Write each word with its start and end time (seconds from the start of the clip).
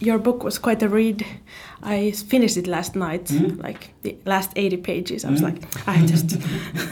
your 0.00 0.18
book 0.18 0.42
was 0.44 0.58
quite 0.58 0.82
a 0.82 0.88
read. 0.88 1.24
I 1.82 2.10
finished 2.12 2.56
it 2.56 2.66
last 2.66 2.94
night, 2.96 3.24
Mm. 3.26 3.62
like 3.62 3.90
the 4.02 4.16
last 4.26 4.50
80 4.56 4.76
pages. 4.78 5.24
I 5.24 5.30
was 5.30 5.40
Mm. 5.40 5.44
like, 5.44 5.88
I 5.88 6.06
just. 6.06 6.36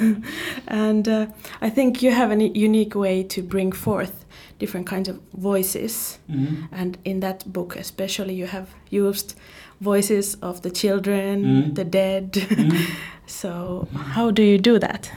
and 0.69 1.09
uh, 1.09 1.27
I 1.61 1.71
think 1.71 2.03
you 2.03 2.13
have 2.13 2.31
a 2.31 2.37
unique 2.69 2.95
way 2.95 3.23
to 3.25 3.43
bring 3.43 3.73
forth 3.73 4.25
different 4.59 4.87
kinds 4.87 5.09
of 5.09 5.19
voices. 5.37 6.19
Mhm. 6.29 6.69
And 6.73 6.99
in 7.05 7.21
that 7.21 7.45
book, 7.53 7.77
especially, 7.77 8.35
you 8.35 8.47
have 8.47 8.67
used 8.91 9.35
voices 9.81 10.37
of 10.43 10.61
the 10.63 10.71
children, 10.71 11.45
Mm. 11.45 11.75
the 11.75 11.85
dead. 11.85 12.33
Mm. 12.33 12.73
so, 13.27 13.87
how 14.15 14.31
do 14.31 14.43
you 14.43 14.59
do 14.59 14.79
that? 14.79 15.11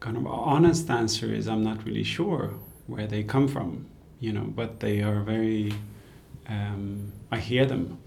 kind 0.00 0.16
of 0.16 0.26
honest 0.26 0.88
answer 0.90 1.26
is 1.34 1.46
I'm 1.48 1.62
not 1.64 1.84
really 1.84 2.04
sure 2.04 2.50
where 2.86 3.06
they 3.08 3.22
come 3.24 3.48
from, 3.48 3.84
you 4.20 4.32
know, 4.32 4.46
but 4.56 4.80
they 4.80 5.02
are 5.02 5.20
very. 5.24 5.72
Um, 6.48 7.12
I 7.30 7.38
hear 7.38 7.66
them. 7.66 7.98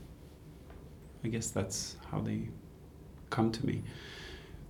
I 1.24 1.28
guess 1.28 1.52
that's 1.52 1.98
how 2.10 2.20
they 2.22 2.50
come 3.30 3.52
to 3.52 3.66
me. 3.66 3.84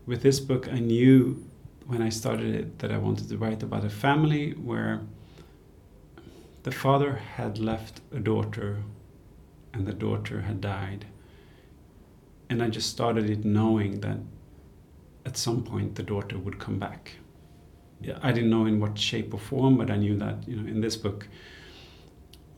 With 0.06 0.22
this 0.22 0.40
book, 0.40 0.68
I 0.68 0.80
knew 0.80 1.46
when 1.88 2.02
I 2.02 2.10
started 2.10 2.54
it 2.54 2.80
that 2.80 2.92
I 2.92 2.98
wanted 2.98 3.30
to 3.30 3.38
write 3.38 3.64
about 3.64 3.86
a 3.86 3.90
family 3.90 4.52
where 4.52 5.02
the 6.64 6.72
father 6.72 7.16
had 7.16 7.58
left 7.58 8.02
a 8.14 8.20
daughter 8.20 8.84
and 9.74 9.88
the 9.88 9.94
daughter 9.94 10.42
had 10.42 10.62
died. 10.62 11.06
And 12.50 12.62
I 12.62 12.70
just 12.70 12.90
started 12.90 13.30
it 13.30 13.46
knowing 13.46 14.02
that 14.02 14.18
at 15.26 15.38
some 15.38 15.64
point 15.64 15.96
the 15.96 16.04
daughter 16.04 16.38
would 16.38 16.60
come 16.60 16.78
back. 16.78 17.14
I 18.22 18.32
didn't 18.32 18.50
know 18.50 18.66
in 18.66 18.80
what 18.80 18.98
shape 18.98 19.34
or 19.34 19.40
form, 19.40 19.78
but 19.78 19.92
I 19.92 19.96
knew 19.96 20.18
that 20.18 20.48
you 20.48 20.56
know 20.56 20.68
in 20.68 20.82
this 20.82 20.96
book, 20.96 21.28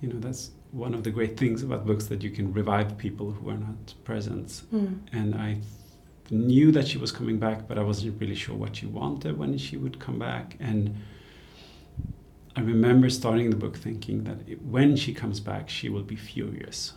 you 0.02 0.08
know 0.08 0.20
that's 0.20 0.52
one 0.74 0.96
of 0.96 1.04
the 1.04 1.12
great 1.12 1.38
things 1.38 1.62
about 1.62 1.86
books 1.86 2.08
that 2.08 2.24
you 2.24 2.32
can 2.32 2.52
revive 2.52 2.98
people 2.98 3.32
who 3.32 3.50
are 3.50 3.58
not 3.58 3.94
present. 4.04 4.64
Mm. 4.74 5.00
And 5.14 5.36
I 5.36 5.54
th- 5.54 6.32
knew 6.32 6.72
that 6.72 6.88
she 6.88 6.98
was 6.98 7.12
coming 7.12 7.38
back, 7.38 7.68
but 7.68 7.78
I 7.78 7.84
wasn't 7.84 8.20
really 8.20 8.36
sure 8.36 8.56
what 8.56 8.76
she 8.76 8.88
wanted 8.88 9.38
when 9.38 9.56
she 9.58 9.78
would 9.78 10.00
come 10.00 10.18
back. 10.18 10.58
And 10.60 10.96
I 12.56 12.62
remember 12.62 13.10
starting 13.12 13.52
the 13.52 13.56
book 13.56 13.78
thinking 13.78 14.24
that 14.24 14.40
it, 14.48 14.64
when 14.64 14.96
she 14.96 15.14
comes 15.14 15.40
back, 15.40 15.70
she 15.70 15.90
will 15.90 16.04
be 16.04 16.16
furious. 16.16 16.94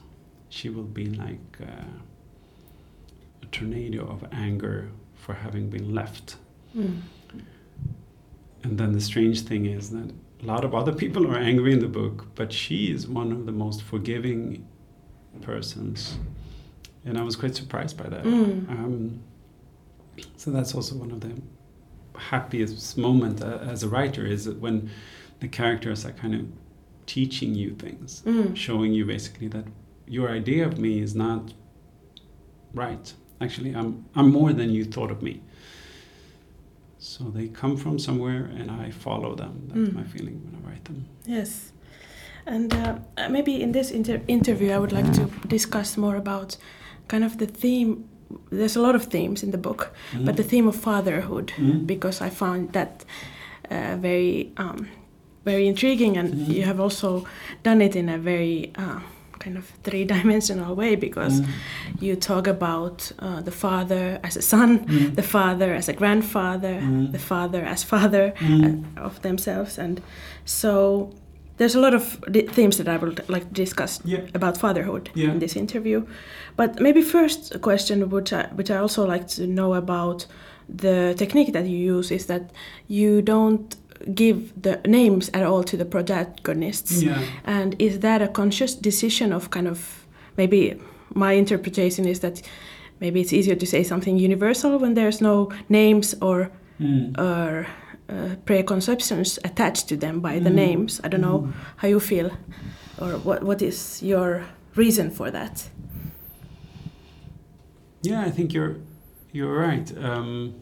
She 0.48 0.70
will 0.70 0.84
be 0.84 1.06
like 1.06 1.58
uh, 1.60 1.98
a 3.42 3.46
tornado 3.52 4.06
of 4.06 4.24
anger 4.32 4.90
for 5.14 5.34
having 5.34 5.68
been 5.68 5.94
left. 5.94 6.36
Mm. 6.74 7.02
And 8.62 8.78
then 8.78 8.92
the 8.92 9.02
strange 9.02 9.42
thing 9.42 9.66
is 9.66 9.90
that 9.90 10.12
a 10.42 10.46
lot 10.46 10.64
of 10.64 10.74
other 10.74 10.92
people 10.92 11.26
are 11.30 11.38
angry 11.38 11.72
in 11.72 11.80
the 11.80 11.88
book, 11.88 12.26
but 12.34 12.52
she 12.52 12.90
is 12.92 13.06
one 13.08 13.32
of 13.32 13.46
the 13.46 13.52
most 13.52 13.82
forgiving 13.82 14.66
persons. 15.40 16.18
And 17.04 17.16
I 17.18 17.22
was 17.22 17.36
quite 17.36 17.54
surprised 17.54 17.96
by 17.96 18.08
that. 18.08 18.24
Mm. 18.24 18.68
Um, 18.70 19.20
so 20.36 20.50
that's 20.50 20.74
also 20.74 20.96
one 20.96 21.10
of 21.10 21.20
the 21.20 21.32
happiest 22.18 22.96
moment 22.98 23.42
uh, 23.42 23.58
as 23.62 23.82
a 23.82 23.88
writer 23.88 24.26
is 24.26 24.48
when 24.48 24.90
the 25.40 25.48
characters 25.48 26.04
are 26.04 26.12
kind 26.12 26.34
of 26.34 26.46
teaching 27.06 27.54
you 27.54 27.70
things, 27.74 28.22
Mm. 28.26 28.56
showing 28.56 28.92
you 28.92 29.04
basically 29.04 29.48
that 29.48 29.64
your 30.06 30.28
idea 30.30 30.66
of 30.66 30.78
me 30.78 31.00
is 31.00 31.14
not 31.14 31.52
right. 32.74 33.12
Actually, 33.40 33.74
I'm 33.74 34.04
I'm 34.14 34.30
more 34.32 34.52
than 34.52 34.70
you 34.70 34.84
thought 34.84 35.10
of 35.10 35.22
me. 35.22 35.42
So 37.08 37.24
they 37.30 37.48
come 37.48 37.76
from 37.76 37.98
somewhere, 37.98 38.50
and 38.58 38.70
I 38.86 38.90
follow 38.90 39.34
them. 39.36 39.52
That's 39.68 39.90
Mm. 39.90 39.94
my 39.94 40.04
feeling 40.04 40.40
when 40.44 40.54
I 40.60 40.68
write 40.70 40.84
them. 40.84 41.04
Yes. 41.26 41.72
And 42.46 42.72
uh, 42.74 42.94
uh, 43.16 43.28
maybe 43.30 43.62
in 43.62 43.72
this 43.72 43.90
inter- 43.90 44.22
interview, 44.26 44.72
I 44.72 44.78
would 44.78 44.92
like 44.92 45.12
to 45.14 45.24
discuss 45.48 45.96
more 45.96 46.16
about 46.16 46.56
kind 47.08 47.24
of 47.24 47.36
the 47.38 47.46
theme. 47.46 48.04
There's 48.50 48.76
a 48.76 48.80
lot 48.82 48.94
of 48.94 49.04
themes 49.04 49.42
in 49.42 49.50
the 49.50 49.58
book, 49.58 49.92
but 50.24 50.36
the 50.36 50.42
theme 50.42 50.68
of 50.68 50.76
fatherhood, 50.76 51.52
Mhm. 51.56 51.86
because 51.86 52.24
I 52.26 52.30
found 52.30 52.72
that 52.72 53.04
uh, 53.70 53.96
very, 54.02 54.52
um, 54.56 54.86
very 55.44 55.66
intriguing, 55.66 56.16
and 56.18 56.28
Mhm. 56.34 56.54
you 56.54 56.62
have 56.66 56.80
also 56.82 57.24
done 57.64 57.84
it 57.84 57.94
in 57.96 58.08
a 58.08 58.18
very 58.18 58.70
uh, 58.78 59.00
kind 59.46 59.56
of 59.56 59.64
three-dimensional 59.84 60.74
way, 60.74 60.96
because 60.96 61.40
Mm. 61.40 61.46
you 62.00 62.16
talk 62.16 62.46
about 62.48 63.12
uh, 63.20 63.40
the 63.48 63.50
father 63.52 64.18
as 64.22 64.36
a 64.36 64.42
son, 64.42 64.70
Mm. 64.78 65.14
the 65.14 65.22
father 65.22 65.72
as 65.74 65.88
a 65.88 65.92
grandfather, 65.92 66.74
Mm. 66.82 67.12
the 67.12 67.18
father 67.18 67.62
as 67.74 67.84
father 67.84 68.32
Mm. 68.40 68.64
uh, 68.96 69.06
of 69.06 69.20
themselves, 69.22 69.78
and 69.78 70.00
so 70.44 71.10
there's 71.58 71.76
a 71.76 71.80
lot 71.80 71.94
of 71.94 72.04
di- 72.30 72.48
themes 72.56 72.76
that 72.76 72.88
I 72.88 72.96
would 73.02 73.18
like 73.28 73.46
to 73.48 73.54
discuss 73.64 74.00
Yeah. 74.04 74.20
about 74.34 74.58
fatherhood 74.58 75.10
Yeah. 75.14 75.30
in 75.32 75.38
this 75.38 75.56
interview. 75.56 76.02
But 76.56 76.80
maybe 76.80 77.02
first 77.02 77.54
a 77.54 77.58
question 77.58 78.10
which 78.10 78.32
I, 78.32 78.42
which 78.58 78.70
I 78.70 78.76
also 78.76 79.06
like 79.12 79.26
to 79.36 79.42
know 79.46 79.74
about 79.74 80.26
the 80.82 81.14
technique 81.16 81.52
that 81.52 81.64
you 81.66 81.96
use 81.96 82.14
is 82.14 82.26
that 82.26 82.42
you 82.88 83.22
don't 83.22 83.76
give 84.14 84.36
the 84.62 84.80
names 84.86 85.30
at 85.34 85.42
all 85.42 85.64
to 85.64 85.76
the 85.76 85.84
protagonists. 85.84 87.02
Yeah. 87.02 87.18
And 87.44 87.74
is 87.78 87.98
that 88.00 88.22
a 88.22 88.28
conscious 88.28 88.74
decision 88.74 89.32
of 89.32 89.48
kind 89.50 89.68
of 89.68 90.06
maybe 90.36 90.74
my 91.14 91.32
interpretation 91.32 92.06
is 92.06 92.20
that 92.20 92.42
maybe 93.00 93.20
it's 93.20 93.32
easier 93.32 93.56
to 93.56 93.66
say 93.66 93.82
something 93.84 94.18
universal 94.18 94.78
when 94.78 94.94
there's 94.94 95.20
no 95.20 95.50
names 95.68 96.14
or 96.20 96.50
Mm. 96.80 97.18
or 97.18 97.66
uh, 98.08 98.36
preconceptions 98.44 99.38
attached 99.44 99.88
to 99.88 99.96
them 99.96 100.20
by 100.20 100.38
the 100.38 100.50
Mm. 100.50 100.54
names. 100.54 101.00
I 101.04 101.08
don't 101.08 101.22
know 101.22 101.40
Mm. 101.40 101.52
how 101.76 101.88
you 101.88 102.00
feel, 102.00 102.30
or 103.00 103.18
what 103.24 103.42
what 103.42 103.62
is 103.62 104.02
your 104.02 104.42
reason 104.76 105.10
for 105.10 105.30
that? 105.30 105.70
Yeah, 108.02 108.26
I 108.26 108.30
think 108.30 108.52
you're 108.52 108.76
you're 109.32 109.56
right. 109.68 109.92
Um, 109.98 110.54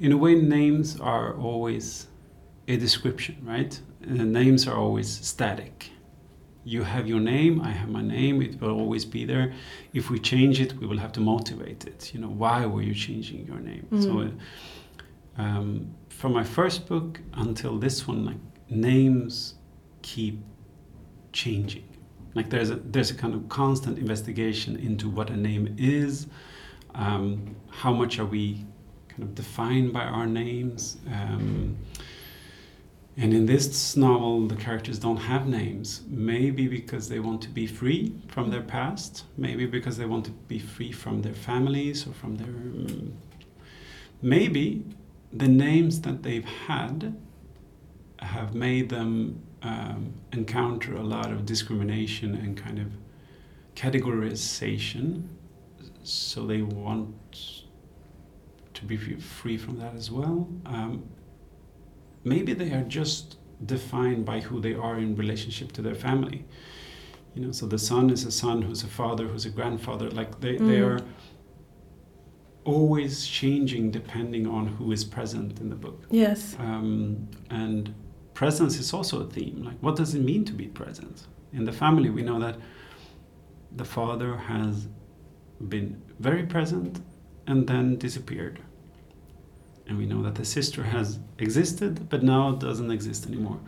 in 0.00 0.12
a 0.12 0.16
way, 0.16 0.34
names 0.34 1.00
are 1.00 1.34
always 1.38 2.06
a 2.68 2.76
description, 2.76 3.36
right? 3.42 3.78
The 4.00 4.24
names 4.24 4.66
are 4.66 4.76
always 4.76 5.08
static. 5.08 5.90
You 6.64 6.84
have 6.84 7.08
your 7.08 7.20
name, 7.20 7.60
I 7.60 7.70
have 7.70 7.88
my 7.88 8.02
name. 8.02 8.40
It 8.40 8.60
will 8.60 8.70
always 8.78 9.04
be 9.04 9.24
there. 9.24 9.52
If 9.92 10.10
we 10.10 10.18
change 10.20 10.60
it, 10.60 10.74
we 10.78 10.86
will 10.86 10.98
have 10.98 11.12
to 11.12 11.20
motivate 11.20 11.84
it. 11.86 12.12
You 12.14 12.20
know, 12.20 12.28
why 12.28 12.66
were 12.66 12.82
you 12.82 12.94
changing 12.94 13.46
your 13.46 13.58
name? 13.58 13.86
So, 14.00 14.08
Mhm. 14.14 14.32
uh, 15.38 15.42
um, 15.42 15.94
from 16.08 16.32
my 16.32 16.44
first 16.44 16.86
book 16.88 17.20
until 17.34 17.78
this 17.78 18.06
one, 18.06 18.24
like 18.24 18.38
names 18.70 19.54
keep 20.02 20.38
changing. 21.32 21.84
Like 22.34 22.48
there's 22.48 22.70
a 22.70 22.76
there's 22.76 23.10
a 23.10 23.14
kind 23.14 23.34
of 23.34 23.48
constant 23.48 23.98
investigation 23.98 24.76
into 24.76 25.08
what 25.10 25.30
a 25.30 25.36
name 25.36 25.74
is, 25.78 26.26
um, 26.94 27.56
how 27.70 27.92
much 27.92 28.18
are 28.20 28.24
we 28.26 28.64
kind 29.08 29.22
of 29.24 29.34
defined 29.34 29.92
by 29.92 30.04
our 30.04 30.26
names. 30.26 30.98
Um, 31.12 31.76
and 33.16 33.34
in 33.34 33.44
this 33.44 33.94
novel, 33.94 34.46
the 34.46 34.56
characters 34.56 34.98
don't 34.98 35.18
have 35.18 35.46
names. 35.46 36.00
Maybe 36.08 36.66
because 36.66 37.08
they 37.08 37.20
want 37.20 37.42
to 37.42 37.50
be 37.50 37.66
free 37.66 38.14
from 38.28 38.50
their 38.50 38.62
past. 38.62 39.24
Maybe 39.36 39.66
because 39.66 39.98
they 39.98 40.06
want 40.06 40.24
to 40.26 40.30
be 40.30 40.58
free 40.58 40.92
from 40.92 41.20
their 41.20 41.34
families 41.34 42.06
or 42.06 42.14
from 42.14 42.36
their. 42.36 42.48
Um, 42.48 43.12
maybe 44.22 44.84
the 45.30 45.48
names 45.48 46.00
that 46.02 46.22
they've 46.22 46.44
had 46.44 47.14
have 48.20 48.54
made 48.54 48.88
them 48.88 49.42
um, 49.62 50.14
encounter 50.32 50.94
a 50.94 51.02
lot 51.02 51.30
of 51.30 51.44
discrimination 51.44 52.34
and 52.34 52.56
kind 52.56 52.78
of 52.78 52.92
categorization. 53.76 55.24
So 56.02 56.46
they 56.46 56.62
want 56.62 57.64
to 58.72 58.84
be 58.84 58.96
free 58.96 59.58
from 59.58 59.78
that 59.80 59.94
as 59.94 60.10
well. 60.10 60.48
Um, 60.64 61.04
maybe 62.24 62.52
they 62.54 62.72
are 62.72 62.82
just 62.84 63.36
defined 63.66 64.24
by 64.24 64.40
who 64.40 64.60
they 64.60 64.74
are 64.74 64.98
in 64.98 65.14
relationship 65.16 65.72
to 65.72 65.82
their 65.82 65.94
family. 65.94 66.44
You 67.34 67.42
know, 67.46 67.52
so 67.52 67.66
the 67.66 67.78
son 67.78 68.10
is 68.10 68.24
a 68.24 68.30
son 68.30 68.62
who's 68.62 68.82
a 68.82 68.88
father, 68.88 69.26
who's 69.26 69.46
a 69.46 69.50
grandfather. 69.50 70.10
Like 70.10 70.40
they, 70.40 70.56
they 70.56 70.80
Mm. 70.80 70.86
are 70.86 71.00
always 72.64 73.26
changing 73.26 73.90
depending 73.90 74.46
on 74.46 74.66
who 74.66 74.92
is 74.92 75.04
present 75.04 75.60
in 75.60 75.68
the 75.68 75.74
book. 75.76 76.04
Yes. 76.10 76.56
Um, 76.58 77.28
and 77.50 77.92
presence 78.34 78.78
is 78.78 78.92
also 78.92 79.20
a 79.20 79.28
theme. 79.30 79.62
Like, 79.64 79.78
what 79.80 79.96
does 79.96 80.14
it 80.14 80.22
mean 80.22 80.44
to 80.44 80.52
be 80.52 80.66
present? 80.66 81.26
In 81.52 81.64
the 81.64 81.72
family, 81.72 82.10
we 82.10 82.22
know 82.22 82.38
that 82.38 82.56
the 83.76 83.84
father 83.84 84.36
has 84.36 84.88
been 85.68 86.00
very 86.20 86.44
present 86.44 87.00
and 87.46 87.66
then 87.66 87.96
disappeared. 87.98 88.60
And 89.86 89.98
we 89.98 90.06
know 90.06 90.22
that 90.22 90.36
the 90.36 90.44
sister 90.44 90.84
has 90.84 91.18
existed 91.38 92.08
but 92.08 92.22
now 92.22 92.52
doesn't 92.52 92.90
exist 92.90 93.26
anymore. 93.26 93.60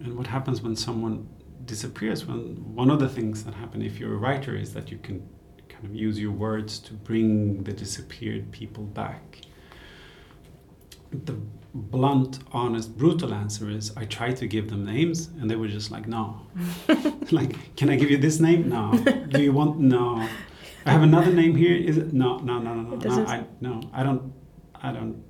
And 0.00 0.16
what 0.16 0.26
happens 0.26 0.62
when 0.62 0.76
someone 0.76 1.28
disappears? 1.64 2.26
When 2.26 2.74
one 2.74 2.90
of 2.90 2.98
the 3.00 3.08
things 3.08 3.44
that 3.44 3.54
happen 3.54 3.82
if 3.82 3.98
you're 3.98 4.14
a 4.14 4.18
writer 4.18 4.56
is 4.56 4.74
that 4.74 4.90
you 4.90 4.98
can 4.98 5.26
kind 5.68 5.84
of 5.84 5.94
use 5.94 6.18
your 6.18 6.32
words 6.32 6.78
to 6.80 6.92
bring 6.92 7.62
the 7.64 7.72
disappeared 7.72 8.50
people 8.52 8.84
back. 8.84 9.38
The 11.10 11.36
blunt, 11.74 12.40
honest, 12.52 12.96
brutal 12.96 13.32
answer 13.32 13.70
is 13.70 13.92
I 13.96 14.04
tried 14.04 14.36
to 14.38 14.46
give 14.46 14.70
them 14.70 14.84
names 14.84 15.30
and 15.40 15.50
they 15.50 15.56
were 15.56 15.68
just 15.68 15.90
like, 15.90 16.06
no. 16.06 16.40
like, 17.30 17.76
can 17.76 17.90
I 17.90 17.96
give 17.96 18.10
you 18.10 18.18
this 18.18 18.40
name? 18.40 18.68
No. 18.68 18.92
Do 19.28 19.42
you 19.42 19.52
want? 19.52 19.78
No. 19.78 20.28
I 20.84 20.90
have 20.90 21.02
another 21.02 21.32
name 21.32 21.54
here. 21.54 21.76
Is 21.76 21.96
it? 21.96 22.12
No, 22.12 22.38
no, 22.38 22.58
no, 22.58 22.74
no, 22.74 22.96
no. 22.96 22.96
No, 22.96 23.26
I, 23.26 23.44
no, 23.60 23.80
I 23.92 24.02
don't. 24.02 24.32
I 24.82 24.92
don't. 24.92 25.22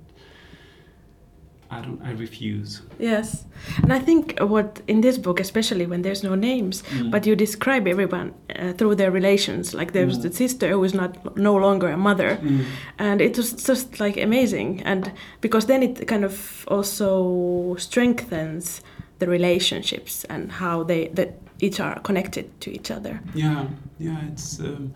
I 1.71 1.81
don't. 1.81 1.99
I 2.03 2.11
refuse. 2.11 2.81
Yes, 2.99 3.45
and 3.81 3.91
I 3.91 3.97
think 3.99 4.37
what 4.39 4.81
in 4.87 5.01
this 5.01 5.17
book, 5.17 5.39
especially 5.39 5.87
when 5.87 6.03
there's 6.03 6.21
no 6.23 6.35
names, 6.35 6.83
Mm. 6.83 7.09
but 7.09 7.25
you 7.25 7.35
describe 7.35 7.87
everyone 7.87 8.33
uh, 8.55 8.73
through 8.73 8.95
their 8.95 9.09
relations. 9.11 9.73
Like 9.73 9.91
there's 9.91 10.17
Mm. 10.19 10.21
the 10.21 10.31
sister 10.33 10.69
who 10.69 10.83
is 10.83 10.93
not 10.93 11.35
no 11.35 11.55
longer 11.55 11.89
a 11.89 11.97
mother, 11.97 12.37
Mm. 12.41 12.65
and 12.99 13.21
it 13.21 13.37
was 13.37 13.53
just 13.67 13.99
like 13.99 14.17
amazing. 14.21 14.83
And 14.85 15.11
because 15.41 15.65
then 15.65 15.81
it 15.83 16.07
kind 16.07 16.23
of 16.23 16.65
also 16.67 17.75
strengthens 17.77 18.81
the 19.19 19.27
relationships 19.27 20.25
and 20.29 20.51
how 20.51 20.83
they 20.83 21.07
that 21.15 21.29
each 21.59 21.79
are 21.79 21.99
connected 22.01 22.45
to 22.61 22.69
each 22.71 22.91
other. 22.91 23.19
Yeah, 23.33 23.65
yeah. 23.99 24.19
It's 24.31 24.59
um, 24.59 24.93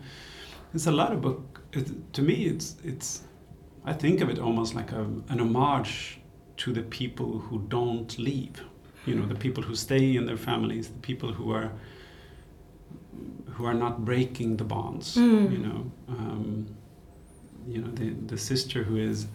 it's 0.74 0.86
a 0.86 0.92
lot 0.92 1.12
of 1.12 1.20
book. 1.20 1.60
It, 1.72 1.86
to 2.12 2.22
me, 2.22 2.34
it's 2.34 2.76
it's. 2.84 3.22
I 3.84 3.92
think 3.92 4.20
of 4.20 4.28
it 4.28 4.38
almost 4.38 4.74
like 4.74 4.92
a, 4.92 5.02
an 5.28 5.40
homage 5.40 6.20
to 6.58 6.72
the 6.72 6.82
people 6.82 7.38
who 7.38 7.60
don't 7.68 8.18
leave. 8.18 8.62
You 9.06 9.14
know, 9.14 9.26
the 9.26 9.34
people 9.34 9.62
who 9.62 9.74
stay 9.74 10.16
in 10.16 10.26
their 10.26 10.36
families, 10.36 10.88
the 10.88 10.98
people 10.98 11.32
who 11.32 11.52
are 11.52 11.72
who 13.52 13.64
are 13.64 13.74
not 13.74 14.04
breaking 14.04 14.56
the 14.56 14.64
bonds. 14.64 15.16
Mm. 15.16 15.52
You 15.52 15.58
know, 15.58 15.92
um, 16.08 16.76
you 17.66 17.80
know 17.80 17.90
the 17.90 18.10
the 18.10 18.38
sister 18.38 18.82
who 18.82 18.96
is 18.96 19.26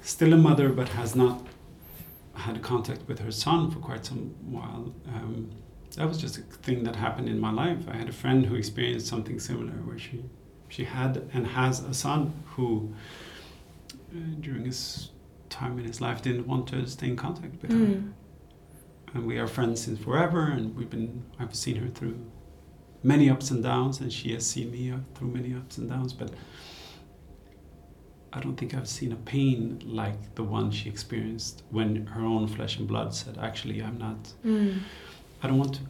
still 0.00 0.32
a 0.32 0.36
mother 0.36 0.68
but 0.68 0.88
has 0.90 1.14
not 1.14 1.46
had 2.34 2.62
contact 2.62 3.06
with 3.08 3.18
her 3.20 3.30
son 3.30 3.70
for 3.70 3.78
quite 3.78 4.04
some 4.04 4.34
while. 4.50 4.94
Um, 5.08 5.50
that 5.96 6.08
was 6.08 6.18
just 6.18 6.38
a 6.38 6.42
thing 6.42 6.84
that 6.84 6.96
happened 6.96 7.28
in 7.28 7.38
my 7.38 7.52
life. 7.52 7.78
I 7.88 7.96
had 7.96 8.08
a 8.08 8.12
friend 8.12 8.46
who 8.46 8.54
experienced 8.54 9.06
something 9.06 9.38
similar, 9.38 9.72
where 9.72 9.98
she 9.98 10.24
she 10.72 10.84
had 10.84 11.28
and 11.34 11.46
has 11.46 11.80
a 11.80 11.92
son 11.92 12.32
who, 12.46 12.94
uh, 13.90 14.18
during 14.40 14.64
his 14.64 15.10
time 15.50 15.78
in 15.78 15.84
his 15.84 16.00
life, 16.00 16.22
didn't 16.22 16.46
want 16.46 16.66
to 16.68 16.86
stay 16.86 17.08
in 17.08 17.16
contact 17.16 17.60
with 17.60 17.70
her. 17.70 17.76
Mm. 17.76 18.12
And 19.12 19.26
we 19.26 19.36
are 19.38 19.46
friends 19.46 19.82
since 19.82 19.98
forever, 19.98 20.44
and 20.44 20.74
we've 20.74 20.88
been 20.88 21.24
I've 21.38 21.54
seen 21.54 21.76
her 21.76 21.88
through 21.88 22.18
many 23.02 23.28
ups 23.28 23.50
and 23.50 23.62
downs, 23.62 24.00
and 24.00 24.10
she 24.10 24.32
has 24.32 24.46
seen 24.46 24.70
me 24.72 24.90
uh, 24.90 24.96
through 25.14 25.28
many 25.28 25.54
ups 25.54 25.76
and 25.76 25.90
downs. 25.90 26.14
But 26.14 26.30
I 28.32 28.40
don't 28.40 28.56
think 28.56 28.72
I've 28.72 28.88
seen 28.88 29.12
a 29.12 29.16
pain 29.16 29.82
like 29.84 30.34
the 30.36 30.42
one 30.42 30.70
she 30.70 30.88
experienced 30.88 31.64
when 31.68 32.06
her 32.06 32.24
own 32.24 32.48
flesh 32.48 32.78
and 32.78 32.88
blood 32.88 33.14
said, 33.14 33.36
"Actually, 33.36 33.82
I'm 33.82 33.98
not. 33.98 34.32
Mm. 34.42 34.78
I 35.42 35.48
don't 35.48 35.58
want 35.58 35.74
to. 35.74 35.80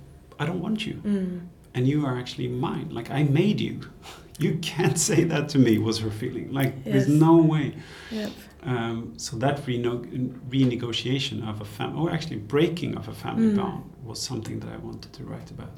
I 0.41 0.45
don't 0.45 0.61
want 0.61 0.85
you." 0.85 0.95
Mm. 0.95 1.41
And 1.75 1.87
you 1.89 2.07
are 2.07 2.19
actually 2.19 2.49
mine. 2.49 2.89
Like 2.91 3.11
I 3.11 3.23
made 3.25 3.61
you. 3.61 3.81
You 4.39 4.59
can't 4.63 4.99
say 4.99 5.25
that 5.25 5.49
to 5.51 5.59
me. 5.59 5.79
Was 5.79 5.99
her 6.01 6.11
feeling 6.11 6.51
like 6.53 6.73
there's 6.85 7.07
no 7.07 7.37
way. 7.37 7.75
Yep. 8.11 8.31
Um, 8.65 9.13
so 9.17 9.37
that 9.37 9.61
reno- 9.69 10.03
renegotiation 10.51 11.47
of 11.49 11.61
a 11.61 11.65
family, 11.65 11.99
or 12.01 12.11
actually 12.11 12.39
breaking 12.39 12.97
of 12.97 13.09
a 13.09 13.13
family 13.13 13.49
Mm. 13.53 13.57
bond, 13.57 13.83
was 14.05 14.21
something 14.21 14.61
that 14.61 14.71
I 14.73 14.79
wanted 14.79 15.13
to 15.13 15.23
write 15.25 15.51
about. 15.51 15.73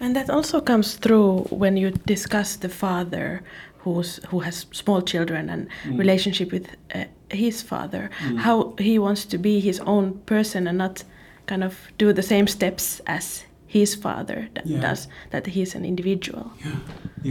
And 0.00 0.14
that 0.16 0.28
also 0.30 0.60
comes 0.60 0.96
through 0.96 1.46
when 1.50 1.76
you 1.76 1.90
discuss 2.06 2.56
the 2.56 2.68
father 2.68 3.42
who's 3.84 4.20
who 4.30 4.40
has 4.40 4.66
small 4.72 5.02
children 5.02 5.48
and 5.50 5.68
Mm. 5.84 5.98
relationship 5.98 6.52
with 6.52 6.66
uh, 6.94 7.04
his 7.30 7.62
father. 7.62 8.10
Mm. 8.20 8.38
How 8.38 8.74
he 8.78 8.98
wants 8.98 9.24
to 9.26 9.38
be 9.38 9.60
his 9.60 9.80
own 9.80 10.12
person 10.26 10.66
and 10.68 10.78
not 10.78 11.04
kind 11.46 11.62
of 11.64 11.74
do 11.98 12.12
the 12.12 12.22
same 12.22 12.46
steps 12.46 13.00
as 13.06 13.44
his 13.78 13.94
father 13.94 14.48
that 14.54 14.66
Yeah. 14.66 14.80
does. 14.88 15.08
That 15.30 15.46
he's 15.46 15.74
an 15.74 15.84
individual. 15.84 16.44
Yeah, 16.64 16.76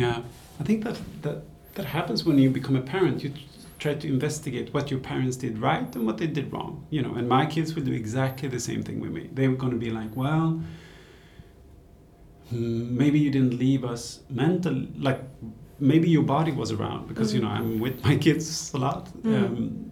yeah. 0.02 0.18
I 0.62 0.64
think 0.64 0.84
that 0.84 0.98
that 1.22 1.38
that 1.76 1.86
happens 1.86 2.20
when 2.28 2.38
you 2.44 2.50
become 2.60 2.76
a 2.80 2.82
parent. 2.96 3.24
You 3.24 3.32
try 3.84 3.94
to 4.04 4.08
investigate 4.08 4.68
what 4.76 4.86
your 4.92 5.00
parents 5.12 5.36
did 5.38 5.54
right 5.70 5.96
and 5.96 6.06
what 6.08 6.18
they 6.18 6.28
did 6.28 6.46
wrong. 6.54 6.74
You 6.96 7.02
know, 7.04 7.14
and 7.18 7.28
my 7.28 7.46
kids 7.56 7.70
will 7.76 7.86
do 7.92 7.94
exactly 8.04 8.50
the 8.50 8.60
same 8.60 8.82
thing 8.84 9.00
with 9.04 9.12
me. 9.18 9.24
They're 9.36 9.56
going 9.64 9.74
to 9.80 9.82
be 9.88 9.92
like, 10.00 10.12
well. 10.24 10.48
hmm, 12.50 12.98
Maybe 13.02 13.18
you 13.26 13.32
didn't 13.38 13.56
leave 13.66 13.84
us 13.94 14.04
mental 14.30 14.76
like 15.08 15.20
maybe 15.80 16.08
your 16.16 16.24
body 16.24 16.52
was 16.62 16.72
around 16.72 17.08
because 17.12 17.34
you 17.36 17.42
know 17.44 17.52
I'm 17.58 17.80
with 17.86 17.98
my 18.08 18.16
kids 18.26 18.46
a 18.74 18.78
lot. 18.78 19.04
Mm. 19.24 19.36
Um, 19.38 19.92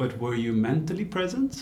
but 0.00 0.10
were 0.22 0.36
you 0.44 0.52
mentally 0.52 1.04
present? 1.16 1.52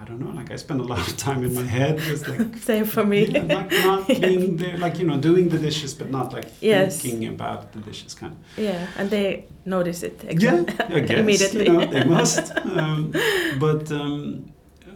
I 0.00 0.04
don't 0.04 0.18
know. 0.18 0.30
Like 0.30 0.50
I 0.50 0.56
spend 0.56 0.80
a 0.80 0.84
lot 0.84 1.06
of 1.06 1.16
time 1.16 1.44
in 1.44 1.54
my 1.54 1.62
head, 1.78 1.98
just 1.98 2.26
like 2.26 2.56
Same 2.70 2.84
for 2.86 3.04
me. 3.04 3.26
yeah, 3.26 3.42
like 3.42 3.70
not 3.84 4.06
being 4.26 4.56
there, 4.56 4.78
like 4.78 4.98
you 4.98 5.06
know, 5.06 5.18
doing 5.20 5.48
the 5.50 5.58
dishes, 5.58 5.92
but 5.94 6.10
not 6.10 6.32
like 6.32 6.46
Yes. 6.60 7.00
thinking 7.02 7.28
about 7.28 7.72
the 7.72 7.80
dishes, 7.80 8.14
kind 8.14 8.32
of. 8.32 8.38
yeah, 8.64 8.86
and 8.98 9.10
they 9.10 9.44
notice 9.64 10.02
it 10.02 10.24
Yeah, 10.42 10.64
I 10.88 11.00
guess, 11.00 11.18
immediately. 11.20 11.66
You 11.66 11.72
know, 11.72 11.86
they 11.86 12.04
must. 12.04 12.56
Um, 12.56 13.12
but 13.58 13.92
um, 13.92 14.52
uh, 14.88 14.92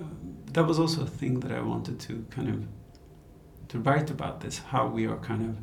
that 0.53 0.65
was 0.67 0.79
also 0.79 1.03
a 1.03 1.07
thing 1.19 1.41
that 1.41 1.53
I 1.53 1.61
wanted 1.61 2.01
to 2.07 2.25
kind 2.31 2.49
of 2.49 2.59
to 3.69 3.79
write 3.81 4.11
about 4.11 4.41
this. 4.41 4.59
How 4.73 4.87
we 4.87 5.07
are 5.07 5.19
kind 5.19 5.43
of, 5.51 5.55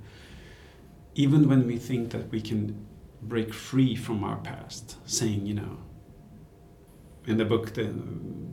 even 1.15 1.49
when 1.49 1.65
we 1.67 1.77
think 1.77 2.11
that 2.11 2.29
we 2.31 2.41
can 2.41 2.85
break 3.23 3.53
free 3.53 3.95
from 3.95 4.23
our 4.23 4.37
past, 4.37 4.97
saying, 5.05 5.45
you 5.47 5.55
know. 5.55 5.77
In 7.27 7.37
the 7.37 7.45
book, 7.45 7.73
the, 7.73 7.93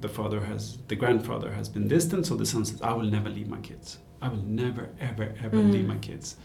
the 0.00 0.08
father 0.08 0.40
has, 0.40 0.78
the 0.88 0.96
grandfather 0.96 1.50
has 1.52 1.68
been 1.68 1.88
distant, 1.88 2.26
so 2.26 2.36
the 2.36 2.46
son 2.46 2.64
says, 2.64 2.82
I 2.82 2.92
will 2.92 3.10
never 3.10 3.30
leave 3.30 3.48
my 3.48 3.58
kids. 3.60 3.98
I 4.20 4.28
will 4.28 4.42
never, 4.44 4.90
ever, 5.00 5.34
ever 5.42 5.56
Mm. 5.56 5.72
leave 5.72 5.86
my 5.86 5.96
kids. 5.98 6.36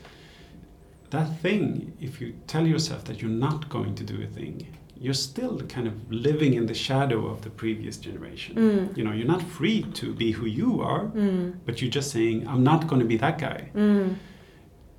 That 1.09 1.39
thing, 1.41 1.93
if 1.99 2.21
you 2.21 2.33
tell 2.47 2.65
yourself 2.65 3.03
that 3.06 3.21
you're 3.21 3.30
not 3.49 3.69
going 3.69 3.94
to 3.95 4.03
do 4.03 4.23
a 4.23 4.27
thing, 4.27 4.65
you're 4.97 5.13
still 5.13 5.59
kind 5.68 5.87
of 5.87 5.94
living 6.11 6.53
in 6.53 6.65
the 6.65 6.73
shadow 6.73 7.27
of 7.27 7.42
the 7.42 7.49
previous 7.49 7.97
generation. 7.97 8.56
Mm. 8.56 8.97
You 8.97 9.03
know, 9.03 9.11
you're 9.11 9.27
not 9.27 9.42
free 9.42 9.83
to 9.95 10.13
be 10.13 10.31
who 10.31 10.45
you 10.45 10.81
are, 10.81 11.06
Mm. 11.07 11.56
but 11.65 11.81
you're 11.81 11.92
just 11.92 12.09
saying, 12.11 12.47
I'm 12.47 12.63
not 12.63 12.87
going 12.87 13.01
to 13.01 13.07
be 13.07 13.18
that 13.18 13.37
guy. 13.37 13.69
Mm. 13.75 14.15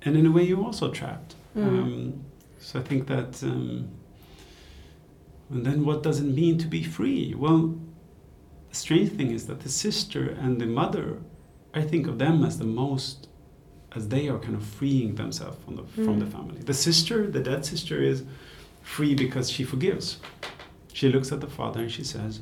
And 0.03 0.15
in 0.15 0.25
a 0.27 0.31
way, 0.31 0.43
you're 0.43 0.63
also 0.63 0.91
trapped. 0.91 1.35
Mm. 1.57 1.63
Um, 1.67 2.13
so 2.59 2.79
I 2.79 2.83
think 2.83 3.07
that. 3.07 3.41
Um, 3.43 3.87
and 5.49 5.65
then 5.65 5.85
what 5.85 6.03
does 6.03 6.19
it 6.19 6.25
mean 6.25 6.57
to 6.57 6.67
be 6.67 6.83
free? 6.83 7.33
Well, 7.35 7.77
the 8.69 8.75
strange 8.75 9.11
thing 9.11 9.31
is 9.31 9.47
that 9.47 9.59
the 9.61 9.69
sister 9.69 10.29
and 10.29 10.59
the 10.59 10.65
mother, 10.65 11.19
I 11.73 11.81
think 11.81 12.07
of 12.07 12.17
them 12.17 12.43
as 12.43 12.57
the 12.57 12.65
most, 12.65 13.29
as 13.95 14.07
they 14.09 14.27
are 14.27 14.39
kind 14.39 14.55
of 14.55 14.63
freeing 14.65 15.15
themselves 15.15 15.57
from 15.63 15.75
the, 15.77 15.83
from 15.83 16.19
the 16.19 16.25
Mm. 16.25 16.31
family. 16.31 16.59
The 16.61 16.73
sister, 16.73 17.27
the 17.29 17.39
dead 17.39 17.65
sister, 17.65 18.01
is 18.01 18.23
free 18.81 19.15
because 19.15 19.49
she 19.49 19.63
forgives. 19.63 20.17
She 20.93 21.09
looks 21.09 21.31
at 21.31 21.41
the 21.41 21.47
father 21.47 21.81
and 21.81 21.91
she 21.91 22.03
says, 22.03 22.41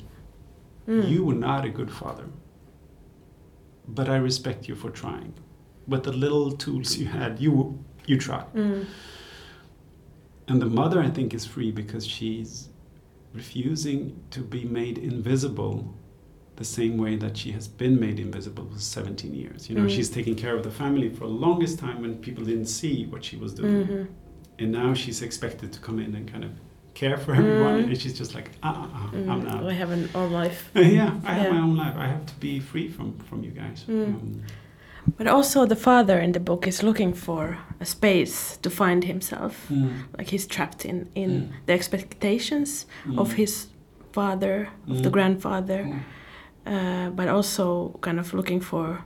Mm. 0.87 1.09
You 1.09 1.23
were 1.23 1.33
not 1.35 1.63
a 1.63 1.69
good 1.69 1.89
father, 1.91 2.25
but 3.87 4.09
I 4.09 4.17
respect 4.17 4.67
you 4.67 4.75
for 4.75 4.89
trying. 4.89 5.33
With 5.87 6.03
the 6.03 6.11
little 6.11 6.51
tools 6.51 6.97
you 6.97 7.07
had, 7.07 7.39
you, 7.39 7.79
you 8.05 8.17
tried. 8.17 8.51
Mm. 8.53 8.85
And 10.49 10.61
the 10.61 10.65
mother, 10.65 10.99
I 11.01 11.09
think, 11.09 11.33
is 11.33 11.45
free 11.45 11.71
because 11.71 12.05
she's 12.05 12.67
refusing 13.33 14.19
to 14.31 14.39
be 14.41 14.63
made 14.65 14.97
invisible 14.97 15.93
the 16.55 16.63
same 16.63 16.97
way 16.97 17.15
that 17.15 17.35
she 17.35 17.51
has 17.51 17.67
been 17.67 17.99
made 17.99 18.19
invisible 18.19 18.69
for 18.71 18.77
17 18.79 19.33
years. 19.33 19.67
You 19.69 19.75
know, 19.75 19.85
Mm. 19.85 19.89
she's 19.89 20.09
taking 20.09 20.35
care 20.35 20.55
of 20.55 20.63
the 20.63 20.69
family 20.69 21.09
for 21.09 21.25
the 21.27 21.33
longest 21.33 21.79
time 21.79 22.01
when 22.01 22.15
people 22.17 22.43
didn't 22.45 22.67
see 22.67 23.07
what 23.07 23.23
she 23.23 23.37
was 23.37 23.53
doing. 23.55 23.87
Mhm. 23.87 24.07
And 24.59 24.71
now 24.71 24.93
she's 24.93 25.23
expected 25.23 25.71
to 25.73 25.79
come 25.79 25.97
in 25.97 26.13
and 26.13 26.31
kind 26.31 26.43
of 26.43 26.51
care 26.93 27.17
for 27.17 27.33
everyone. 27.33 27.81
Mm. 27.81 27.87
And 27.89 27.97
she's 27.99 28.15
just 28.15 28.35
like, 28.35 28.51
uh 28.61 28.67
uh, 28.67 28.81
uh 28.97 29.31
I'm 29.31 29.41
Mm. 29.41 29.45
not. 29.45 29.63
I 29.65 29.73
have 29.73 29.89
an 29.89 30.07
own 30.13 30.31
life. 30.31 30.69
yeah, 30.75 31.19
I 31.25 31.33
have 31.33 31.45
Yeah. 31.47 31.53
my 31.53 31.61
own 31.67 31.75
life. 31.75 31.95
I 31.97 32.05
have 32.07 32.25
to 32.27 32.35
be 32.39 32.59
free 32.59 32.87
from, 32.87 33.17
from 33.27 33.43
you 33.43 33.49
guys. 33.49 33.83
Mm. 33.89 34.05
Um, 34.05 34.41
But 35.17 35.27
also, 35.27 35.65
the 35.65 35.75
father 35.75 36.19
in 36.19 36.31
the 36.31 36.39
book 36.39 36.67
is 36.67 36.81
looking 36.83 37.13
for 37.13 37.57
a 37.79 37.85
space 37.85 38.57
to 38.61 38.69
find 38.69 39.03
himself. 39.03 39.67
mm, 39.69 39.89
Like 40.17 40.29
he's 40.31 40.47
trapped 40.47 40.85
in, 40.85 41.07
in 41.15 41.29
Mm. 41.31 41.47
the 41.65 41.73
expectations 41.73 42.85
mm, 43.07 43.17
of 43.19 43.33
his 43.33 43.67
father, 44.11 44.69
of 44.89 45.01
the 45.03 45.09
Mm. 45.09 45.13
grandfather, 45.13 45.83
mm, 45.83 45.99
uh, 46.65 47.09
but 47.15 47.27
also 47.27 47.97
kind 48.01 48.19
of 48.19 48.33
looking 48.33 48.61
for 48.61 49.03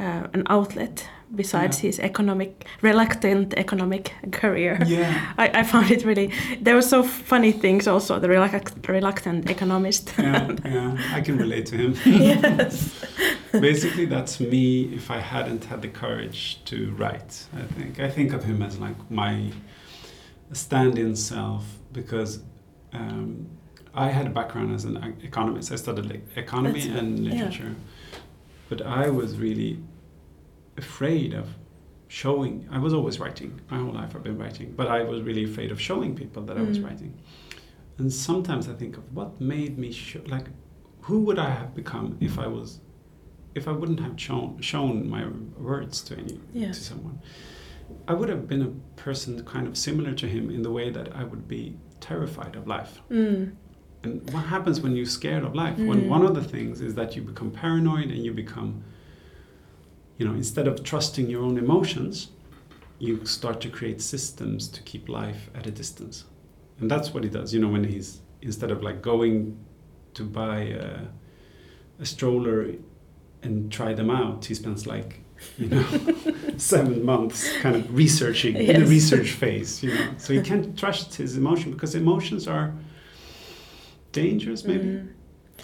uh, 0.00 0.26
an 0.34 0.42
outlet 0.48 1.08
besides 1.34 1.78
Yeah. 1.82 1.88
his 1.88 1.98
economic 2.00 2.66
reluctant 2.82 3.54
economic 3.56 4.12
career. 4.32 4.78
Yeah. 4.86 5.32
I, 5.38 5.60
I 5.60 5.62
found 5.62 5.90
it 5.90 6.04
really. 6.04 6.30
There 6.60 6.74
were 6.74 6.82
so 6.82 7.02
funny 7.02 7.52
things 7.52 7.86
also. 7.88 8.18
The 8.18 8.28
reluct, 8.28 8.88
reluctant 8.88 9.50
economist. 9.50 10.12
yeah, 10.18 10.52
yeah, 10.64 10.96
I 11.14 11.20
can 11.20 11.36
relate 11.38 11.66
to 11.66 11.76
him. 11.76 11.94
yes. 12.04 13.04
Basically, 13.52 14.06
that's 14.06 14.40
me 14.40 14.94
if 14.94 15.10
I 15.10 15.18
hadn't 15.20 15.64
had 15.64 15.82
the 15.82 15.88
courage 15.88 16.58
to 16.66 16.90
write. 16.98 17.46
I 17.54 17.62
think 17.74 18.00
I 18.00 18.10
think 18.10 18.32
of 18.32 18.44
him 18.44 18.62
as 18.62 18.78
like 18.78 18.96
my 19.10 19.50
stand-in 20.52 21.16
self 21.16 21.64
because 21.92 22.40
um, 22.92 23.46
I 23.94 24.08
had 24.08 24.26
a 24.26 24.30
background 24.30 24.74
as 24.74 24.84
an 24.84 24.96
e- 24.96 25.24
economist. 25.26 25.72
I 25.72 25.76
studied 25.76 26.06
like 26.06 26.22
economy 26.36 26.80
That's- 26.80 26.98
and 27.00 27.18
yeah. 27.18 27.32
literature, 27.32 27.74
but 28.68 28.82
I 28.82 29.08
was 29.10 29.36
really 29.38 29.78
afraid 30.76 31.34
of 31.34 31.48
showing. 32.08 32.68
I 32.70 32.78
was 32.78 32.92
always 32.92 33.18
writing. 33.18 33.60
My 33.70 33.78
whole 33.78 33.92
life 33.92 34.14
I've 34.14 34.22
been 34.22 34.38
writing, 34.38 34.74
but 34.76 34.86
I 34.88 35.02
was 35.02 35.22
really 35.22 35.44
afraid 35.44 35.70
of 35.72 35.80
showing 35.80 36.14
people 36.14 36.42
that 36.44 36.58
I 36.58 36.62
was 36.62 36.78
Mm. 36.78 36.84
writing. 36.84 37.14
And 37.98 38.12
sometimes 38.12 38.68
I 38.68 38.74
think 38.74 38.96
of 38.96 39.04
what 39.14 39.40
made 39.40 39.78
me 39.78 39.92
show, 39.92 40.20
like, 40.26 40.48
who 41.02 41.20
would 41.20 41.38
I 41.38 41.50
have 41.50 41.74
become 41.74 42.16
if 42.20 42.38
I 42.38 42.46
was, 42.46 42.80
if 43.54 43.66
I 43.68 43.72
wouldn't 43.72 44.00
have 44.00 44.18
shown 44.20 44.60
shown 44.60 45.08
my 45.08 45.26
words 45.58 46.02
to 46.04 46.18
any 46.18 46.38
Yeah. 46.54 46.68
to 46.72 46.80
someone. 46.80 47.18
I 48.08 48.14
would 48.14 48.28
have 48.30 48.48
been 48.48 48.62
a 48.62 48.70
person 48.96 49.42
kind 49.44 49.66
of 49.66 49.76
similar 49.76 50.12
to 50.14 50.26
him 50.26 50.50
in 50.50 50.62
the 50.62 50.70
way 50.70 50.90
that 50.90 51.14
I 51.14 51.24
would 51.24 51.46
be 51.48 51.76
terrified 52.00 52.56
of 52.56 52.66
life. 52.66 53.02
Mm. 53.10 53.52
And 54.04 54.30
what 54.32 54.44
happens 54.46 54.80
when 54.80 54.96
you're 54.96 55.06
scared 55.06 55.44
of 55.44 55.54
life? 55.54 55.76
Mm. 55.78 55.86
When 55.86 56.08
one 56.08 56.24
of 56.24 56.34
the 56.34 56.42
things 56.42 56.80
is 56.80 56.94
that 56.94 57.14
you 57.14 57.22
become 57.22 57.50
paranoid 57.50 58.10
and 58.10 58.24
you 58.24 58.32
become, 58.32 58.82
you 60.22 60.28
know, 60.28 60.34
instead 60.34 60.68
of 60.68 60.84
trusting 60.84 61.28
your 61.28 61.42
own 61.42 61.58
emotions, 61.58 62.28
you 63.00 63.26
start 63.26 63.60
to 63.60 63.68
create 63.68 64.00
systems 64.00 64.68
to 64.68 64.80
keep 64.82 65.08
life 65.08 65.50
at 65.52 65.66
a 65.66 65.70
distance. 65.72 66.26
And 66.78 66.88
that's 66.88 67.12
what 67.12 67.24
he 67.24 67.28
does, 67.28 67.52
you 67.52 67.58
know, 67.58 67.66
when 67.66 67.82
he's, 67.82 68.20
instead 68.40 68.70
of 68.70 68.84
like 68.84 69.02
going 69.02 69.58
to 70.14 70.22
buy 70.22 70.58
a, 70.60 71.00
a 71.98 72.06
stroller 72.06 72.72
and 73.42 73.72
try 73.72 73.94
them 73.94 74.10
out, 74.10 74.44
he 74.44 74.54
spends 74.54 74.86
like, 74.86 75.24
you 75.58 75.66
know, 75.66 75.84
seven 76.56 77.04
months 77.04 77.56
kind 77.56 77.74
of 77.74 77.92
researching 77.92 78.54
in 78.54 78.84
the 78.84 78.86
research 78.86 79.32
phase, 79.32 79.82
you 79.82 79.92
know. 79.92 80.14
So 80.18 80.34
he 80.34 80.40
can't 80.40 80.78
trust 80.78 81.16
his 81.16 81.36
emotion 81.36 81.72
because 81.72 81.96
emotions 81.96 82.46
are 82.46 82.72
dangerous, 84.12 84.62
maybe. 84.64 84.84
Mm. 84.84 85.08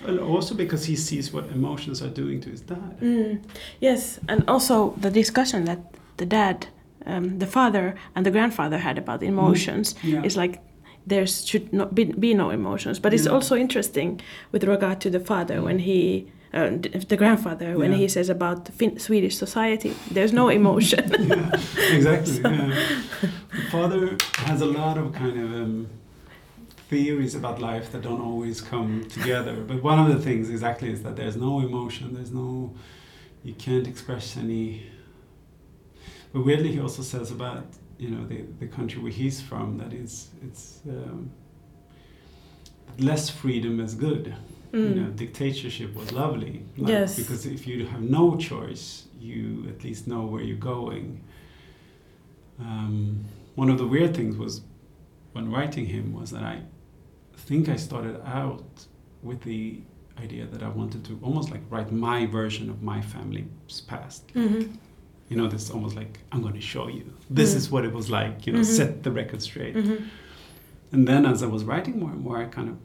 And 0.07 0.21
also 0.21 0.55
because 0.55 0.85
he 0.87 0.97
sees 0.97 1.33
what 1.33 1.45
emotions 1.51 2.03
are 2.03 2.09
doing 2.11 2.41
to 2.43 2.51
his 2.51 2.61
dad. 2.61 2.99
Mm. 3.01 3.41
Yes, 3.81 4.21
and 4.29 4.45
also 4.49 4.95
the 5.01 5.11
discussion 5.11 5.65
that 5.65 5.79
the 6.17 6.27
dad, 6.27 6.67
um, 7.07 7.39
the 7.39 7.47
father, 7.47 7.95
and 8.15 8.25
the 8.25 8.31
grandfather 8.31 8.79
had 8.79 8.99
about 8.99 9.23
emotions 9.23 9.95
Yeah. 10.03 10.23
is 10.25 10.37
like 10.37 10.61
there 11.07 11.27
should 11.27 11.73
not 11.73 11.95
be, 11.95 12.05
be 12.05 12.35
no 12.35 12.51
emotions. 12.51 13.01
But 13.01 13.13
it's 13.15 13.25
Yeah. 13.27 13.33
also 13.35 13.57
interesting 13.57 14.21
with 14.53 14.65
regard 14.65 15.01
to 15.01 15.11
the 15.11 15.21
father 15.21 15.63
when 15.63 15.79
he. 15.81 16.27
Uh, 16.55 16.71
the 17.09 17.17
grandfather, 17.17 17.77
when 17.77 17.91
Yeah. 17.93 17.99
he 17.99 18.09
says 18.09 18.31
about 18.31 18.65
the 18.65 18.73
fin- 18.73 18.99
Swedish 18.99 19.37
society, 19.37 19.93
there's 20.11 20.33
no 20.33 20.49
emotion. 20.61 21.05
yeah, 21.29 21.51
exactly. 21.97 22.41
Yeah. 22.43 22.73
The 23.53 23.71
father 23.71 24.17
has 24.47 24.63
a 24.63 24.67
lot 24.67 24.97
of 24.97 25.13
kind 25.13 25.39
of 25.39 25.53
um, 25.53 25.87
theories 26.89 27.35
about 27.35 27.61
life 27.61 27.93
that 27.93 28.03
don't 28.03 28.21
always 28.21 28.61
come 28.61 29.05
together. 29.11 29.57
But 29.67 29.83
one 29.83 29.99
of 29.99 30.09
the 30.17 30.23
things 30.23 30.49
exactly 30.51 30.91
is 30.91 31.03
that 31.03 31.17
there's 31.17 31.37
no 31.37 31.61
emotion. 31.61 32.15
There's 32.15 32.33
no, 32.33 32.75
you 33.45 33.55
can't 33.55 33.87
express 33.87 34.37
any. 34.37 34.87
But 36.33 36.45
weirdly, 36.45 36.73
he 36.73 36.81
also 36.81 37.03
says 37.03 37.31
about 37.31 37.65
you 37.99 38.11
know 38.11 38.25
the 38.27 38.43
the 38.61 38.67
country 38.67 39.01
where 39.03 39.13
he's 39.13 39.41
from 39.41 39.77
that 39.79 39.93
it's 39.93 40.29
it's 40.47 40.81
um, 40.89 41.31
less 42.99 43.29
freedom 43.31 43.81
is 43.81 43.95
good. 43.95 44.35
You 44.73 44.81
know, 44.91 45.09
Mm. 45.09 45.17
dictatorship 45.17 45.95
was 45.95 46.13
lovely. 46.13 46.63
like, 46.77 46.91
Yes. 46.91 47.17
Because 47.17 47.47
if 47.47 47.67
you 47.67 47.87
have 47.87 48.03
no 48.03 48.37
choice, 48.37 49.07
you 49.19 49.65
at 49.73 49.83
least 49.83 50.07
know 50.07 50.27
where 50.27 50.43
you're 50.43 50.59
going. 50.75 51.23
Um, 52.61 53.25
one 53.55 53.71
of 53.71 53.79
the 53.79 53.87
weird 53.87 54.15
things 54.15 54.37
was 54.37 54.61
when 55.33 55.51
writing 55.51 55.87
him 55.87 56.13
was 56.13 56.31
that 56.33 56.43
I 56.43 56.57
think 57.47 57.69
I 57.69 57.77
started 57.77 58.17
out 58.27 58.87
with 59.23 59.41
the 59.43 59.81
idea 60.19 60.47
that 60.47 60.63
I 60.63 60.69
wanted 60.69 61.05
to 61.09 61.19
almost 61.23 61.51
like 61.51 61.63
write 61.71 61.91
my 61.93 62.27
version 62.27 62.69
of 62.71 62.83
my 62.83 63.01
family's 63.01 63.81
past. 63.87 64.23
Mhm. 64.35 64.77
You 65.29 65.37
know, 65.37 65.49
this 65.49 65.71
almost 65.71 65.95
like 65.97 66.19
I'm 66.33 66.43
going 66.43 66.55
to 66.55 66.67
show 66.75 66.89
you. 66.89 67.05
This 67.31 67.53
Mm. 67.53 67.57
is 67.61 67.71
what 67.71 67.85
it 67.85 67.93
was 67.93 68.09
like. 68.11 68.47
You 68.47 68.53
know, 68.55 68.61
Mhm. 68.61 68.77
set 68.81 69.03
the 69.05 69.13
record 69.13 69.41
straight. 69.43 69.77
Mhm. 69.77 69.99
And 70.93 71.07
then 71.07 71.23
as 71.27 71.43
I 71.43 71.47
was 71.47 71.63
writing 71.65 71.99
more 72.01 72.11
and 72.11 72.23
more, 72.27 72.39
I 72.39 72.47
kind 72.47 72.69
of 72.71 72.77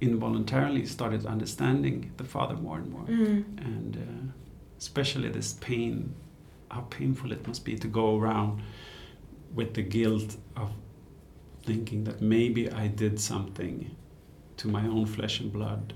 involuntarily 0.00 0.84
started 0.86 1.24
understanding 1.26 2.12
the 2.18 2.24
father 2.24 2.56
more 2.56 2.76
and 2.78 2.90
more. 2.92 3.06
Mm. 3.06 3.44
And 3.68 3.96
uh, 3.96 4.32
especially 4.78 5.28
this 5.30 5.54
pain, 5.54 6.14
how 6.70 6.82
painful 6.82 7.32
it 7.32 7.46
must 7.46 7.64
be 7.64 7.76
to 7.76 7.88
go 7.88 8.18
around 8.18 8.60
with 9.54 9.72
the 9.74 9.82
guilt 9.82 10.36
of 10.56 10.70
thinking 11.66 12.04
that 12.04 12.20
maybe 12.22 12.70
I 12.70 12.86
did 12.86 13.20
something 13.20 13.94
to 14.58 14.68
my 14.68 14.84
own 14.86 15.06
flesh 15.06 15.40
and 15.40 15.52
blood 15.52 15.92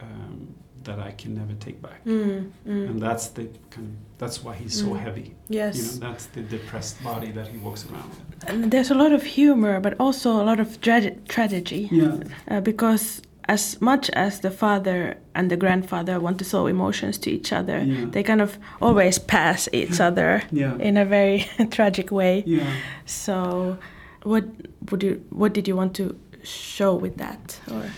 um, 0.00 0.54
that 0.84 0.98
I 0.98 1.12
can 1.12 1.34
never 1.34 1.54
take 1.54 1.80
back. 1.82 2.04
Mm. 2.04 2.50
Mm. 2.66 2.90
And 2.90 3.00
that's 3.02 3.28
the 3.28 3.44
kind 3.70 3.86
of, 3.88 3.92
that's 4.18 4.42
why 4.44 4.54
he's 4.54 4.74
so 4.78 4.86
Mm. 4.90 4.98
heavy. 5.04 5.34
Yes. 5.48 5.76
You 5.76 5.82
know, 6.00 6.06
that's 6.08 6.26
the 6.26 6.42
depressed 6.42 7.02
body 7.04 7.30
that 7.32 7.46
he 7.48 7.58
walks 7.58 7.84
around 7.86 8.08
with. 8.10 8.48
And 8.50 8.70
there's 8.72 8.90
a 8.90 8.94
lot 8.94 9.12
of 9.12 9.22
humor, 9.22 9.80
but 9.80 9.94
also 10.00 10.28
a 10.42 10.44
lot 10.50 10.58
of 10.60 10.80
tra- 10.80 11.16
tragedy. 11.28 11.88
Yeah. 11.92 12.18
Uh, 12.50 12.60
because 12.60 13.22
as 13.48 13.80
much 13.80 14.10
as 14.10 14.40
the 14.40 14.50
father 14.50 15.16
and 15.34 15.50
the 15.50 15.56
grandfather 15.56 16.18
want 16.20 16.38
to 16.38 16.44
show 16.44 16.66
emotions 16.66 17.18
to 17.18 17.30
each 17.30 17.52
other, 17.52 17.78
Yeah. 17.84 18.06
they 18.10 18.22
kind 18.22 18.40
of 18.40 18.58
always 18.80 19.18
pass 19.18 19.68
each 19.72 20.00
other 20.08 20.42
Yeah. 20.50 20.76
in 20.78 20.96
a 20.96 21.04
very 21.04 21.46
tragic 21.70 22.10
way. 22.10 22.42
Yeah. 22.46 22.66
So, 23.06 23.76
what 24.22 24.44
would 24.90 25.02
you? 25.02 25.24
What 25.30 25.52
did 25.52 25.68
you 25.68 25.76
want 25.76 25.94
to 25.96 26.18
show 26.42 26.94
with 26.94 27.16
that? 27.16 27.60
Or 27.70 27.90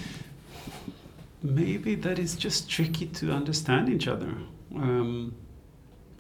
maybe 1.43 1.95
that 1.97 2.19
is 2.19 2.37
just 2.37 2.69
tricky 2.69 3.07
to 3.07 3.33
understand 3.33 3.89
each 3.89 4.09
other. 4.09 4.35
Um, 4.75 5.35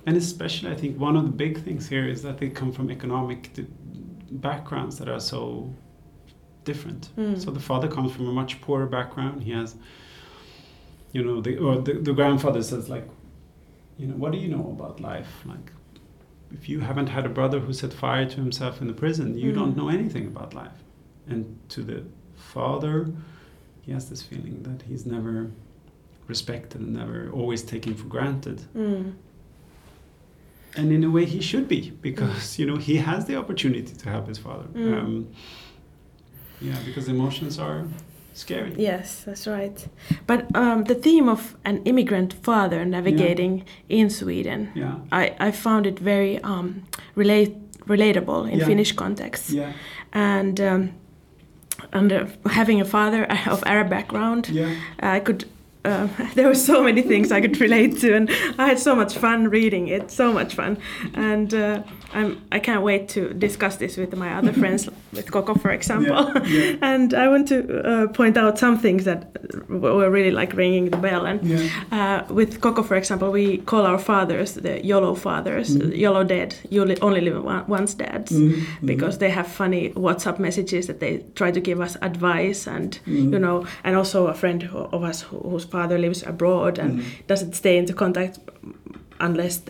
and 0.06 0.16
especially, 0.16 0.70
I 0.70 0.74
think 0.74 0.98
one 0.98 1.16
of 1.16 1.24
the 1.24 1.30
big 1.30 1.62
things 1.62 1.88
here 1.88 2.06
is 2.08 2.22
that 2.22 2.38
they 2.38 2.48
come 2.48 2.72
from 2.72 2.90
economic 2.90 3.52
d- 3.54 3.66
backgrounds 4.32 4.98
that 4.98 5.08
are 5.08 5.20
so 5.20 5.72
different. 6.64 7.10
Mm. 7.16 7.42
So 7.42 7.50
the 7.50 7.60
father 7.60 7.88
comes 7.88 8.12
from 8.12 8.28
a 8.28 8.32
much 8.32 8.60
poorer 8.60 8.86
background. 8.86 9.42
He 9.42 9.52
has, 9.52 9.76
you 11.12 11.22
know, 11.22 11.40
the, 11.40 11.58
or 11.58 11.80
the, 11.80 11.94
the 11.94 12.12
grandfather 12.12 12.62
says, 12.62 12.88
like, 12.88 13.08
you 13.96 14.08
know, 14.08 14.16
what 14.16 14.32
do 14.32 14.38
you 14.38 14.48
know 14.48 14.70
about 14.70 15.00
life? 15.00 15.28
Like, 15.44 15.72
if 16.54 16.68
you 16.68 16.80
haven't 16.80 17.08
had 17.08 17.24
a 17.26 17.28
brother 17.28 17.60
who 17.60 17.72
set 17.72 17.92
fire 17.92 18.26
to 18.28 18.36
himself 18.36 18.80
in 18.80 18.86
the 18.86 18.92
prison, 18.92 19.36
you 19.38 19.50
Mm. 19.52 19.54
don't 19.54 19.76
know 19.76 19.88
anything 19.88 20.26
about 20.26 20.54
life. 20.54 20.78
And 21.28 21.58
to 21.70 21.82
the 21.82 22.02
father, 22.36 23.10
he 23.82 23.92
has 23.92 24.08
this 24.10 24.22
feeling 24.22 24.62
that 24.64 24.82
he's 24.88 25.04
never 25.06 25.50
respected 26.28 26.80
and 26.80 26.92
never 26.94 27.30
always 27.32 27.62
taken 27.62 27.94
for 27.94 28.06
granted. 28.06 28.62
mm. 28.76 29.12
And 30.74 30.90
in 30.90 31.04
a 31.04 31.10
way, 31.10 31.26
he 31.26 31.40
should 31.42 31.68
be 31.68 31.90
because 32.00 32.58
you 32.58 32.64
know 32.66 32.76
he 32.76 32.96
has 32.96 33.26
the 33.26 33.36
opportunity 33.36 33.94
to 33.94 34.08
help 34.08 34.26
his 34.28 34.38
father. 34.38 34.64
Mm. 34.74 34.98
Um, 34.98 35.26
yeah, 36.62 36.78
because 36.86 37.08
emotions 37.08 37.58
are 37.58 37.84
scary. 38.32 38.72
yes, 38.78 39.22
that's 39.24 39.46
right. 39.46 39.88
But 40.26 40.44
um, 40.56 40.84
the 40.84 40.94
theme 40.94 41.28
of 41.28 41.56
an 41.64 41.82
immigrant 41.84 42.32
father 42.42 42.84
navigating 42.84 43.64
in 43.88 44.10
Sweden, 44.10 44.70
Yeah, 44.74 44.94
I, 45.10 45.34
I 45.48 45.50
found 45.52 45.86
it 45.86 45.98
very 45.98 46.38
um, 46.42 46.82
relate 47.14 47.52
relatable 47.88 48.50
in 48.50 48.58
Yeah. 48.58 48.66
Finnish 48.66 48.92
context. 48.92 49.50
yeah, 49.50 49.72
and 50.12 50.60
um, 50.60 50.90
and 51.92 52.12
uh, 52.12 52.26
having 52.50 52.80
a 52.80 52.84
father 52.84 53.24
of 53.50 53.62
Arab 53.66 53.88
background, 53.90 54.48
yeah. 54.48 54.74
I 55.00 55.20
could. 55.20 55.44
Uh, 55.84 56.06
there 56.36 56.46
were 56.46 56.54
so 56.54 56.82
many 56.82 57.02
things 57.02 57.32
I 57.32 57.40
could 57.40 57.60
relate 57.60 57.98
to, 58.00 58.14
and 58.14 58.30
I 58.58 58.66
had 58.68 58.78
so 58.78 58.94
much 58.94 59.18
fun 59.18 59.48
reading 59.50 59.88
it. 59.88 60.10
So 60.10 60.32
much 60.32 60.54
fun, 60.54 60.76
and 61.14 61.52
uh, 61.52 61.82
I'm 62.14 62.36
I 62.52 62.58
can't 62.60 62.82
wait 62.82 63.08
to 63.10 63.32
discuss 63.34 63.76
this 63.76 63.96
with 63.96 64.16
my 64.16 64.34
other 64.38 64.52
friends, 64.52 64.88
with 65.12 65.30
Coco, 65.32 65.54
for 65.54 65.70
example. 65.70 66.14
Yeah, 66.14 66.46
yeah. 66.46 66.76
and 66.92 67.14
I 67.14 67.28
want 67.28 67.48
to 67.48 67.56
uh, 67.82 68.06
point 68.08 68.36
out 68.36 68.58
some 68.58 68.78
things 68.78 69.04
that 69.04 69.20
were 69.68 70.10
really 70.10 70.30
like 70.30 70.52
ringing 70.56 70.90
the 70.90 70.96
bell. 70.96 71.26
And 71.26 71.40
Yeah. 71.42 71.68
uh, 71.92 72.34
with 72.34 72.60
Coco, 72.60 72.82
for 72.82 72.96
example, 72.96 73.30
we 73.30 73.58
call 73.58 73.86
our 73.86 73.98
fathers 73.98 74.54
the 74.54 74.84
YOLO 74.84 75.14
fathers, 75.14 75.76
Mm. 75.76 75.96
YOLO 75.96 76.24
dead. 76.24 76.54
You 76.70 76.84
li- 76.84 76.98
only 77.02 77.20
live 77.20 77.42
one- 77.44 77.64
once 77.68 77.94
dads 77.94 78.32
Mm, 78.32 78.62
because 78.84 79.18
they 79.18 79.30
have 79.30 79.46
funny 79.46 79.90
WhatsApp 79.94 80.38
messages 80.38 80.86
that 80.86 80.98
they 81.00 81.22
try 81.34 81.50
to 81.52 81.60
give 81.60 81.80
us 81.84 81.96
advice 82.02 82.66
and 82.70 82.98
Mm. 83.06 83.32
you 83.32 83.38
know 83.38 83.64
and 83.84 83.96
also 83.96 84.26
a 84.26 84.34
friend 84.34 84.68
of 84.92 85.02
us 85.02 85.22
who, 85.30 85.38
whose 85.50 85.64
father 85.66 85.98
lives 85.98 86.22
abroad 86.26 86.78
and 86.78 86.90
Mm. 86.98 87.02
doesn't 87.28 87.54
stay 87.54 87.76
into 87.78 87.92
contact 87.94 88.38
unless 89.28 89.62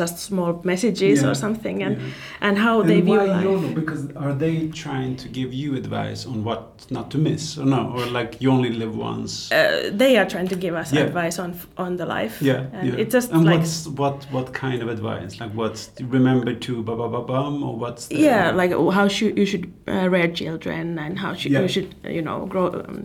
just 0.00 0.18
small 0.18 0.60
messages 0.64 1.22
Yeah, 1.22 1.30
or 1.30 1.34
something, 1.34 1.82
and 1.86 1.96
yeah. 1.96 2.46
and 2.46 2.58
how 2.58 2.80
And 2.80 2.88
they 2.90 3.00
view 3.00 3.16
life. 3.16 3.44
YOLO? 3.44 3.74
Because 3.80 4.02
are 4.24 4.34
they 4.44 4.68
trying 4.84 5.16
to 5.22 5.28
give 5.38 5.50
you 5.62 5.74
advice 5.82 6.20
on 6.26 6.44
what 6.44 6.62
not 6.90 7.10
to 7.12 7.18
miss, 7.18 7.58
or 7.58 7.64
no, 7.66 7.80
or 7.96 8.04
like 8.18 8.30
you 8.42 8.50
only 8.56 8.70
live 8.82 8.94
once? 8.96 9.32
Uh, 9.52 9.90
they 10.02 10.12
are 10.20 10.28
trying 10.34 10.48
to 10.48 10.56
give 10.64 10.74
us 10.82 10.92
Yeah. 10.92 11.06
advice 11.06 11.36
on 11.44 11.50
on 11.76 11.96
the 11.96 12.06
life. 12.16 12.34
yeah, 12.50 12.66
and 12.78 12.86
it's 13.00 13.12
just 13.16 13.32
and 13.32 13.44
like 13.44 13.58
what's 13.60 13.86
what 14.00 14.16
what 14.36 14.48
kind 14.52 14.82
of 14.82 14.88
advice? 14.96 15.40
Like 15.40 15.52
what's 15.60 15.90
remember 16.18 16.52
to 16.66 16.82
ba 16.82 16.94
ba 17.00 17.08
ba 17.08 17.20
bum, 17.22 17.62
or 17.62 17.74
what's 17.82 18.06
the, 18.08 18.16
yeah, 18.16 18.50
like 18.60 18.72
how 18.98 19.08
should 19.08 19.34
you 19.40 19.46
should 19.46 19.66
uh, 19.88 20.08
rear 20.14 20.28
children 20.40 20.98
and 20.98 21.18
how 21.18 21.32
should 21.34 21.52
you 21.52 21.68
should 21.68 21.88
you 22.16 22.22
know 22.22 22.46
grow 22.52 22.66
um, 22.68 23.04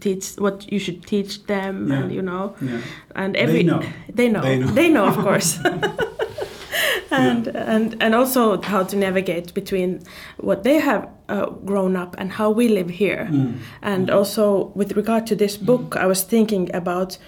teach 0.00 0.24
what 0.44 0.56
you 0.72 0.78
should 0.84 1.00
teach 1.06 1.32
them 1.46 1.90
and 1.92 2.12
you 2.16 2.22
know 2.22 2.54
yeah. 2.62 2.80
and 3.20 3.34
They 3.34 3.62
know. 3.62 3.80
they 4.18 4.28
know 4.28 4.42
They 4.42 4.56
know. 4.58 4.72
they 4.78 4.88
know 4.88 5.10
course. 5.22 5.58
And 7.10 7.48
and 7.48 7.96
and 8.02 8.14
also 8.14 8.60
how 8.62 8.82
to 8.84 8.96
navigate 8.96 9.54
between 9.54 10.00
what 10.36 10.62
they 10.62 10.78
have 10.78 11.08
uh, 11.30 11.46
grown 11.64 11.96
up 11.96 12.14
and 12.18 12.30
how 12.32 12.50
we 12.50 12.68
live 12.68 12.90
here. 12.90 13.28
Mm. 13.30 13.54
and 13.82 14.10
also 14.10 14.72
with 14.74 14.92
regard 14.96 15.26
to 15.26 15.34
this 15.36 15.56
book 15.56 15.96
i 15.96 16.06
was 16.06 16.22
thinking 16.24 16.70
about 16.74 17.18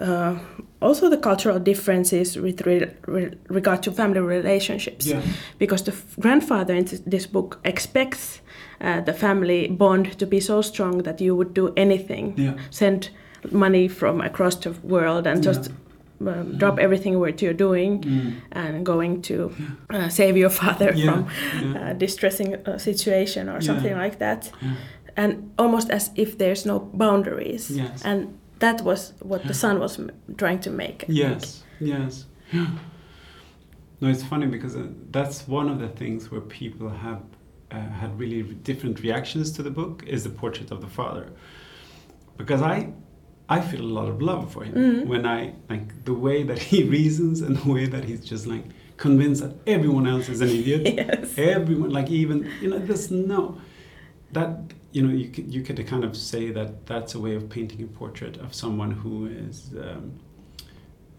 uh, 0.00 0.34
also 0.82 1.08
the 1.10 1.16
cultural 1.16 1.58
differences 1.60 2.36
with 2.36 2.66
re- 2.66 2.90
re- 3.06 3.30
regard 3.48 3.82
to 3.82 3.92
family 3.92 4.20
relationships. 4.20 5.06
Yeah. 5.06 5.20
because 5.58 5.84
the 5.84 5.92
f- 5.92 6.16
grandfather 6.20 6.74
in 6.74 6.84
this- 6.84 7.02
this 7.10 7.26
book 7.26 7.58
expects 7.64 8.40
uh, 8.80 9.00
the 9.04 9.12
family 9.12 9.68
bond 9.68 10.18
to 10.18 10.26
be 10.26 10.40
so 10.40 10.62
strong 10.62 11.02
that 11.04 11.20
you 11.20 11.36
would 11.36 11.54
do 11.54 11.72
anything. 11.76 12.34
Yeah. 12.38 12.54
send 12.70 13.10
money 13.52 13.88
from 13.88 14.20
across 14.20 14.56
the 14.56 14.70
world 14.82 15.26
and 15.26 15.44
just 15.46 15.70
um, 16.20 16.58
drop 16.58 16.78
everything 16.78 17.18
what 17.20 17.40
you're 17.42 17.52
doing 17.68 18.00
Mm. 18.02 18.32
and 18.52 18.86
going 18.86 19.22
to 19.22 19.34
uh, 19.90 20.08
save 20.08 20.36
your 20.36 20.50
father 20.50 20.92
Yeah, 20.94 21.12
from 21.12 21.26
yeah. 21.74 21.90
a 21.90 21.94
distressing 21.94 22.54
uh, 22.66 22.78
situation 22.78 23.48
or 23.48 23.52
Yeah. 23.54 23.60
something 23.66 23.96
like 23.96 24.18
that 24.18 24.50
Yeah. 24.62 24.74
and 25.16 25.50
almost 25.58 25.90
as 25.90 26.10
if 26.14 26.36
there's 26.38 26.64
no 26.66 26.78
boundaries 26.94 27.70
Yes. 27.70 28.02
and 28.04 28.26
that 28.58 28.82
was 28.82 29.12
what 29.22 29.42
the 29.46 29.54
son 29.54 29.78
was 29.78 29.98
m- 29.98 30.10
trying 30.36 30.60
to 30.60 30.70
make 30.70 31.04
I 31.04 31.06
think. 31.06 31.18
Yes, 31.18 31.64
yes. 31.80 32.26
No, 34.00 34.08
it's 34.08 34.22
funny 34.22 34.46
because 34.46 34.76
uh, 34.76 34.86
that's 35.10 35.48
one 35.48 35.68
of 35.68 35.78
the 35.78 35.88
things 35.88 36.30
where 36.30 36.40
people 36.40 36.88
have 36.88 37.20
uh, 37.70 37.76
had 38.00 38.18
really 38.18 38.42
different 38.42 39.00
reactions 39.02 39.50
to 39.52 39.62
the 39.62 39.70
book 39.70 40.02
is 40.06 40.22
the 40.22 40.30
portrait 40.30 40.70
of 40.70 40.80
the 40.80 40.86
father, 40.86 41.26
because 42.36 42.62
I, 42.62 42.92
I 43.48 43.60
feel 43.60 43.80
a 43.82 43.92
lot 44.00 44.08
of 44.08 44.20
love 44.20 44.52
for 44.52 44.62
him 44.64 44.74
Mhm. 44.74 45.06
when 45.06 45.24
I 45.26 45.54
like 45.70 46.04
the 46.04 46.14
way 46.26 46.42
that 46.44 46.58
he 46.58 46.82
reasons 46.98 47.40
and 47.40 47.56
the 47.56 47.68
way 47.72 47.86
that 47.86 48.04
he's 48.04 48.22
just 48.32 48.46
like 48.46 48.64
convinced 48.96 49.40
that 49.42 49.54
everyone 49.66 50.06
else 50.06 50.28
is 50.28 50.40
an 50.40 50.48
idiot. 50.48 50.82
yes 50.96 51.38
Everyone, 51.38 51.90
like 51.90 52.10
even 52.10 52.38
you 52.62 52.68
know, 52.70 52.78
there's 52.78 53.10
no 53.10 53.56
that 54.32 54.50
you 54.92 55.02
know 55.04 55.12
you 55.22 55.28
could 55.34 55.46
you 55.54 55.62
could 55.62 55.78
kind 55.86 56.04
of 56.04 56.12
say 56.16 56.50
that 56.58 56.70
that's 56.86 57.14
a 57.14 57.20
way 57.20 57.34
of 57.36 57.48
painting 57.48 57.80
a 57.82 57.86
portrait 57.86 58.36
of 58.44 58.52
someone 58.54 58.90
who 59.02 59.26
is 59.26 59.56
um, 59.86 60.12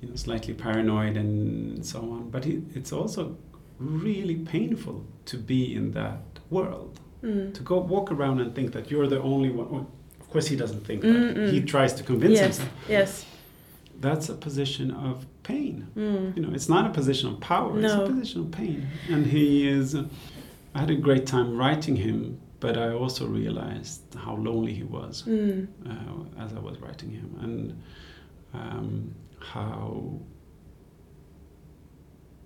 you 0.01 0.07
know 0.09 0.15
slightly 0.15 0.53
paranoid 0.53 1.15
and 1.17 1.83
so 1.85 1.99
on. 2.15 2.29
But 2.29 2.45
it, 2.45 2.61
it's 2.75 2.91
also 2.91 3.35
really 3.79 4.35
painful 4.35 4.97
to 5.25 5.37
be 5.37 5.61
in 5.75 5.91
that 5.91 6.21
world 6.49 6.99
Mm. 7.21 7.53
to 7.53 7.61
go 7.63 7.75
walk 7.79 8.11
around 8.13 8.39
and 8.39 8.55
think 8.55 8.71
that 8.71 8.89
you're 8.89 9.07
the 9.15 9.21
only 9.21 9.49
one. 9.49 9.85
Of 10.29 10.33
course, 10.33 10.47
he 10.47 10.55
doesn't 10.55 10.85
think 10.85 11.01
that. 11.01 11.07
Mm-mm. 11.07 11.51
He 11.51 11.59
tries 11.61 11.91
to 11.93 12.03
convince 12.03 12.33
yes 12.33 12.57
himself. 12.57 12.69
yes 12.87 13.25
That's 13.99 14.29
a 14.29 14.35
position 14.35 14.91
of 14.91 15.25
pain 15.41 15.87
mm. 15.97 16.35
you 16.35 16.41
know, 16.43 16.51
it's 16.53 16.69
not 16.69 16.85
a 16.85 16.93
position 16.99 17.29
of 17.31 17.39
power. 17.39 17.73
No. 17.73 17.87
It's 17.87 17.95
a 18.09 18.13
position 18.13 18.41
of 18.41 18.51
pain. 18.51 18.87
And 19.09 19.25
he 19.25 19.67
is. 19.67 19.95
Uh, 19.95 20.03
I 20.75 20.81
had 20.81 20.91
a 20.91 20.95
great 21.07 21.25
time 21.25 21.57
writing 21.57 21.95
him, 21.95 22.39
but 22.59 22.77
I 22.77 22.89
also 22.93 23.25
realized 23.25 24.01
how 24.23 24.35
lonely 24.35 24.73
he 24.81 24.83
was 24.83 25.23
Mm. 25.23 25.67
uh, 25.91 26.43
as 26.43 26.53
I 26.53 26.59
was 26.59 26.77
writing 26.83 27.09
him, 27.09 27.29
and 27.45 27.59
um, 28.53 29.15
how 29.39 30.19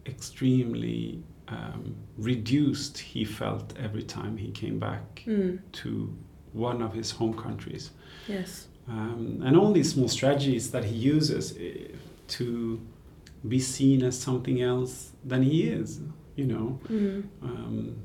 extremely 0.05 1.21
um, 1.49 1.95
reduced 2.17 2.97
he 2.97 3.25
felt 3.25 3.73
every 3.77 4.03
time 4.03 4.37
he 4.37 4.51
came 4.51 4.79
back 4.79 5.23
Mm. 5.27 5.59
to 5.81 6.15
one 6.53 6.81
of 6.81 6.93
his 6.93 7.11
home 7.11 7.33
countries. 7.33 7.91
Yes. 8.27 8.67
Um, 8.87 9.41
and 9.45 9.55
all 9.57 9.71
these 9.71 9.91
small 9.93 10.07
strategies 10.07 10.71
that 10.71 10.85
he 10.85 10.95
uses 10.95 11.57
eh, 11.57 11.87
to 12.29 12.79
be 13.47 13.59
seen 13.59 14.03
as 14.03 14.19
something 14.19 14.61
else 14.61 15.11
than 15.25 15.43
he 15.43 15.63
is 15.63 16.01
you 16.35 16.45
know? 16.45 16.79
Mm. 16.89 17.23
um, 17.41 17.95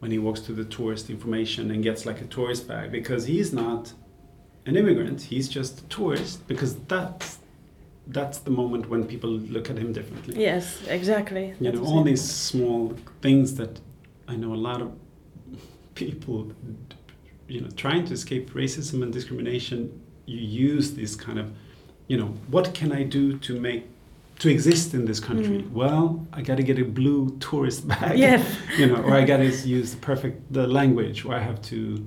when 0.00 0.10
he 0.10 0.18
walks 0.18 0.40
to 0.42 0.52
the 0.52 0.64
tourist 0.64 1.10
information 1.10 1.70
and 1.70 1.82
gets 1.82 2.06
like 2.06 2.20
a 2.20 2.24
tourist 2.26 2.68
bag 2.68 2.92
because 2.92 3.26
he's 3.26 3.52
not 3.52 3.92
an 4.66 4.76
immigrant 4.76 5.20
he's 5.22 5.48
just 5.48 5.80
a 5.80 5.84
tourist 5.84 6.46
because 6.46 6.76
that's 6.86 7.38
that's 8.06 8.38
the 8.38 8.50
moment 8.50 8.88
when 8.88 9.04
people 9.04 9.28
look 9.28 9.68
at 9.68 9.76
him 9.76 9.92
differently. 9.92 10.40
Yes 10.40 10.80
exactly. 10.88 11.54
You 11.60 11.72
That 11.72 11.74
know 11.74 11.84
all 11.84 12.00
it. 12.02 12.04
these 12.04 12.22
small 12.22 12.94
things 13.20 13.54
that 13.56 13.80
i 14.28 14.36
know 14.36 14.54
a 14.54 14.62
lot 14.70 14.80
of 14.80 14.92
people 15.94 16.52
you 17.48 17.60
know 17.60 17.68
trying 17.76 18.04
to 18.04 18.12
escape 18.14 18.50
racism 18.52 19.02
and 19.02 19.12
discrimination 19.12 19.78
you 20.26 20.38
use 20.38 20.92
this 20.94 21.14
kind 21.16 21.38
of 21.38 21.50
you 22.06 22.16
know 22.16 22.26
what 22.48 22.74
can 22.74 22.92
i 22.92 23.02
do 23.02 23.36
to 23.38 23.58
make 23.60 23.86
to 24.38 24.48
exist 24.48 24.94
in 24.94 25.04
this 25.04 25.18
country 25.20 25.58
Mm. 25.62 25.72
well 25.72 26.26
i 26.32 26.42
got 26.42 26.56
to 26.56 26.62
get 26.62 26.78
a 26.78 26.84
blue 26.84 27.36
tourist 27.40 27.88
bag 27.88 28.18
Yes. 28.26 28.44
you 28.78 28.86
know 28.86 28.96
or 29.02 29.12
i 29.14 29.24
got 29.24 29.38
to 29.38 29.46
use 29.78 29.92
the 29.94 30.00
perfect 30.00 30.52
the 30.52 30.66
language 30.66 31.24
or 31.24 31.34
i 31.34 31.40
have 31.40 31.60
to 31.72 32.06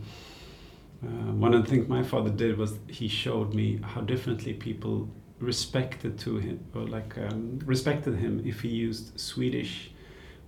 uh, 1.03 1.07
one 1.45 1.53
of 1.53 1.63
the 1.63 1.69
things 1.69 1.87
my 1.87 2.03
father 2.03 2.29
did 2.29 2.57
was 2.57 2.77
he 2.87 3.07
showed 3.07 3.53
me 3.53 3.79
how 3.83 4.01
differently 4.01 4.53
people 4.53 5.09
respected 5.39 6.19
to 6.19 6.37
him 6.37 6.59
or 6.75 6.83
like 6.83 7.17
um, 7.17 7.59
respected 7.65 8.15
him 8.15 8.41
if 8.45 8.61
he 8.61 8.67
used 8.69 9.19
Swedish 9.19 9.90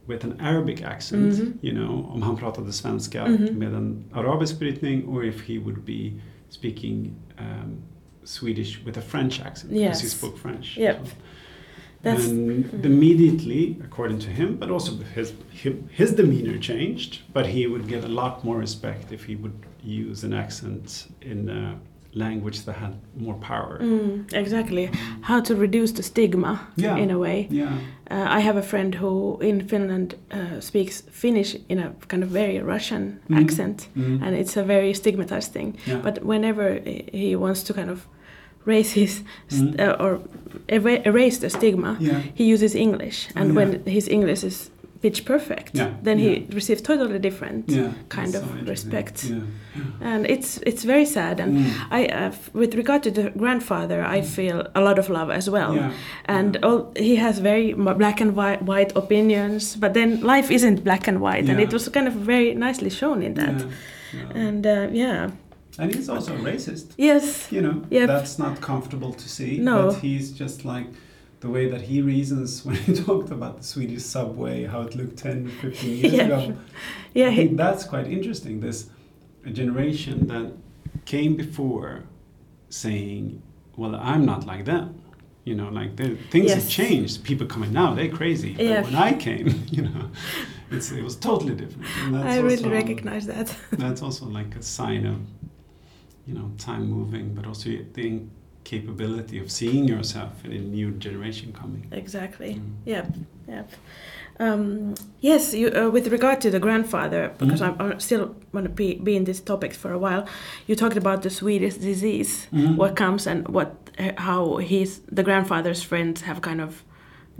with 0.07 0.23
an 0.23 0.33
Arabic 0.39 0.81
accent, 0.81 1.33
Mhm. 1.33 1.53
you 1.61 1.73
know, 1.73 2.05
om 2.13 2.21
han 2.21 2.37
pratade 2.37 2.71
svenska 2.71 3.27
Mhm. 3.27 3.53
med 3.59 3.73
en 3.75 4.03
arabisk 4.13 4.59
brytning 4.59 5.07
or 5.07 5.23
if 5.23 5.41
he 5.49 5.59
would 5.59 5.81
be 5.85 6.11
speaking 6.49 7.11
um, 7.39 7.71
Swedish 8.23 8.79
with 8.85 8.97
a 8.97 9.01
French 9.01 9.41
accent 9.45 9.73
because 9.73 10.01
he 10.03 10.07
spoke 10.09 10.37
French. 10.37 10.77
Yep. 10.77 10.99
So- 11.03 11.11
That's- 12.03 12.29
and 12.31 12.65
mhm. 12.65 12.85
immediately, 12.85 13.75
according 13.83 14.19
to 14.21 14.29
him, 14.29 14.57
but 14.59 14.69
also 14.69 14.91
his 15.15 15.33
him, 15.63 15.73
his 15.89 16.11
demeanor 16.15 16.57
changed. 16.59 17.21
But 17.33 17.45
he 17.45 17.67
would 17.67 17.87
get 17.89 18.03
a 18.03 18.07
lot 18.07 18.43
more 18.43 18.59
respect 18.61 19.11
if 19.11 19.25
he 19.27 19.35
would 19.35 19.53
use 20.09 20.25
an 20.27 20.33
accent 20.33 21.07
in 21.21 21.49
a 21.49 21.75
language 22.13 22.59
that 22.65 22.75
had 22.75 22.91
more 23.17 23.35
power. 23.39 23.79
Mm, 23.81 24.33
exactly 24.33 24.89
how 25.21 25.41
to 25.41 25.55
reduce 25.55 25.93
the 25.93 26.03
stigma 26.03 26.59
Yeah. 26.75 26.97
in 27.03 27.11
a 27.11 27.17
way 27.17 27.47
Yeah, 27.51 27.77
Uh, 28.13 28.37
I 28.37 28.41
have 28.41 28.57
a 28.57 28.61
friend 28.61 28.93
who 28.95 29.39
in 29.41 29.67
Finland 29.67 30.15
uh, 30.31 30.59
speaks 30.59 31.01
Finnish 31.11 31.55
in 31.69 31.79
a 31.79 31.91
kind 32.07 32.23
of 32.23 32.29
very 32.29 32.59
Russian 32.59 33.19
Mhm. 33.29 33.41
accent, 33.41 33.87
Mhm. 33.95 34.21
and 34.21 34.35
it's 34.35 34.57
a 34.57 34.63
very 34.63 34.93
stigmatized 34.93 35.51
thing. 35.53 35.75
yeah, 35.87 36.01
But 36.03 36.19
whenever 36.23 36.79
he- 37.11 37.35
wants 37.35 37.63
to 37.63 37.73
kind 37.73 37.89
of 37.89 38.05
raise 38.65 38.99
his 39.01 39.23
st- 39.47 39.77
Mhm. 39.77 39.79
uh, 39.99 40.03
or 40.05 40.19
era- 40.69 41.01
erase 41.05 41.39
the 41.39 41.49
stigma, 41.49 41.97
yeah, 41.99 42.21
he 42.37 42.53
uses 42.53 42.75
English, 42.75 43.29
and 43.35 43.45
Yeah. 43.49 43.55
when 43.55 43.81
his 43.85 44.07
English 44.07 44.43
is 44.45 44.69
pitch 45.03 45.25
perfect, 45.25 45.71
Yeah, 45.75 45.89
then 46.05 46.17
yeah. 46.19 46.29
he 46.29 46.45
received 46.55 46.83
totally 46.85 47.19
different 47.19 47.69
yeah. 47.69 47.91
kind 48.09 48.33
That's 48.33 48.45
of 48.45 48.51
so 48.59 48.71
respect. 48.71 49.17
And 50.01 50.25
it's 50.35 50.49
it's 50.69 50.83
very 50.93 51.05
sad. 51.05 51.39
And 51.39 51.51
Mm. 51.57 51.71
I, 51.99 52.01
uh, 52.21 52.31
with 52.53 52.73
regard 52.75 53.01
to 53.03 53.11
the 53.11 53.23
grandfather, 53.37 53.99
I 54.17 54.21
feel 54.21 54.57
a 54.75 54.81
lot 54.81 54.97
of 54.99 55.09
love 55.09 55.29
as 55.39 55.49
well 55.49 55.73
and 56.37 56.57
all, 56.65 56.79
he 56.95 57.15
has 57.25 57.39
very 57.39 57.73
black 57.73 58.21
and 58.21 58.31
white, 58.35 58.61
white 58.71 58.91
opinions 58.95 59.75
but 59.75 59.93
then 59.93 60.09
life 60.35 60.49
isn't 60.53 60.83
black 60.83 61.07
and 61.09 61.17
white 61.21 61.49
and 61.51 61.59
it 61.59 61.73
was 61.73 61.89
kind 61.89 62.07
of 62.07 62.13
very 62.13 62.53
nicely 62.55 62.89
shown 62.89 63.21
in 63.23 63.33
that 63.33 63.65
and 64.35 64.65
uh, 64.65 64.87
yeah 65.03 65.29
And 65.79 65.95
he's 65.95 66.09
also 66.09 66.33
racist. 66.51 66.85
yes 66.97 67.47
You 67.51 67.61
know, 67.61 67.75
Yep. 67.97 68.07
that's 68.07 68.37
not 68.39 68.55
comfortable 68.61 69.13
to 69.13 69.27
see. 69.37 69.57
No. 69.59 69.75
But 69.87 70.01
he's 70.07 70.27
just 70.39 70.65
like 70.65 70.87
the 71.43 71.49
way 71.49 71.67
that 71.69 71.81
he 71.81 72.01
reasons 72.01 72.63
when 72.65 72.75
he 72.77 72.93
talked 72.95 73.29
about 73.29 73.57
the 73.57 73.63
Swedish 73.63 74.03
subway, 74.03 74.63
how 74.63 74.81
it 74.87 74.95
looked 74.95 75.17
10, 75.17 75.49
15 75.61 75.97
years 75.97 76.13
Yeah. 76.13 76.23
ago. 76.23 76.55
yeah 77.13 77.27
I 77.27 77.31
he, 77.31 77.35
think 77.45 77.57
that's 77.57 77.83
quite 77.93 78.07
interesting. 78.07 78.61
This 78.61 78.79
a 79.45 79.51
generation 79.61 80.27
that 80.27 80.47
came 81.05 81.35
before 81.35 81.91
saying, 82.69 83.41
"Well, 83.79 83.93
I'm 84.11 84.23
not 84.31 84.41
like 84.51 84.63
them." 84.73 84.85
You 85.43 85.55
know, 85.59 85.69
like 85.79 85.91
the 86.01 86.07
things 86.33 86.53
have 86.53 86.69
changed. 86.69 87.13
People 87.29 87.45
coming 87.55 87.73
now, 87.73 87.93
they're 87.97 88.15
crazy. 88.21 88.51
But 88.53 88.65
Yeah. 88.65 88.81
when 88.87 88.95
I 89.09 89.11
came, 89.27 89.47
you 89.75 89.81
know, 89.87 90.05
it's, 90.71 90.91
it 90.99 91.03
was 91.03 91.15
totally 91.29 91.55
different. 91.61 91.85
I 92.15 92.39
really 92.39 92.63
um, 92.63 92.71
recognize 92.81 93.25
that 93.33 93.47
That's 93.83 94.01
also 94.01 94.25
like 94.39 94.51
a 94.55 94.63
sign 94.79 95.05
of, 95.13 95.17
you 96.27 96.33
know, 96.37 96.47
time 96.57 96.83
moving, 96.97 97.25
but 97.35 97.45
also 97.45 97.69
the 97.69 98.13
capability 98.63 99.39
of 99.39 99.51
seeing 99.51 99.87
yourself 99.87 100.43
in 100.45 100.51
a 100.51 100.59
new 100.59 100.91
generation 100.91 101.51
coming. 101.53 101.87
Exactly. 101.91 102.55
Mm. 102.55 102.61
Yep. 102.85 103.07
Yep. 103.47 103.71
Um, 104.39 104.95
yes, 105.21 105.53
you, 105.53 105.67
uh, 105.69 105.89
with 105.91 106.07
regard 106.07 106.41
to 106.41 106.49
the 106.49 106.59
grandfather, 106.59 107.31
because 107.37 107.61
Mhm. 107.61 107.75
I'm, 107.79 107.91
I 107.93 107.97
still 107.99 108.35
want 108.51 108.65
to 108.65 108.69
be, 108.73 108.95
be 108.95 109.15
in 109.15 109.25
this 109.25 109.39
topic 109.41 109.73
for 109.73 109.91
a 109.91 109.99
while. 109.99 110.25
You 110.67 110.75
talked 110.75 110.97
about 110.97 111.21
the 111.21 111.29
Swedish 111.29 111.75
disease, 111.75 112.47
Mhm. 112.51 112.75
what 112.77 112.95
comes 112.95 113.27
and 113.27 113.47
what 113.47 113.69
uh, 113.99 114.11
how 114.17 114.57
his 114.57 115.01
the 115.11 115.21
grandfather's 115.23 115.83
friends 115.83 116.21
have 116.21 116.41
kind 116.41 116.59
of 116.61 116.83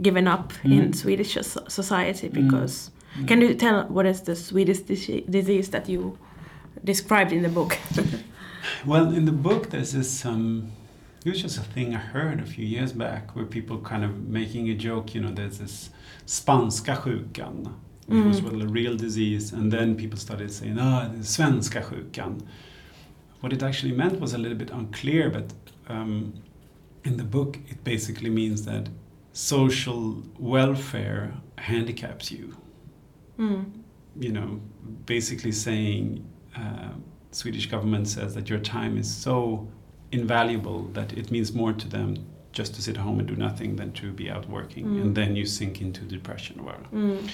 given 0.00 0.28
up 0.28 0.52
in 0.64 0.70
Mhm. 0.90 0.94
Swedish 0.94 1.32
so- 1.42 1.64
society 1.68 2.28
Mm. 2.28 2.34
because. 2.34 2.90
Can 3.26 3.40
you 3.40 3.54
tell 3.54 3.84
what 3.88 4.06
is 4.06 4.20
the 4.22 4.34
Swedish 4.34 4.80
disease 5.30 5.68
that 5.70 5.88
you 5.88 6.18
described 6.84 7.32
in 7.32 7.42
the 7.42 7.48
book? 7.48 7.76
Well, 8.86 9.12
in 9.14 9.24
the 9.24 9.32
book, 9.32 9.70
there's 9.70 9.92
this. 9.92 10.24
Um, 10.24 10.72
it 11.24 11.30
was 11.30 11.40
just 11.40 11.58
a 11.58 11.62
thing 11.62 11.94
I 11.94 11.98
heard 11.98 12.40
a 12.40 12.44
few 12.46 12.64
years 12.66 12.92
back 12.92 13.34
where 13.34 13.46
people 13.46 13.78
kind 13.78 14.04
of 14.04 14.12
making 14.28 14.68
a 14.70 14.74
joke. 14.74 15.14
You 15.14 15.22
know, 15.22 15.30
there's 15.32 15.58
this 15.58 15.90
spanska 16.26 16.96
sjukan, 17.02 17.72
which 18.06 18.24
was 18.24 18.40
Mm. 18.40 18.44
well 18.52 18.62
a 18.62 18.66
real 18.66 18.96
disease, 18.96 19.52
and 19.52 19.72
then 19.72 19.96
people 19.96 20.18
started 20.18 20.50
saying, 20.52 20.78
"Ah, 20.78 21.08
the 21.08 21.22
svenska 21.24 21.82
sjukan." 21.82 22.40
What 23.40 23.52
it 23.52 23.62
actually 23.62 23.92
meant 23.92 24.20
was 24.20 24.32
a 24.34 24.38
little 24.38 24.56
bit 24.58 24.70
unclear, 24.70 25.30
but 25.30 25.52
um, 25.88 26.32
in 27.04 27.16
the 27.18 27.24
book, 27.24 27.58
it 27.68 27.84
basically 27.84 28.30
means 28.30 28.64
that 28.64 28.88
social 29.32 30.22
welfare 30.38 31.34
handicaps 31.58 32.30
you 32.30 32.56
Mm. 33.38 33.64
you 34.20 34.30
know, 34.32 34.60
basically 35.06 35.52
saying 35.52 36.24
uh, 36.56 36.92
Swedish 37.32 37.66
government 37.68 38.06
says 38.08 38.32
that 38.34 38.48
your 38.48 38.60
time 38.60 38.96
is 38.96 39.08
so 39.12 39.66
invaluable 40.20 40.80
that 40.96 41.12
it 41.20 41.30
means 41.30 41.52
more 41.52 41.72
to 41.82 41.88
them 41.96 42.08
just 42.52 42.74
to 42.76 42.80
sit 42.82 42.96
home 42.96 43.18
and 43.20 43.26
do 43.28 43.36
nothing 43.36 43.76
than 43.76 43.90
to 44.00 44.06
be 44.12 44.26
out 44.34 44.48
working, 44.48 44.84
Mm. 44.86 45.00
and 45.02 45.10
then 45.18 45.30
you 45.38 45.44
sink 45.46 45.80
into 45.80 46.02
depression. 46.16 46.64
Well, 46.64 46.82
Mm. 46.92 47.28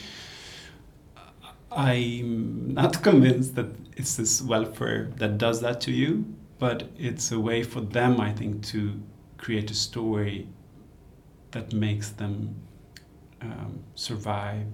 I'm 1.73 2.75
not 2.75 3.03
convinced 3.09 3.55
that 3.55 3.67
it's 3.97 4.17
this 4.17 4.43
welfare 4.43 5.11
that 5.17 5.39
does 5.39 5.61
that 5.61 5.81
to 5.83 5.93
you, 5.93 6.25
but 6.59 6.89
it's 6.99 7.31
a 7.33 7.39
way 7.39 7.63
for 7.63 7.81
them, 7.81 8.21
I 8.21 8.33
think, 8.33 8.63
to 8.73 8.81
create 9.39 9.71
a 9.71 9.75
story 9.75 10.49
that 11.53 11.73
makes 11.73 12.11
them 12.11 12.55
um, 13.41 13.81
survive 13.95 14.67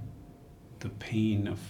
the 0.81 0.89
pain 0.89 1.47
of, 1.49 1.61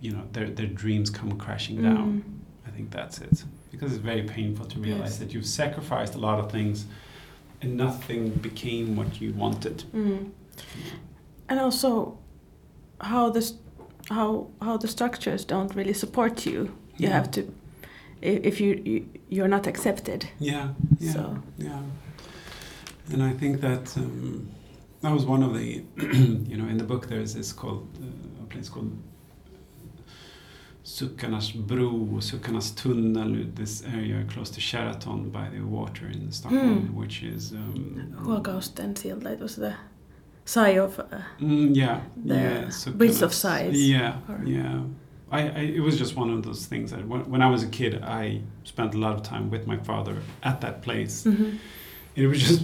you 0.00 0.12
know, 0.12 0.24
their, 0.32 0.48
their 0.50 0.66
dreams 0.66 1.10
come 1.10 1.32
crashing 1.38 1.82
down. 1.82 2.22
Mm. 2.22 2.68
I 2.68 2.70
think 2.70 2.90
that's 2.90 3.18
it. 3.20 3.44
Because 3.70 3.92
it's 3.92 4.02
very 4.02 4.22
painful 4.22 4.66
to 4.66 4.80
realize 4.80 5.10
Yes. 5.10 5.18
that 5.18 5.32
you've 5.34 5.46
sacrificed 5.46 6.14
a 6.14 6.18
lot 6.18 6.38
of 6.40 6.50
things 6.50 6.86
and 7.62 7.76
nothing 7.76 8.30
became 8.30 8.96
what 8.96 9.20
you 9.20 9.32
wanted. 9.34 9.84
Mm. 9.94 10.30
And 11.48 11.60
also, 11.60 12.18
how 13.00 13.30
the 13.30 13.52
how 14.08 14.48
how 14.60 14.76
the 14.76 14.88
structures 14.88 15.44
don't 15.44 15.74
really 15.74 15.94
support 15.94 16.46
you. 16.46 16.60
You 16.96 17.08
Yeah. 17.08 17.12
have 17.14 17.30
to, 17.32 17.40
if 18.22 18.60
you, 18.60 18.82
you 18.84 19.06
you're 19.28 19.48
not 19.48 19.66
accepted. 19.66 20.28
Yeah, 20.38 20.68
yeah, 20.98 21.12
So 21.12 21.38
yeah. 21.58 21.82
And 23.12 23.22
I 23.22 23.32
think 23.32 23.60
that 23.60 23.96
um, 23.96 24.48
that 25.02 25.12
was 25.12 25.24
one 25.24 25.42
of 25.42 25.54
the, 25.54 25.82
you 26.50 26.56
know, 26.56 26.68
in 26.68 26.76
the 26.78 26.84
book 26.84 27.08
there 27.08 27.20
is 27.20 27.34
this 27.34 27.52
called 27.52 27.86
uh, 28.02 28.42
a 28.42 28.46
place 28.46 28.68
called 28.68 28.92
Suckarnas 30.94 31.54
bro, 31.54 31.90
Suckarnas 32.20 32.74
tunnel, 32.74 33.44
this 33.54 33.84
area 33.84 34.24
close 34.28 34.50
to 34.50 34.60
Sheraton 34.60 35.30
by 35.30 35.48
the 35.50 35.60
water 35.60 36.06
in 36.08 36.32
Stockholm, 36.32 36.88
Hmm. 36.88 36.96
which 37.00 37.22
is 37.22 37.52
um, 37.52 38.14
Huokausten 38.24 38.94
silta, 38.94 39.30
it 39.32 39.40
was 39.40 39.54
the 39.56 39.74
sigh 40.44 40.78
of. 40.78 40.98
Uh, 40.98 41.04
Mm, 41.40 41.76
yeah, 41.76 42.00
The 42.26 42.34
yeah. 42.34 42.90
Bridge 42.96 43.22
of 43.22 43.32
Sighs, 43.32 43.80
Yeah, 43.80 44.16
or- 44.28 44.42
yeah. 44.44 44.82
I, 45.30 45.40
I, 45.42 45.60
it 45.76 45.80
was 45.80 45.96
just 45.96 46.16
one 46.16 46.28
of 46.28 46.42
those 46.42 46.66
things 46.66 46.90
that 46.90 47.06
when, 47.06 47.20
when 47.30 47.40
I 47.40 47.48
was 47.48 47.62
a 47.62 47.68
kid, 47.68 48.02
I 48.02 48.40
spent 48.64 48.94
a 48.94 48.98
lot 48.98 49.14
of 49.14 49.22
time 49.22 49.48
with 49.48 49.66
my 49.68 49.76
father 49.76 50.16
at 50.42 50.60
that 50.60 50.82
place. 50.82 51.24
mhm. 51.24 51.58
It 52.16 52.26
was 52.26 52.40
just 52.40 52.62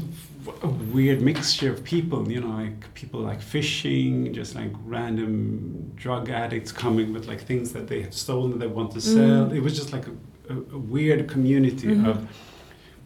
a 0.62 0.68
weird 0.68 1.20
mixture 1.22 1.70
of 1.72 1.82
people, 1.84 2.30
you 2.30 2.40
know, 2.40 2.48
like 2.64 2.92
people 2.94 3.20
like 3.20 3.40
fishing, 3.40 4.32
just 4.32 4.54
like 4.54 4.72
random 4.84 5.92
drug 5.96 6.30
addicts 6.30 6.72
coming 6.72 7.12
with 7.12 7.26
like 7.26 7.40
things 7.42 7.72
that 7.72 7.86
they 7.88 8.02
have 8.02 8.14
stolen 8.14 8.50
that 8.52 8.58
they 8.60 8.66
want 8.66 8.90
to 8.92 9.00
sell. 9.00 9.46
Mm. 9.46 9.56
It 9.56 9.60
was 9.60 9.76
just 9.76 9.92
like 9.92 10.06
a, 10.06 10.14
a, 10.54 10.56
a 10.74 10.78
weird 10.78 11.28
community 11.28 11.88
Mhm. 11.88 12.06
of 12.08 12.28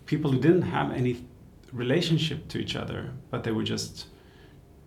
people 0.06 0.30
who 0.32 0.38
didn't 0.38 0.62
have 0.78 0.92
any 0.92 1.14
relationship 1.72 2.48
to 2.48 2.58
each 2.58 2.74
other, 2.76 3.10
but 3.30 3.44
they 3.44 3.52
were 3.52 3.64
just 3.64 4.06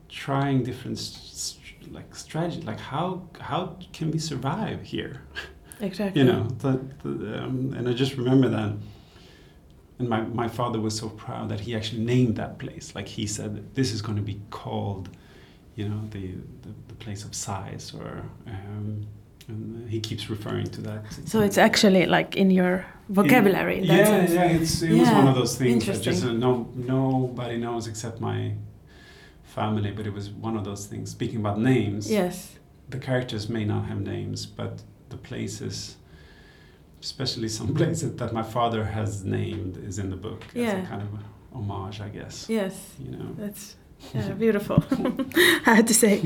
trying 0.10 0.64
different 0.64 0.98
s- 0.98 1.58
s- 1.60 1.92
like 1.92 2.16
strategy, 2.16 2.62
like 2.62 2.80
how 2.80 3.06
how 3.40 3.78
can 3.94 4.12
we 4.12 4.20
survive 4.20 4.82
here? 4.84 5.22
Exactly. 5.82 6.22
you 6.22 6.28
know 6.32 6.48
um, 6.64 7.74
and 7.78 7.90
i 7.90 7.94
just 7.94 8.14
remember 8.16 8.48
that 8.48 8.72
and 10.04 10.10
my, 10.10 10.22
my 10.44 10.48
father 10.60 10.80
was 10.80 10.96
so 10.98 11.08
proud 11.10 11.46
that 11.50 11.60
he 11.62 11.76
actually 11.76 12.04
named 12.16 12.36
that 12.36 12.58
place 12.60 12.94
like 12.96 13.08
he 13.08 13.26
said 13.28 13.52
this 13.76 13.92
is 13.96 14.02
going 14.02 14.18
to 14.24 14.28
be 14.34 14.38
called 14.50 15.06
you 15.76 15.86
know 15.90 16.02
the, 16.12 16.26
the, 16.64 16.72
the 16.90 16.96
place 17.06 17.24
of 17.28 17.32
sighs 17.34 17.94
or 18.00 18.10
um, 18.48 19.06
and 19.48 19.90
he 19.90 20.00
keeps 20.00 20.30
referring 20.30 20.68
to 20.68 20.82
that 20.82 21.02
So 21.26 21.42
it's 21.42 21.58
actually 21.58 22.06
like 22.06 22.38
in 22.38 22.50
your 22.60 22.86
vocabulary. 23.10 23.78
in 23.80 23.84
yeah 23.86 24.06
sense. 24.06 24.32
yeah 24.32 24.46
it's, 24.58 24.82
it 24.82 24.94
was 25.00 25.10
one 25.10 25.28
of 25.28 25.36
those 25.36 25.58
things 25.58 25.86
that 25.86 26.02
just 26.02 26.24
uh, 26.26 26.32
no 26.32 26.52
nobody 26.76 27.58
knows 27.58 27.88
except 27.88 28.18
my 28.22 28.40
family 29.44 29.92
but 29.92 30.06
it 30.08 30.14
was 30.14 30.30
one 30.30 30.56
of 30.60 30.64
those 30.64 30.86
things 30.92 31.12
speaking 31.12 31.40
about 31.44 31.58
names 31.60 32.10
Yes. 32.10 32.36
the 32.90 32.98
characters 33.00 33.50
may 33.50 33.66
not 33.66 33.84
have 33.86 34.00
names, 34.02 34.46
but 34.60 34.74
the 35.10 35.18
places, 35.18 35.98
especially 37.04 37.50
some 37.50 37.74
places 37.82 38.16
that 38.16 38.34
my 38.34 38.44
father 38.44 38.84
has 38.84 39.24
named, 39.24 39.78
is 39.86 40.00
in 40.00 40.10
the 40.10 40.16
book 40.16 40.42
as 40.56 40.74
a 40.74 40.88
kind 40.88 41.02
of 41.02 41.10
homage, 41.54 42.02
I 42.02 42.10
guess. 42.10 42.48
Yes. 42.50 42.74
You 43.00 43.12
know. 43.12 43.30
That's 43.38 43.76
yeah, 44.16 44.30
beautiful. 44.34 44.84
I 45.66 45.76
had 45.76 45.88
to 45.88 45.94
say. 45.94 46.22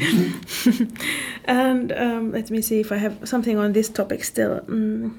and 1.46 1.92
um, 1.92 2.32
let 2.32 2.50
me 2.52 2.62
see 2.62 2.80
if 2.80 2.92
I 2.92 2.98
have 2.98 3.16
something 3.28 3.58
on 3.58 3.74
this 3.74 3.90
topic 3.90 4.24
still. 4.24 4.60
Mm. 4.62 5.12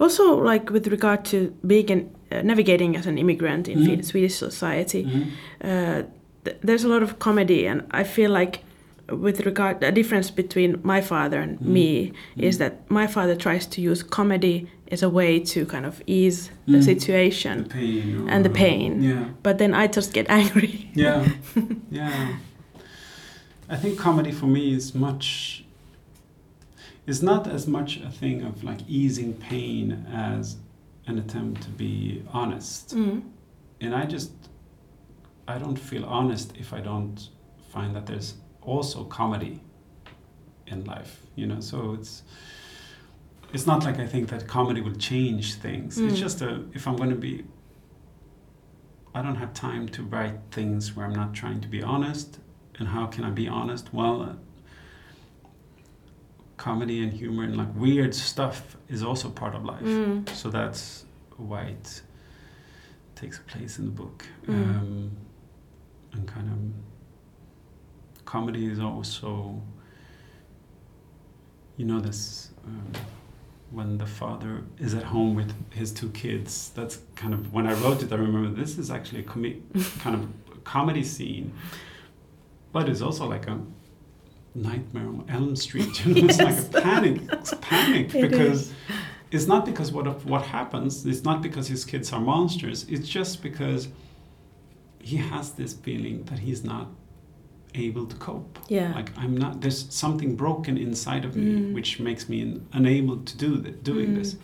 Also, 0.00 0.36
like 0.38 0.70
with 0.70 0.86
regard 0.86 1.24
to 1.26 1.50
being 1.66 2.14
uh, 2.32 2.42
navigating 2.42 2.96
as 2.96 3.06
an 3.06 3.18
immigrant 3.18 3.68
in. 3.68 3.84
Fe- 3.84 4.02
Swedish 4.02 4.34
society, 4.36 5.04
Mhm. 5.04 5.26
uh, 5.64 6.02
th- 6.44 6.56
there's 6.62 6.84
a 6.84 6.88
lot 6.88 7.02
of 7.02 7.18
comedy, 7.18 7.66
and 7.66 7.82
I 7.90 8.04
feel 8.04 8.30
like 8.30 8.64
with 9.10 9.40
regard 9.46 9.80
the 9.80 9.90
difference 9.92 10.30
between 10.30 10.80
my 10.82 11.00
father 11.00 11.40
and 11.40 11.58
Mhm. 11.60 11.66
me 11.66 12.12
is 12.36 12.56
Mhm. 12.56 12.58
that 12.58 12.90
my 12.90 13.06
father 13.06 13.34
tries 13.36 13.66
to 13.66 13.80
use 13.80 14.02
comedy 14.02 14.66
as 14.90 15.02
a 15.02 15.08
way 15.08 15.40
to 15.40 15.64
kind 15.66 15.86
of 15.86 16.02
ease 16.06 16.50
the 16.66 16.78
Mm. 16.78 16.82
situation, 16.84 17.62
The 17.64 17.68
pain. 17.70 18.16
Or, 18.20 18.30
And 18.30 18.44
the 18.44 18.50
pain. 18.50 19.02
Yeah. 19.02 19.24
but 19.42 19.58
then 19.58 19.74
I 19.74 19.86
just 19.86 20.12
get 20.12 20.26
angry. 20.40 20.90
Yeah. 20.94 21.26
yeah. 21.90 22.36
I 23.70 23.76
think 23.76 23.98
comedy 23.98 24.32
for 24.32 24.46
me 24.46 24.72
is 24.74 24.94
much. 24.94 25.64
Is 27.06 27.22
not 27.22 27.46
as 27.46 27.66
much 27.66 28.00
a 28.00 28.10
thing 28.10 28.42
of 28.42 28.62
like 28.62 28.80
easing 28.86 29.32
pain 29.34 30.06
as 30.12 30.56
an 31.06 31.18
attempt 31.18 31.62
to 31.62 31.70
be 31.70 32.22
honest. 32.32 32.94
Mm. 32.96 33.22
and 33.80 33.94
I 33.94 34.04
just 34.06 34.32
I 35.46 35.56
don't 35.58 35.78
feel 35.78 36.04
honest 36.04 36.52
if 36.58 36.72
I 36.74 36.80
don't 36.80 37.28
find 37.72 37.94
that 37.96 38.04
there's 38.06 38.34
also 38.68 39.04
comedy 39.04 39.60
in 40.66 40.84
life, 40.84 41.22
you 41.36 41.46
know. 41.46 41.60
So 41.60 41.94
it's 41.98 42.22
it's 43.52 43.66
not 43.66 43.84
like 43.84 43.98
I 43.98 44.06
think 44.06 44.28
that 44.28 44.46
comedy 44.46 44.80
will 44.82 44.96
change 45.10 45.54
things. 45.54 45.98
It's 45.98 46.14
Mm. 46.14 46.18
just 46.26 46.42
a 46.42 46.50
if 46.74 46.86
I'm 46.86 46.96
going 46.96 47.10
to 47.10 47.16
be 47.28 47.44
I 49.14 49.22
don't 49.22 49.36
have 49.36 49.52
time 49.54 49.88
to 49.96 50.02
write 50.02 50.38
things 50.50 50.94
where 50.94 51.06
I'm 51.06 51.14
not 51.14 51.32
trying 51.34 51.60
to 51.62 51.68
be 51.68 51.82
honest. 51.82 52.38
And 52.78 52.86
how 52.88 53.06
can 53.06 53.24
I 53.24 53.30
be 53.30 53.48
honest? 53.48 53.92
Well, 53.92 54.22
uh, 54.22 54.34
comedy 56.56 57.02
and 57.02 57.12
humor 57.12 57.44
and 57.44 57.56
like 57.56 57.72
weird 57.74 58.14
stuff 58.14 58.76
is 58.88 59.02
also 59.02 59.30
part 59.30 59.54
of 59.54 59.64
life. 59.64 59.82
Mm. 59.82 60.28
So 60.28 60.50
that's 60.50 61.04
why 61.36 61.62
it 61.62 62.02
takes 63.14 63.38
place 63.46 63.78
in 63.78 63.84
the 63.86 63.90
book. 63.90 64.26
Mm. 64.46 64.54
Um, 64.54 65.10
and 66.12 66.26
kind 66.28 66.48
of 66.50 66.58
comedy 68.28 68.66
is 68.70 68.78
also, 68.78 69.58
you 71.78 71.86
know, 71.86 71.98
this 71.98 72.50
um, 72.66 72.92
when 73.70 73.96
the 73.96 74.06
father 74.06 74.64
is 74.78 74.92
at 74.92 75.02
home 75.02 75.34
with 75.34 75.50
his 75.72 75.92
two 75.92 76.10
kids. 76.10 76.70
That's 76.74 76.98
kind 77.16 77.32
of 77.32 77.54
when 77.54 77.66
I 77.66 77.72
wrote 77.82 78.02
it. 78.02 78.12
I 78.12 78.16
remember 78.16 78.50
this 78.50 78.76
is 78.76 78.90
actually 78.90 79.20
a 79.20 79.28
comi- 79.32 79.62
kind 80.00 80.14
of 80.16 80.64
comedy 80.64 81.04
scene, 81.04 81.54
but 82.70 82.86
it's 82.90 83.00
also 83.00 83.24
like 83.26 83.46
a 83.48 83.58
nightmare 84.54 85.08
on 85.08 85.24
Elm 85.30 85.56
Street. 85.56 86.04
You 86.04 86.14
know, 86.14 86.28
it's 86.28 86.38
like 86.38 86.58
a 86.58 86.80
panic, 86.82 87.22
it's 87.32 87.54
panic 87.62 88.14
It 88.14 88.30
because 88.30 88.74
it's 89.30 89.46
not 89.46 89.64
because 89.64 89.90
what 89.90 90.06
of 90.06 90.26
what 90.26 90.42
happens. 90.42 91.06
It's 91.06 91.24
not 91.24 91.40
because 91.40 91.66
his 91.68 91.82
kids 91.86 92.12
are 92.12 92.20
monsters. 92.20 92.84
It's 92.90 93.08
just 93.08 93.42
because 93.42 93.88
he 95.00 95.16
has 95.16 95.52
this 95.52 95.72
feeling 95.72 96.24
that 96.24 96.40
he's 96.40 96.62
not 96.62 96.88
able 97.74 98.06
to 98.06 98.16
cope. 98.16 98.58
Yeah. 98.68 98.92
Like 98.94 99.10
I'm 99.18 99.36
not. 99.36 99.60
There's 99.60 99.92
something 99.94 100.36
broken 100.36 100.76
inside 100.78 101.24
of 101.24 101.36
me, 101.36 101.52
Mm. 101.60 101.74
which 101.74 102.00
makes 102.00 102.28
me 102.28 102.42
un- 102.42 102.66
unable 102.72 103.18
to 103.18 103.36
do 103.36 103.62
th- 103.62 103.76
doing 103.82 104.10
Mm. 104.10 104.16
this, 104.16 104.36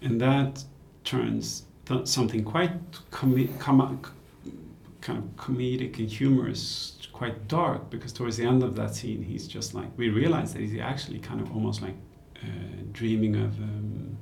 and 0.00 0.20
that 0.20 0.64
turns 1.04 1.64
th- 1.86 2.06
something 2.06 2.44
quite 2.44 2.72
com- 3.10 3.48
com- 3.58 4.00
kind 5.00 5.18
of 5.18 5.24
comedic 5.36 5.98
and 5.98 6.08
humorous, 6.08 6.96
quite 7.12 7.48
dark. 7.48 7.90
Because 7.90 8.12
towards 8.12 8.36
the 8.36 8.44
end 8.44 8.62
of 8.62 8.76
that 8.76 8.94
scene, 8.94 9.22
he's 9.22 9.46
just 9.48 9.74
like 9.74 9.90
we 9.98 10.08
realize 10.08 10.52
that 10.54 10.60
he's 10.62 10.78
actually 10.78 11.18
kind 11.18 11.40
of 11.40 11.50
almost 11.52 11.82
like 11.82 11.96
uh, 12.42 12.46
dreaming 12.92 13.34
of. 13.36 13.58
Um, 13.60 14.16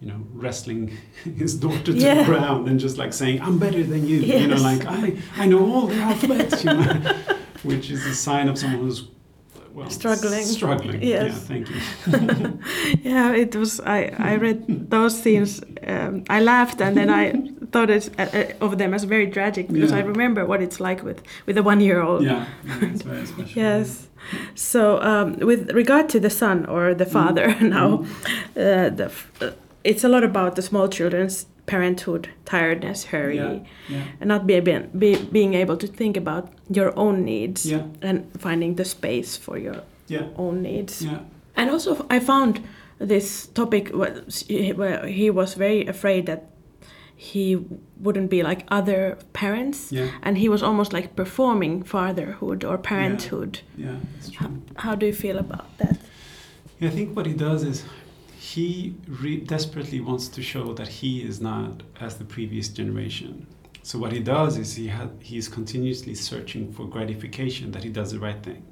you 0.00 0.08
know, 0.08 0.20
wrestling 0.32 0.96
his 1.42 1.54
daughter 1.54 1.92
to 1.92 1.92
Yeah. 1.92 2.14
the 2.14 2.24
ground 2.24 2.68
and 2.68 2.80
just 2.80 2.96
like 2.98 3.12
saying, 3.12 3.40
"I'm 3.42 3.58
better 3.58 3.82
than 3.82 4.06
you." 4.06 4.18
You 4.18 4.46
know, 4.46 4.56
like 4.56 4.84
I, 4.86 5.16
I 5.36 5.46
know 5.46 5.60
all 5.72 5.86
the 5.86 5.96
alphabets. 6.00 6.64
You 6.64 6.72
know, 6.74 7.14
which 7.62 7.90
is 7.90 8.06
a 8.06 8.14
sign 8.14 8.48
of 8.48 8.58
someone 8.58 8.80
who's 8.82 9.02
well 9.74 9.90
Struggling. 9.90 10.44
Struggling. 10.44 11.02
Yes. 11.02 11.32
Yeah. 11.32 11.38
Thank 11.50 11.70
you. 11.70 11.80
yeah, 13.10 13.32
it 13.32 13.54
was. 13.56 13.80
I 13.80 14.12
I 14.18 14.34
read 14.36 14.90
those 14.90 15.20
scenes. 15.22 15.60
Um, 15.86 16.24
I 16.28 16.40
laughed 16.40 16.80
and 16.80 16.96
then 16.96 17.08
I 17.10 17.32
thought 17.72 17.90
it, 17.90 18.10
uh, 18.18 18.22
uh, 18.22 18.66
of 18.66 18.78
them 18.78 18.94
as 18.94 19.04
very 19.04 19.30
tragic 19.30 19.68
because 19.68 19.92
I 19.92 20.00
remember 20.00 20.44
what 20.44 20.60
it's 20.62 20.80
like 20.80 21.02
with 21.04 21.22
with 21.46 21.58
a 21.58 21.62
one 21.62 21.80
year 21.80 22.00
old. 22.02 22.22
Yeah, 22.24 22.46
yeah, 22.64 22.90
it's 22.92 23.02
very 23.02 23.26
special. 23.26 23.62
Yes. 23.62 24.08
So, 24.54 25.00
um, 25.02 25.38
with 25.46 25.70
regard 25.72 26.08
to 26.10 26.20
the 26.20 26.30
son 26.30 26.66
or 26.66 26.94
the 26.94 27.06
father, 27.06 27.54
now, 27.60 28.04
uh, 28.56 28.90
the, 28.90 29.10
uh, 29.40 29.50
it's 29.84 30.04
a 30.04 30.08
lot 30.08 30.24
about 30.24 30.56
the 30.56 30.62
small 30.62 30.88
children's 30.88 31.46
parenthood, 31.66 32.28
tiredness, 32.44 33.04
hurry, 33.04 33.36
Yeah, 33.36 33.58
yeah, 33.88 34.02
and 34.20 34.28
not 34.28 34.46
be, 34.46 34.60
be, 34.60 35.16
being 35.32 35.54
able 35.54 35.76
to 35.76 35.86
think 35.86 36.16
about 36.16 36.48
your 36.68 36.92
own 36.98 37.24
needs 37.24 37.64
Yeah. 37.64 37.82
and 38.02 38.24
finding 38.38 38.74
the 38.76 38.84
space 38.84 39.36
for 39.36 39.58
your 39.58 39.82
yeah, 40.08 40.26
own 40.36 40.62
needs. 40.62 41.02
yeah, 41.02 41.18
And 41.56 41.70
also, 41.70 42.04
I 42.10 42.18
found 42.20 42.60
this 42.98 43.46
topic 43.54 43.88
where 43.94 44.22
where 44.76 45.06
he 45.06 45.30
was 45.30 45.54
very 45.54 45.86
afraid 45.86 46.26
that 46.26 46.42
he 47.16 47.56
wouldn't 48.00 48.30
be 48.30 48.42
like 48.42 48.64
other 48.70 49.16
parents, 49.32 49.92
yeah, 49.92 50.08
and 50.22 50.38
he 50.38 50.48
was 50.48 50.62
almost 50.62 50.92
like 50.92 51.14
performing 51.14 51.82
fatherhood 51.84 52.64
or 52.64 52.78
parenthood. 52.78 53.60
yeah. 53.78 53.96
True. 54.32 54.62
How 54.76 54.94
do 54.96 55.06
you 55.06 55.12
feel 55.14 55.38
about 55.38 55.66
that? 55.78 55.96
Yeah, 56.80 56.88
I 56.88 56.92
think 56.92 57.14
what 57.16 57.26
he 57.26 57.34
does 57.34 57.62
is 57.62 57.84
he 58.54 58.96
re- 59.06 59.44
desperately 59.54 60.00
wants 60.00 60.26
to 60.28 60.42
show 60.42 60.74
that 60.74 60.88
he 60.88 61.22
is 61.22 61.40
not 61.40 61.82
as 62.00 62.16
the 62.16 62.24
previous 62.24 62.68
generation. 62.68 63.46
So 63.82 63.98
what 63.98 64.12
he 64.12 64.20
does 64.20 64.56
is 64.56 64.74
he 64.74 64.88
ha- 64.88 65.16
he 65.20 65.36
is 65.36 65.48
continuously 65.48 66.14
searching 66.14 66.72
for 66.72 66.84
gratification 66.86 67.70
that 67.72 67.84
he 67.84 67.90
does 67.90 68.10
the 68.12 68.18
right 68.18 68.42
thing. 68.42 68.62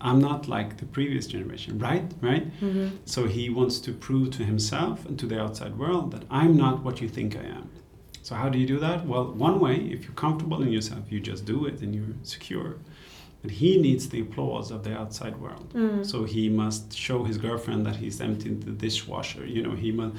I'm 0.00 0.20
not 0.20 0.46
like 0.46 0.76
the 0.76 0.86
previous 0.86 1.26
generation, 1.26 1.78
right? 1.78 2.06
Right? 2.20 2.46
Mm-hmm. 2.60 2.88
So 3.04 3.26
he 3.26 3.50
wants 3.50 3.80
to 3.80 3.92
prove 3.92 4.30
to 4.36 4.44
himself 4.44 5.04
and 5.06 5.18
to 5.18 5.26
the 5.26 5.40
outside 5.40 5.76
world 5.76 6.12
that 6.12 6.24
I'm 6.30 6.56
not 6.56 6.84
what 6.84 7.00
you 7.00 7.08
think 7.08 7.36
I 7.36 7.46
am. 7.58 7.68
So 8.22 8.36
how 8.36 8.48
do 8.48 8.58
you 8.58 8.66
do 8.74 8.78
that? 8.78 9.06
Well, 9.06 9.32
one 9.32 9.58
way, 9.58 9.76
if 9.76 10.04
you're 10.04 10.20
comfortable 10.26 10.62
in 10.62 10.70
yourself, 10.70 11.10
you 11.10 11.18
just 11.18 11.44
do 11.44 11.66
it 11.66 11.80
and 11.82 11.94
you're 11.94 12.14
secure. 12.22 12.76
But 13.42 13.52
he 13.52 13.78
needs 13.80 14.08
the 14.08 14.20
applause 14.20 14.70
of 14.72 14.82
the 14.82 14.92
outside 14.98 15.36
world. 15.40 15.72
Mm. 15.72 16.04
So 16.04 16.24
he 16.24 16.48
must 16.48 16.92
show 16.96 17.22
his 17.24 17.38
girlfriend 17.38 17.86
that 17.86 17.96
he's 17.96 18.20
emptied 18.20 18.62
the 18.64 18.72
dishwasher. 18.72 19.46
You 19.46 19.62
know, 19.62 19.74
he 19.76 19.92
must 19.92 20.16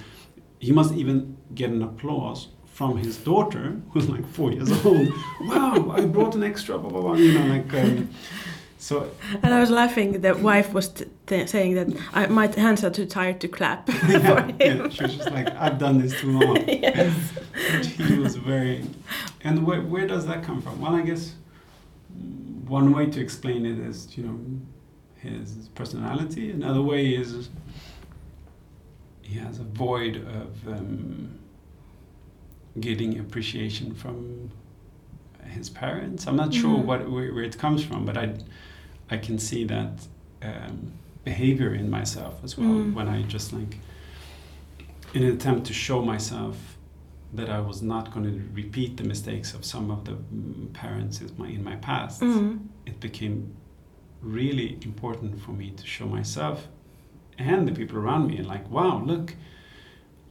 he 0.60 0.72
must 0.72 0.94
even 0.94 1.38
get 1.54 1.70
an 1.70 1.82
applause 1.84 2.48
from 2.74 2.98
his 2.98 3.18
daughter, 3.18 3.76
who's 3.92 4.08
like 4.10 4.26
four 4.26 4.52
years 4.54 4.72
old. 4.86 5.10
wow, 5.42 5.92
I 5.98 6.06
brought 6.06 6.36
an 6.36 6.44
extra. 6.44 6.78
Blah 6.78 6.90
blah 6.92 7.02
blah. 7.02 7.14
You 7.16 7.34
know, 7.38 7.46
like. 7.56 7.74
Um, 7.74 8.10
so 8.82 9.12
And 9.44 9.54
I 9.54 9.60
was 9.60 9.70
laughing. 9.70 10.22
The 10.22 10.34
wife 10.36 10.72
was 10.74 10.88
t- 10.88 11.04
t- 11.28 11.46
saying 11.48 11.76
that 11.76 11.88
I, 12.14 12.28
my 12.28 12.48
hands 12.48 12.82
are 12.86 12.90
too 12.90 13.06
tired 13.06 13.42
to 13.42 13.50
clap 13.50 13.90
for 13.92 14.08
yeah, 14.12 14.46
him. 14.48 14.56
yeah, 14.62 14.88
she 14.90 15.04
was 15.04 15.16
just 15.18 15.32
like, 15.32 15.50
I've 15.58 15.78
done 15.78 16.00
this 16.02 16.18
too 16.22 16.40
long. 16.40 16.56
yes. 16.66 17.14
He 17.98 18.18
was 18.18 18.38
very. 18.38 18.86
And 19.44 19.66
where, 19.68 19.82
where 19.82 20.08
does 20.08 20.26
that 20.28 20.44
come 20.46 20.62
from? 20.62 20.80
Well, 20.80 20.96
I 20.96 21.02
guess 21.02 21.34
one 22.70 22.94
way 22.94 23.08
to 23.08 23.20
explain 23.20 23.66
it 23.66 23.80
is, 23.80 24.16
you 24.18 24.24
know, 24.24 24.40
his 25.16 25.70
personality. 25.76 26.52
Another 26.52 26.82
way 26.82 27.08
is 27.16 27.50
he 29.22 29.38
has 29.40 29.60
a 29.60 29.64
void 29.64 30.16
of 30.42 30.68
um, 30.68 31.38
getting 32.80 33.20
appreciation 33.20 33.94
from 33.94 34.52
his 35.44 35.70
parents. 35.70 36.28
I'm 36.28 36.36
not 36.36 36.54
sure 36.54 36.78
Mhm. 36.78 36.86
what 36.86 37.10
where, 37.10 37.34
where 37.34 37.44
it 37.44 37.58
comes 37.58 37.84
from, 37.84 38.06
but 38.06 38.18
I, 38.18 38.36
I 39.10 39.18
can 39.18 39.40
see 39.40 39.64
that 39.66 40.08
um, 40.44 40.92
behavior 41.26 41.74
in 41.74 41.90
myself 41.90 42.40
as 42.44 42.58
well 42.58 42.70
Mm. 42.70 42.94
when 42.94 43.08
I 43.10 43.24
just 43.24 43.52
like, 43.52 43.80
in 45.14 45.24
an 45.24 45.32
attempt 45.34 45.66
to 45.68 45.74
show 45.74 46.02
myself 46.04 46.78
that 47.34 47.50
I 47.50 47.60
was 47.60 47.82
not 47.82 48.12
going 48.14 48.26
to 48.26 48.42
repeat 48.54 48.98
the 48.98 49.04
mistakes 49.04 49.54
of 49.54 49.64
some 49.64 49.92
of 49.92 50.04
the 50.06 50.14
mm, 50.14 50.74
parents 50.74 51.22
in 51.22 51.30
my 51.38 51.48
in 51.48 51.64
my 51.64 51.76
past. 51.76 52.22
Mm. 52.22 52.60
It 52.86 53.00
became 53.00 53.54
really 54.22 54.78
important 54.84 55.40
for 55.42 55.52
me 55.52 55.72
to 55.72 55.86
show 55.86 56.06
myself 56.06 56.68
and 57.38 57.68
the 57.68 57.72
people 57.72 57.98
around 57.98 58.28
me 58.28 58.38
and 58.38 58.48
like, 58.48 58.70
wow, 58.70 59.02
look, 59.06 59.36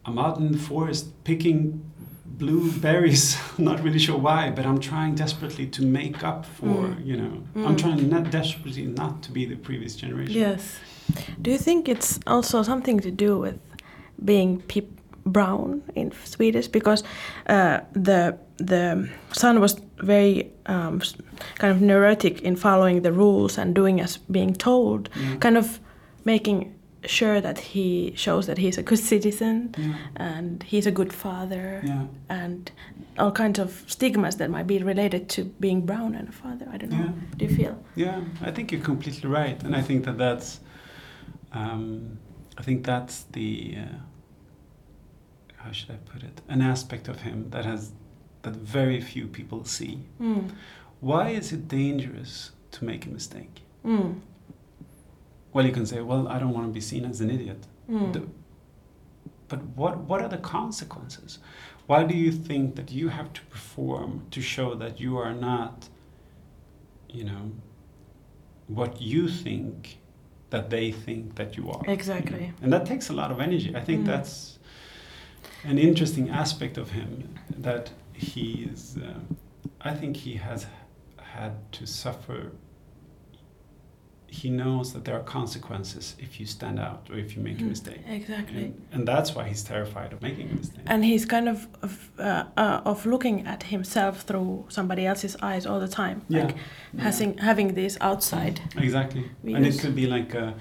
I'm 0.05 0.19
out 0.19 0.39
in 0.39 0.53
the 0.53 0.59
forest 0.59 1.07
picking 1.25 1.83
blueberries. 2.27 3.37
not 3.59 3.83
really 3.83 3.99
sure 3.99 4.19
why, 4.19 4.51
but 4.51 4.67
I'm 4.67 4.79
trying 4.81 5.15
desperately 5.15 5.67
to 5.69 5.83
make 5.83 6.23
up 6.23 6.45
for, 6.47 6.67
Mm. 6.67 7.07
you 7.07 7.17
know, 7.17 7.43
I'm 7.67 7.75
Mm. 7.77 7.79
trying 7.79 8.09
not 8.11 8.31
desperately 8.31 8.85
not 8.87 9.23
to 9.23 9.33
be 9.33 9.47
the 9.47 9.57
previous 9.57 9.97
generation. 9.97 10.35
Yes. 10.35 10.79
Do 11.41 11.51
you 11.51 11.59
think 11.59 11.89
it's 11.89 12.21
also 12.27 12.63
something 12.63 13.01
to 13.01 13.11
do 13.11 13.39
with 13.39 13.59
being 14.25 14.61
peop 14.63 14.98
brown 15.33 15.83
in 15.95 16.13
Swedish? 16.25 16.69
Because 16.69 17.05
uh, 17.49 17.79
the 17.93 18.37
the 18.57 19.09
son 19.33 19.61
was 19.61 19.81
very 20.03 20.51
um, 20.67 21.01
kind 21.59 21.73
of 21.77 21.81
neurotic 21.81 22.41
in 22.43 22.57
following 22.57 23.03
the 23.03 23.13
rules 23.13 23.59
and 23.59 23.75
doing 23.75 24.01
as 24.01 24.19
being 24.31 24.55
told, 24.55 25.09
Yeah. 25.15 25.37
kind 25.41 25.57
of 25.57 25.81
making 26.25 26.75
sure 27.07 27.41
that 27.41 27.59
he 27.59 28.13
shows 28.17 28.47
that 28.47 28.59
he's 28.59 28.79
a 28.79 28.83
good 28.83 28.99
citizen 28.99 29.75
Yeah. 29.79 29.95
and 30.17 30.63
he's 30.65 30.87
a 30.87 30.91
good 30.91 31.13
father 31.13 31.81
Yeah. 31.85 32.03
and 32.29 32.71
all 33.19 33.31
kinds 33.33 33.59
of 33.61 33.85
stigmas 33.87 34.37
that 34.37 34.51
might 34.51 34.67
be 34.67 34.79
related 34.83 35.29
to 35.29 35.45
being 35.61 35.87
brown 35.87 36.15
and 36.17 36.29
a 36.29 36.33
father. 36.33 36.67
I 36.75 36.77
don't 36.79 36.91
know. 36.91 37.13
Do 37.37 37.45
you 37.45 37.55
feel? 37.57 37.77
Yeah, 37.97 38.21
I 38.49 38.51
think 38.51 38.73
you're 38.73 38.85
completely 38.85 39.31
right, 39.31 39.63
and 39.65 39.77
I 39.77 39.83
think 39.83 40.05
that 40.05 40.19
that's, 40.19 40.61
um, 41.53 42.19
I 42.59 42.63
think 42.63 42.85
that's 42.85 43.25
the, 43.33 43.77
uh, 43.79 43.95
how 45.69 45.73
should 45.73 45.91
I 45.91 45.97
put 46.13 46.23
it, 46.23 46.41
an 46.49 46.63
aspect 46.63 47.09
of 47.09 47.21
him 47.21 47.51
that 47.51 47.67
has, 47.67 47.93
that 48.41 48.55
very 48.57 49.01
few 49.03 49.27
people 49.27 49.65
see. 49.65 49.99
Mm. 50.19 50.51
Why 51.01 51.29
is 51.29 51.53
it 51.53 51.69
dangerous 51.69 52.53
to 52.71 52.85
make 52.87 53.05
a 53.05 53.11
mistake? 53.11 53.61
Mm. 53.85 54.21
Well, 55.53 55.67
you 55.67 55.73
can 55.73 55.85
say, 55.85 56.01
well, 56.01 56.27
I 56.27 56.39
don't 56.39 56.55
want 56.55 56.67
to 56.69 56.73
be 56.73 56.81
seen 56.81 57.05
as 57.05 57.21
an 57.21 57.31
idiot. 57.31 57.67
Mm. 57.91 58.13
The- 58.15 58.29
but 59.49 59.63
what 59.81 59.97
what 60.09 60.21
are 60.23 60.29
the 60.29 60.43
consequences? 60.59 61.39
Why 61.87 62.05
do 62.05 62.15
you 62.15 62.31
think 62.33 62.77
that 62.77 62.91
you 62.93 63.09
have 63.09 63.33
to 63.33 63.41
perform 63.55 64.11
to 64.31 64.41
show 64.43 64.75
that 64.75 65.01
you 65.01 65.17
are 65.17 65.33
not, 65.33 65.89
you 67.09 67.25
know, 67.25 67.45
what 68.67 69.01
you 69.01 69.27
think 69.29 69.99
that 70.51 70.69
they 70.69 70.93
think 70.93 71.37
that 71.37 71.57
you 71.57 71.71
are? 71.71 71.83
Exactly. 71.87 72.53
And 72.63 72.71
that 72.75 72.85
takes 72.85 73.09
a 73.09 73.15
lot 73.15 73.31
of 73.31 73.41
energy. 73.41 73.75
I 73.75 73.81
think 73.81 74.03
Mm. 74.03 74.07
that's 74.13 74.58
an 75.65 75.79
interesting 75.79 76.31
aspect 76.31 76.77
of 76.77 76.91
him 76.91 77.39
that 77.57 77.91
he 78.13 78.69
is. 78.71 78.97
Um, 78.97 79.37
I 79.81 79.95
think 79.95 80.17
he 80.17 80.35
has 80.35 80.67
had 81.19 81.73
to 81.73 81.87
suffer. 81.87 82.53
He 84.31 84.51
knows 84.51 84.93
that 84.93 85.05
there 85.07 85.17
are 85.17 85.23
consequences 85.25 86.15
if 86.19 86.39
you 86.39 86.45
stand 86.47 86.79
out 86.79 87.09
or 87.11 87.17
if 87.19 87.35
you 87.35 87.43
make 87.43 87.59
a 87.61 87.65
Mm, 87.65 87.69
mistake. 87.71 88.01
Exactly. 88.07 88.65
And, 88.65 88.75
and 88.93 89.09
that's 89.09 89.35
why 89.35 89.49
he's 89.49 89.63
terrified 89.65 90.13
of 90.13 90.21
making 90.21 90.51
a 90.51 90.55
mistake. 90.55 90.85
And 90.87 91.03
he's 91.05 91.25
kind 91.25 91.49
of 91.49 91.67
of, 91.83 92.11
uh, 92.19 92.45
uh, 92.57 92.83
of 92.93 93.07
looking 93.07 93.47
at 93.47 93.63
himself 93.63 94.15
through 94.23 94.67
somebody 94.69 95.07
else's 95.07 95.35
eyes 95.43 95.65
all 95.67 95.81
the 95.81 95.89
time, 95.89 96.21
Yeah. 96.29 96.45
like 96.45 96.57
having 96.99 97.39
having 97.39 97.75
this 97.75 97.97
outside. 98.01 98.61
Exactly. 98.77 99.25
We 99.43 99.55
and 99.55 99.65
it 99.67 99.79
could 99.81 99.95
be 99.95 100.07
like 100.07 100.35
a 100.35 100.55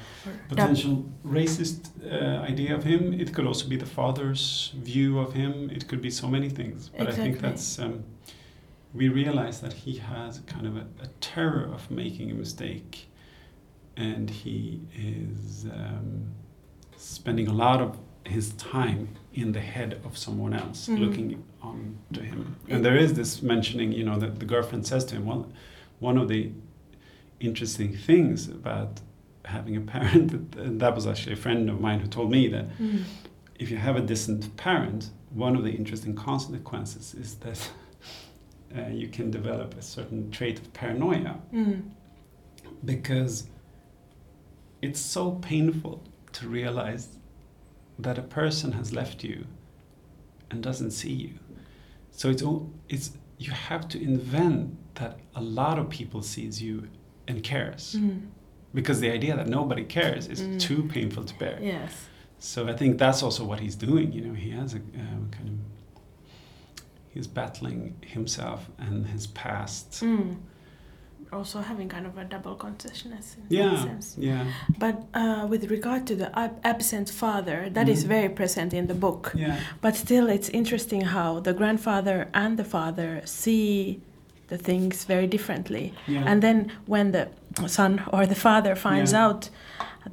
potential 0.49 1.05
racist 1.25 1.79
uh, 2.05 2.49
idea 2.51 2.73
of 2.75 2.83
him. 2.83 3.13
It 3.13 3.33
could 3.33 3.45
also 3.45 3.67
be 3.67 3.75
the 3.77 3.85
father's 3.85 4.73
view 4.77 5.19
of 5.19 5.33
him. 5.33 5.69
It 5.69 5.87
could 5.89 6.01
be 6.01 6.09
so 6.11 6.27
many 6.27 6.49
things. 6.49 6.89
But 6.97 7.07
I 7.09 7.11
think 7.11 7.39
that's. 7.39 7.79
Um, 7.79 8.03
we 8.93 9.09
realize 9.09 9.59
that 9.59 9.73
he 9.73 9.97
has 9.97 10.39
kind 10.47 10.65
of 10.65 10.75
a, 10.77 10.85
a 11.03 11.07
terror 11.19 11.69
of 11.73 11.91
making 11.91 12.31
a 12.31 12.33
mistake, 12.33 13.06
and 13.97 14.29
he 14.29 14.81
is. 14.95 15.65
Um, 15.65 16.33
spending 16.99 17.47
a 17.47 17.53
lot 17.53 17.79
of 17.79 17.95
his 18.25 18.49
time 18.53 19.07
in 19.33 19.51
the 19.51 19.59
head 19.61 20.01
of 20.03 20.17
someone 20.17 20.51
else, 20.51 20.87
Mhm. 20.87 20.99
looking 20.99 21.43
on 21.61 21.95
to 22.11 22.21
him. 22.23 22.55
And 22.67 22.83
there 22.83 22.97
is 22.97 23.13
this 23.13 23.43
mentioning, 23.43 23.91
you 23.93 24.03
know, 24.03 24.17
that 24.17 24.39
the 24.39 24.45
girlfriend 24.45 24.87
says 24.87 25.05
to 25.05 25.15
him, 25.15 25.25
well, 25.27 25.47
one 25.99 26.17
of 26.17 26.27
the 26.27 26.49
interesting 27.39 27.95
things 27.95 28.47
about 28.47 28.99
having 29.45 29.75
a 29.77 29.81
parent, 29.81 30.31
and 30.57 30.81
that 30.81 30.95
was 30.95 31.05
actually 31.05 31.33
a 31.33 31.37
friend 31.45 31.69
of 31.69 31.79
mine 31.79 31.99
who 31.99 32.07
told 32.07 32.31
me 32.31 32.47
that 32.47 32.65
Mm. 32.79 33.03
if 33.59 33.69
you 33.69 33.77
have 33.77 33.95
a 33.95 34.01
distant 34.01 34.57
parent, 34.57 35.11
one 35.45 35.55
of 35.55 35.63
the 35.63 35.71
interesting 35.71 36.15
consequences 36.15 37.13
is 37.13 37.35
that 37.35 37.71
uh, 38.75 38.87
you 38.89 39.07
can 39.07 39.29
develop 39.29 39.77
a 39.77 39.81
certain 39.83 40.31
trait 40.31 40.57
of 40.59 40.73
paranoia 40.73 41.35
Mm. 41.53 41.83
because 42.83 43.47
it's 44.81 44.99
so 44.99 45.31
painful 45.31 46.03
to 46.33 46.47
realize 46.47 47.09
that 47.99 48.17
a 48.17 48.21
person 48.21 48.73
has 48.73 48.93
left 48.93 49.23
you 49.23 49.45
and 50.51 50.61
doesn't 50.61 50.91
see 50.91 51.13
you. 51.13 51.33
So 52.11 52.29
it's 52.29 52.41
all, 52.43 52.71
it's 52.89 53.11
you 53.37 53.51
have 53.51 53.87
to 53.89 54.01
invent 54.01 54.75
that 54.95 55.19
a 55.35 55.41
lot 55.41 55.77
of 55.79 55.89
people 55.89 56.21
sees 56.21 56.61
you 56.61 56.87
and 57.27 57.43
cares 57.43 57.95
Mm. 57.99 58.21
because 58.73 58.99
the 58.99 59.11
idea 59.11 59.35
that 59.35 59.47
nobody 59.47 59.83
cares 59.83 60.27
is 60.27 60.41
Mm. 60.41 60.59
too 60.59 60.83
painful 60.83 61.23
to 61.25 61.35
bear. 61.37 61.59
Yes. 61.61 61.93
So 62.39 62.67
I 62.67 62.73
think 62.73 62.97
that's 62.99 63.21
also 63.23 63.43
what 63.45 63.59
he's 63.59 63.75
doing. 63.75 64.11
You 64.13 64.21
know, 64.25 64.33
he 64.33 64.51
has 64.51 64.73
a 64.73 64.77
um, 64.77 65.29
kind 65.31 65.49
of 65.49 65.55
he's 67.13 67.27
battling 67.27 67.95
himself 68.01 68.69
and 68.77 69.07
his 69.07 69.27
past. 69.27 69.91
Mm. 70.03 70.37
Also 71.31 71.59
having 71.59 71.89
kind 71.89 72.05
of 72.05 72.17
a 72.17 72.23
double 72.23 72.55
consciousness 72.55 73.35
in 73.37 73.43
that 73.43 73.53
Yeah, 73.53 73.83
sense. 73.83 74.15
yeah, 74.17 74.45
But 74.79 74.95
uh, 75.13 75.45
with 75.49 75.69
regard 75.69 76.07
to 76.07 76.15
the 76.15 76.29
absent 76.63 77.09
father, 77.09 77.69
that 77.73 77.89
is 77.89 78.03
Mhm. 78.03 78.07
very 78.07 78.29
present 78.29 78.73
in 78.73 78.87
the 78.87 78.93
book. 78.93 79.33
yeah, 79.35 79.57
But 79.81 79.95
still, 79.95 80.29
it's 80.29 80.49
interesting 80.49 81.01
how 81.01 81.39
the 81.41 81.53
grandfather 81.53 82.27
and 82.33 82.57
the 82.57 82.63
father 82.63 83.21
see 83.25 83.99
the 84.47 84.57
things 84.57 85.03
very 85.05 85.27
differently. 85.27 85.93
yeah. 86.07 86.23
And 86.25 86.41
then 86.41 86.71
when 86.85 87.11
the 87.11 87.27
son 87.67 88.01
or 88.13 88.25
the 88.25 88.35
father 88.35 88.75
finds 88.75 89.11
Yeah. 89.11 89.25
out 89.25 89.49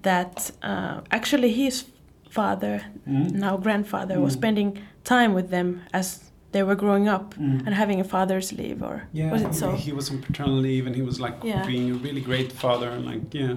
that 0.03 0.51
uh, 0.63 1.01
actually 1.13 1.53
his 1.53 1.85
father, 2.29 2.81
Mm. 3.09 3.31
now 3.33 3.57
grandfather, 3.57 4.21
was 4.21 4.33
Mm. 4.35 4.39
spending 4.41 4.79
time 5.05 5.33
with 5.35 5.51
them 5.51 5.83
as 5.93 6.21
they 6.55 6.63
were 6.63 6.77
growing 6.85 7.07
up 7.15 7.35
Mm. 7.35 7.67
and 7.67 7.75
having 7.83 8.01
a 8.01 8.05
father's 8.15 8.49
leave, 8.53 8.81
or 8.89 8.97
Yeah, 9.13 9.33
was 9.33 9.43
it 9.43 9.55
so? 9.55 9.67
He 9.87 9.93
was 9.93 10.11
on 10.11 10.19
paternal 10.29 10.61
leave, 10.69 10.87
and 10.89 10.95
he 10.97 11.03
was 11.11 11.19
like 11.27 11.37
Yeah. 11.45 11.67
being 11.67 11.91
a 11.91 11.95
really 12.07 12.21
great 12.31 12.51
father, 12.53 12.89
and 12.95 13.05
like 13.11 13.23
yeah, 13.41 13.55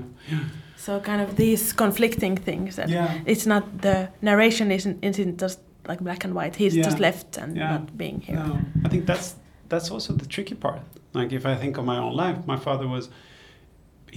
So 0.86 0.99
kind 0.99 1.21
of 1.21 1.29
these 1.36 1.73
conflicting 1.73 2.36
things 2.49 2.75
that 2.75 2.89
yeah, 2.89 3.10
it's 3.31 3.45
not 3.53 3.63
the 3.81 3.95
narration 4.21 4.71
isn't 4.71 4.97
isn't 5.10 5.41
just 5.41 5.60
like 5.89 5.99
black 6.03 6.25
and 6.25 6.33
white. 6.39 6.55
He's 6.63 6.75
Yeah. 6.75 6.86
just 6.88 6.99
left 6.99 7.38
and 7.38 7.53
not 7.55 7.83
being 7.97 8.19
here. 8.27 8.39
No, 8.47 8.60
I 8.86 8.89
think 8.89 9.05
that's 9.12 9.36
that's 9.69 9.91
also 9.93 10.13
the 10.13 10.25
tricky 10.36 10.55
part. 10.55 10.81
Like 11.13 11.36
if 11.36 11.45
I 11.45 11.55
think 11.62 11.77
of 11.77 11.86
my 11.86 11.97
own 12.03 12.15
life, 12.25 12.38
my 12.53 12.57
father 12.67 12.88
was 12.95 13.10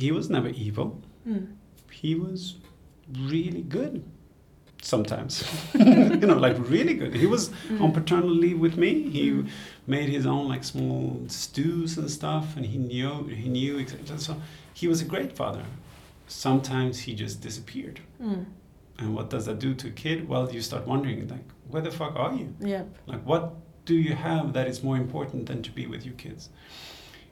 he 0.05 0.13
was 0.13 0.29
never 0.29 0.49
evil. 0.67 0.89
Mm. 1.29 1.47
He 2.03 2.15
was 2.15 2.41
really 3.33 3.63
good 3.79 3.95
sometimes. 4.83 5.45
you 5.75 6.27
know, 6.27 6.37
like 6.37 6.57
really 6.71 6.95
good. 6.95 7.15
He 7.15 7.27
was 7.27 7.51
Mm. 7.69 7.81
on 7.83 7.93
paternal 7.93 8.31
leave 8.31 8.59
with 8.59 8.77
me. 8.77 9.09
He 9.11 9.31
Mm. 9.31 9.49
made 9.87 10.09
his 10.09 10.27
own 10.27 10.49
like 10.49 10.65
small 10.65 11.21
stews 11.29 11.99
and 11.99 12.11
stuff, 12.11 12.57
and 12.57 12.67
he 12.67 12.79
knew 12.79 13.25
he 13.43 13.49
knew 13.49 13.79
exactly. 13.79 14.19
So 14.19 14.37
he 14.75 14.89
was 14.89 15.01
a 15.03 15.05
great 15.05 15.33
father. 15.37 15.65
Sometimes 16.27 17.01
he 17.01 17.15
just 17.15 17.41
disappeared. 17.41 18.01
Mm. 18.23 18.45
And 18.99 19.15
what 19.15 19.31
does 19.31 19.47
that 19.47 19.59
do 19.59 19.75
to 19.75 19.89
a 19.89 19.91
kid? 19.91 20.29
Well, 20.29 20.51
you 20.53 20.61
start 20.61 20.87
wondering 20.87 21.27
like, 21.29 21.45
where 21.71 21.83
the 21.83 21.91
fuck 21.91 22.15
are 22.17 22.35
you? 22.35 22.55
Yep. 22.61 22.87
Like, 23.07 23.23
what 23.27 23.55
do 23.87 23.95
you 23.95 24.15
have 24.15 24.53
that 24.53 24.67
is 24.69 24.83
more 24.83 24.97
important 24.97 25.47
than 25.47 25.63
to 25.63 25.71
be 25.71 25.87
with 25.87 26.05
your 26.05 26.15
kids? 26.15 26.51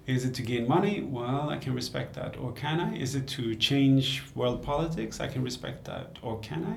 Is 0.07 0.25
it 0.25 0.35
to 0.37 0.43
gain 0.43 0.67
money? 0.67 1.03
Well, 1.03 1.51
I 1.51 1.59
can 1.59 1.75
respect 1.75 2.15
that. 2.15 2.37
Or 2.39 2.53
can 2.53 2.81
I? 2.81 2.97
Is 2.97 3.15
it 3.15 3.27
to 3.37 3.55
change 3.55 4.23
world 4.35 4.63
politics? 4.63 5.21
I 5.21 5.29
can 5.29 5.43
respect 5.45 5.85
that. 5.85 6.19
Or 6.23 6.41
can 6.41 6.65
I? 6.65 6.77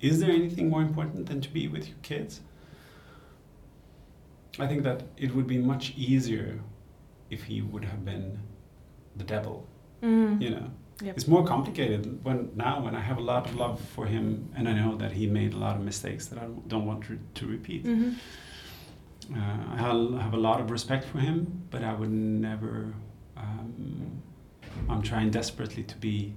Is 0.00 0.20
there 0.20 0.30
anything 0.30 0.68
more 0.70 0.82
important 0.82 1.26
than 1.26 1.40
to 1.40 1.48
be 1.50 1.68
with 1.68 1.88
your 1.88 1.98
kids? 2.02 2.40
I 4.58 4.66
think 4.66 4.82
that 4.82 5.02
it 5.16 5.34
would 5.34 5.46
be 5.46 5.58
much 5.58 5.94
easier 5.96 6.60
if 7.30 7.44
he 7.44 7.62
would 7.62 7.84
have 7.84 8.04
been 8.04 8.38
the 9.16 9.24
devil, 9.24 9.66
Mm. 10.02 10.40
you 10.42 10.50
know. 10.50 10.70
Yep. 11.02 11.16
It's 11.16 11.26
more 11.28 11.44
complicated 11.46 12.22
when 12.24 12.50
now 12.56 12.82
when 12.84 12.94
I 12.94 13.00
have 13.00 13.16
a 13.18 13.22
lot 13.22 13.46
of 13.46 13.54
love 13.56 13.80
for 13.80 14.06
him 14.06 14.50
and 14.54 14.68
I 14.68 14.72
know 14.72 14.96
that 14.96 15.12
he 15.12 15.26
made 15.26 15.54
a 15.54 15.56
lot 15.58 15.76
of 15.76 15.82
mistakes 15.82 16.26
that 16.26 16.38
I 16.38 16.46
don't 16.68 16.84
want 16.86 17.04
to, 17.04 17.18
to 17.34 17.46
repeat. 17.46 17.84
Mhm. 17.84 18.16
Uh, 19.34 19.38
I 19.74 19.76
have- 19.78 20.14
have 20.20 20.34
a 20.34 20.42
lot 20.48 20.60
of 20.60 20.70
respect 20.70 21.04
for 21.04 21.18
him, 21.18 21.62
but 21.70 21.82
I 21.84 21.94
would 21.94 22.10
never. 22.10 22.92
Um, 23.36 24.22
I'm 24.88 25.02
trying 25.02 25.30
desperately 25.30 25.84
to 25.84 25.96
be 25.98 26.34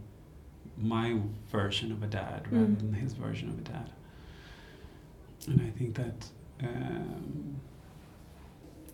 my 0.78 1.18
version 1.52 1.92
of 1.92 2.02
a 2.04 2.08
dad 2.08 2.48
rather 2.52 2.66
Mm. 2.66 2.80
than 2.80 2.94
his 2.94 3.14
version 3.14 3.50
of 3.50 3.58
a 3.58 3.62
dad. 3.62 3.90
And 5.48 5.62
I 5.62 5.70
think 5.78 5.96
that 5.96 6.30
um, 6.64 7.56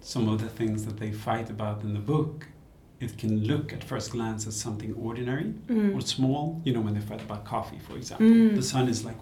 some 0.02 0.28
of 0.30 0.42
the 0.42 0.50
things 0.50 0.86
that 0.86 0.98
they 0.98 1.12
fight 1.12 1.50
about 1.50 1.84
in 1.84 1.94
the 1.94 2.00
book, 2.00 2.48
it 3.00 3.18
can 3.18 3.44
look 3.46 3.72
at 3.74 3.84
first 3.84 4.12
glance 4.12 4.48
as 4.48 4.56
something 4.60 4.94
ordinary 4.94 5.54
Mm. 5.68 5.96
or 5.96 6.02
small. 6.02 6.62
You 6.66 6.74
know, 6.74 6.82
when 6.82 6.94
they 6.96 7.02
fight 7.02 7.22
about 7.22 7.46
coffee, 7.46 7.80
for 7.80 7.96
example, 7.96 8.28
Mm. 8.28 8.56
the 8.56 8.64
son 8.64 8.88
is 8.90 9.06
like, 9.06 9.18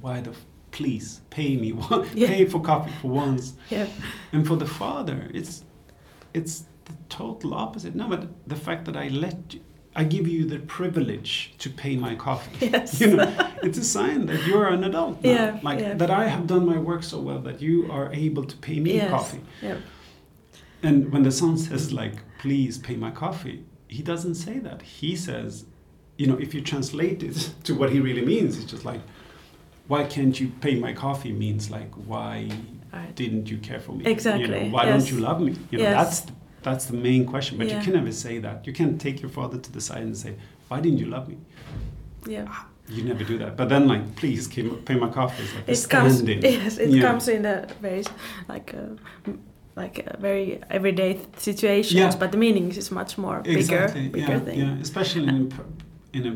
"Why 0.00 0.20
the? 0.20 0.30
F- 0.30 0.46
please 0.72 1.20
pay 1.30 1.56
me 1.56 1.72
one, 1.90 2.06
Yeah. 2.14 2.28
pay 2.28 2.44
for 2.46 2.60
coffee 2.60 2.92
for 3.02 3.10
once." 3.10 3.54
Yep. 3.70 3.88
And 4.32 4.46
for 4.46 4.56
the 4.56 4.66
father, 4.66 5.30
it's 5.34 5.64
it's 6.32 6.64
the 6.84 6.94
total 7.08 7.54
opposite. 7.54 7.94
No, 7.94 8.08
but 8.08 8.22
the 8.48 8.56
fact 8.56 8.84
that 8.86 8.96
I 8.96 9.08
let 9.08 9.54
you, 9.54 9.60
I 9.94 10.04
give 10.04 10.28
you 10.28 10.44
the 10.44 10.60
privilege 10.60 11.52
to 11.58 11.68
pay 11.70 11.96
my 11.96 12.14
coffee. 12.14 12.68
Yes. 12.70 13.00
You 13.00 13.16
know, 13.16 13.50
it's 13.62 13.78
a 13.78 13.84
sign 13.84 14.26
that 14.26 14.46
you're 14.46 14.68
an 14.68 14.84
adult 14.84 15.22
now. 15.22 15.30
Yeah, 15.30 15.58
like 15.62 15.80
yeah. 15.80 15.94
that 15.94 16.10
I 16.10 16.28
have 16.28 16.46
done 16.46 16.64
my 16.64 16.78
work 16.78 17.02
so 17.02 17.20
well 17.20 17.40
that 17.40 17.60
you 17.60 17.90
are 17.90 18.12
able 18.12 18.44
to 18.44 18.56
pay 18.56 18.78
me 18.80 18.94
Yes. 18.94 19.10
coffee. 19.10 19.40
Yep. 19.62 19.78
And 20.82 21.12
when 21.12 21.22
the 21.24 21.32
son 21.32 21.58
says 21.58 21.92
like, 21.92 22.16
"Please 22.38 22.78
pay 22.78 22.96
my 22.96 23.10
coffee," 23.10 23.64
he 23.88 24.02
doesn't 24.02 24.36
say 24.36 24.58
that. 24.60 24.82
He 24.82 25.16
says, 25.16 25.64
you 26.16 26.26
know, 26.26 26.38
if 26.38 26.54
you 26.54 26.60
translate 26.60 27.22
it 27.22 27.52
to 27.64 27.74
what 27.74 27.90
he 27.90 27.98
really 28.00 28.24
means, 28.24 28.56
it's 28.58 28.70
just 28.70 28.84
like, 28.84 29.02
"Why 29.88 30.04
can't 30.04 30.38
you 30.40 30.48
pay 30.60 30.74
my 30.86 30.92
coffee?" 30.92 31.32
Means 31.32 31.70
like, 31.70 31.92
"Why 32.10 32.48
didn't 33.14 33.50
you 33.50 33.58
care 33.58 33.80
for 33.80 33.92
me? 33.92 34.04
Exactly, 34.06 34.42
You 34.42 34.48
know, 34.48 34.74
why 34.74 34.84
yes. 34.84 34.92
don't 35.04 35.12
you 35.12 35.20
love 35.20 35.40
me? 35.40 35.52
You 35.70 35.78
know, 35.78 35.84
Yes. 35.84 35.96
that's 36.20 36.32
that's 36.62 36.86
the 36.86 36.96
main 36.96 37.24
question. 37.26 37.58
But 37.58 37.66
Yeah. 37.68 37.78
you 37.78 37.84
can 37.84 37.94
never 37.94 38.12
say 38.12 38.38
that. 38.40 38.66
You 38.66 38.72
can't 38.72 39.00
take 39.00 39.20
your 39.22 39.30
father 39.30 39.58
to 39.58 39.72
the 39.72 39.80
side 39.80 40.02
and 40.02 40.16
say, 40.16 40.34
"Why 40.68 40.80
didn't 40.80 40.98
you 40.98 41.06
love 41.06 41.28
me?" 41.28 41.36
Yeah. 42.26 42.44
Ah, 42.48 42.66
you 42.88 43.02
never 43.04 43.24
do 43.24 43.38
that. 43.38 43.56
But 43.56 43.68
then, 43.68 43.88
like, 43.88 44.04
please 44.16 44.48
pay- 44.48 44.68
pay 44.88 44.94
my 44.96 45.08
coffee. 45.08 45.44
Like 45.56 45.68
It 45.68 45.86
comes. 45.88 46.22
Yes, 46.42 46.78
it 46.78 46.90
Yeah. 46.90 47.02
comes 47.08 47.28
in 47.28 47.44
a 47.46 47.66
very 47.82 48.02
like 48.48 48.74
a, 48.74 48.84
like 49.76 49.98
a 50.06 50.16
very 50.20 50.60
everyday 50.70 51.18
situations, 51.38 51.94
Yeah. 51.94 52.16
but 52.20 52.30
the 52.32 52.38
meaning 52.38 52.70
is 52.70 52.90
much 52.90 53.16
more 53.18 53.40
bigger, 53.42 53.58
Exactly. 53.58 54.08
bigger 54.08 54.32
yeah, 54.32 54.44
thing. 54.46 54.58
yeah. 54.58 54.80
Especially 54.82 55.28
in 55.28 55.52
in 56.16 56.26
a 56.26 56.34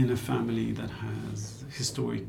in 0.00 0.10
a 0.10 0.16
family 0.16 0.72
that 0.72 0.90
has 0.90 1.64
historic 1.78 2.24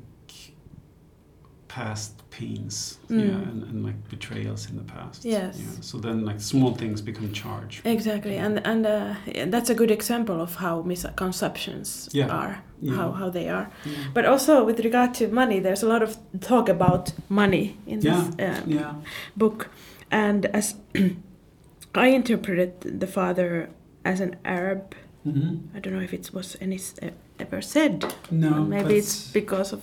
past 1.76 2.12
pains, 2.30 3.00
Mm. 3.10 3.20
yeah, 3.20 3.50
and, 3.52 3.64
and 3.70 3.84
like 3.88 4.00
betrayals 4.10 4.70
in 4.70 4.76
the 4.78 4.84
past. 4.96 5.26
Yes. 5.26 5.58
Yeah. 5.58 5.82
So 5.82 5.98
then, 6.00 6.26
like, 6.30 6.40
small 6.42 6.72
things 6.76 7.02
become 7.02 7.32
charge. 7.34 7.82
Exactly, 7.86 8.38
and 8.38 8.60
and 8.66 8.86
uh, 8.86 9.16
that's 9.54 9.70
a 9.70 9.76
good 9.76 9.92
example 9.92 10.42
of 10.42 10.56
how 10.56 10.84
misconceptions 10.84 12.10
Yeah. 12.14 12.30
are, 12.42 12.56
Yeah. 12.82 12.96
how 12.98 13.12
how 13.12 13.30
they 13.32 13.50
are. 13.50 13.68
But 14.14 14.26
also 14.26 14.66
with 14.66 14.80
regard 14.80 15.14
to 15.20 15.28
money, 15.28 15.60
there's 15.62 15.84
a 15.84 15.88
lot 15.88 16.02
of 16.04 16.18
talk 16.40 16.70
about 16.70 17.14
money 17.30 17.66
in 17.88 18.00
this 18.00 18.30
uh, 18.40 18.62
yeah. 18.68 18.94
book, 19.36 19.68
and 20.12 20.46
as 20.56 20.76
I 22.06 22.08
interpreted 22.16 22.72
the 23.00 23.08
father 23.08 23.70
as 24.06 24.20
an 24.22 24.36
Arab. 24.46 24.82
hmm 25.24 25.56
I 25.76 25.80
don't 25.82 25.94
know 25.94 26.04
if 26.04 26.14
it 26.14 26.30
was 26.34 26.58
any 26.62 26.76
e- 26.76 27.12
ever 27.44 27.62
said. 27.62 27.96
No. 28.32 28.52
maybe 28.76 28.94
it's 29.02 29.32
because 29.32 29.74
of 29.76 29.82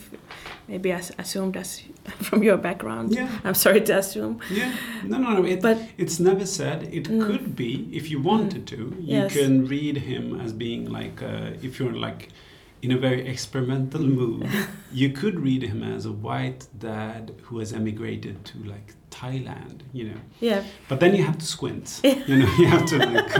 maybe 0.69 0.93
as 0.93 1.13
assumed 1.19 1.57
as 1.57 1.83
from 2.29 2.43
your 2.43 2.57
background. 2.57 3.13
Yeah. 3.15 3.29
I'm 3.45 3.55
sorry 3.55 3.81
to 3.89 3.93
assume, 3.99 4.35
Yeah. 4.59 4.73
No, 5.11 5.19
no, 5.19 5.29
no. 5.39 5.45
It, 5.53 5.61
but 5.63 5.79
It's 5.99 6.19
never 6.21 6.47
said. 6.47 6.79
It 6.99 7.05
Mm. 7.09 7.27
could 7.27 7.47
be 7.57 7.73
if 7.99 8.05
you 8.11 8.19
wanted 8.33 8.63
to. 8.73 8.77
You 8.77 9.19
Yes. 9.23 9.33
can 9.39 9.67
read 9.77 9.97
him 10.11 10.41
as 10.45 10.53
being 10.53 10.83
like, 10.99 11.17
uh, 11.23 11.51
if 11.67 11.79
you're 11.79 11.99
like 12.09 12.29
in 12.83 12.91
a 12.93 12.99
very 13.09 13.23
experimental 13.35 14.03
mood, 14.21 14.47
you 15.03 15.09
could 15.21 15.37
read 15.49 15.63
him 15.63 15.83
as 15.97 16.07
a 16.07 16.13
white 16.29 16.63
dad 16.79 17.25
who 17.47 17.59
has 17.59 17.73
emigrated 17.73 18.37
to 18.51 18.57
like 18.73 18.89
Thailand, 19.11 19.81
you 19.93 20.05
know. 20.09 20.21
yeah, 20.41 20.63
But 20.89 21.01
then 21.01 21.15
you 21.15 21.25
have 21.25 21.39
to 21.39 21.47
squint. 21.47 22.01
Yeah. 22.05 22.25
you 22.27 22.37
know, 22.39 22.51
you 22.59 22.67
have 22.67 22.87
to 22.87 22.97
like. 22.99 23.33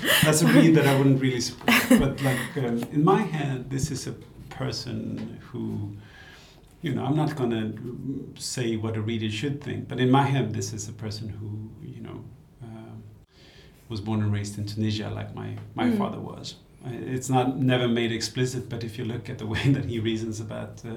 that's 0.24 0.42
a 0.42 0.46
read 0.46 0.74
that 0.76 0.86
I 0.86 0.96
wouldn't 0.96 1.20
really 1.20 1.40
support. 1.40 1.76
But 2.02 2.22
like 2.22 2.56
um, 2.64 2.82
in 2.92 3.04
my 3.04 3.22
head, 3.22 3.68
this 3.70 3.90
is 3.90 4.06
a 4.06 4.14
person 4.50 5.38
who, 5.50 5.92
you 6.82 6.94
know, 6.94 7.04
I'm 7.04 7.16
not 7.16 7.34
going 7.36 7.50
to 7.50 8.40
say 8.40 8.76
what 8.76 8.96
a 8.96 9.00
reader 9.00 9.30
should 9.30 9.62
think, 9.62 9.88
but 9.88 9.98
in 10.00 10.10
my 10.10 10.22
head, 10.22 10.52
this 10.54 10.72
is 10.72 10.88
a 10.88 10.92
person 10.92 11.28
who, 11.28 11.48
you 11.86 12.00
know, 12.02 12.24
um, 12.62 13.02
was 13.88 14.00
born 14.00 14.22
and 14.22 14.32
raised 14.32 14.58
in 14.58 14.64
Tunisia 14.66 15.08
like 15.10 15.34
my, 15.34 15.56
my 15.74 15.84
Mm. 15.84 15.98
father 15.98 16.20
was. 16.20 16.56
It's 17.16 17.28
not 17.28 17.58
never 17.58 17.88
made 17.88 18.12
explicit, 18.12 18.68
but 18.68 18.84
if 18.84 18.96
you 18.98 19.04
look 19.04 19.28
at 19.28 19.38
the 19.38 19.46
way 19.46 19.62
that 19.76 19.84
he 19.86 19.98
reasons 19.98 20.40
about 20.40 20.82
uh, 20.84 20.94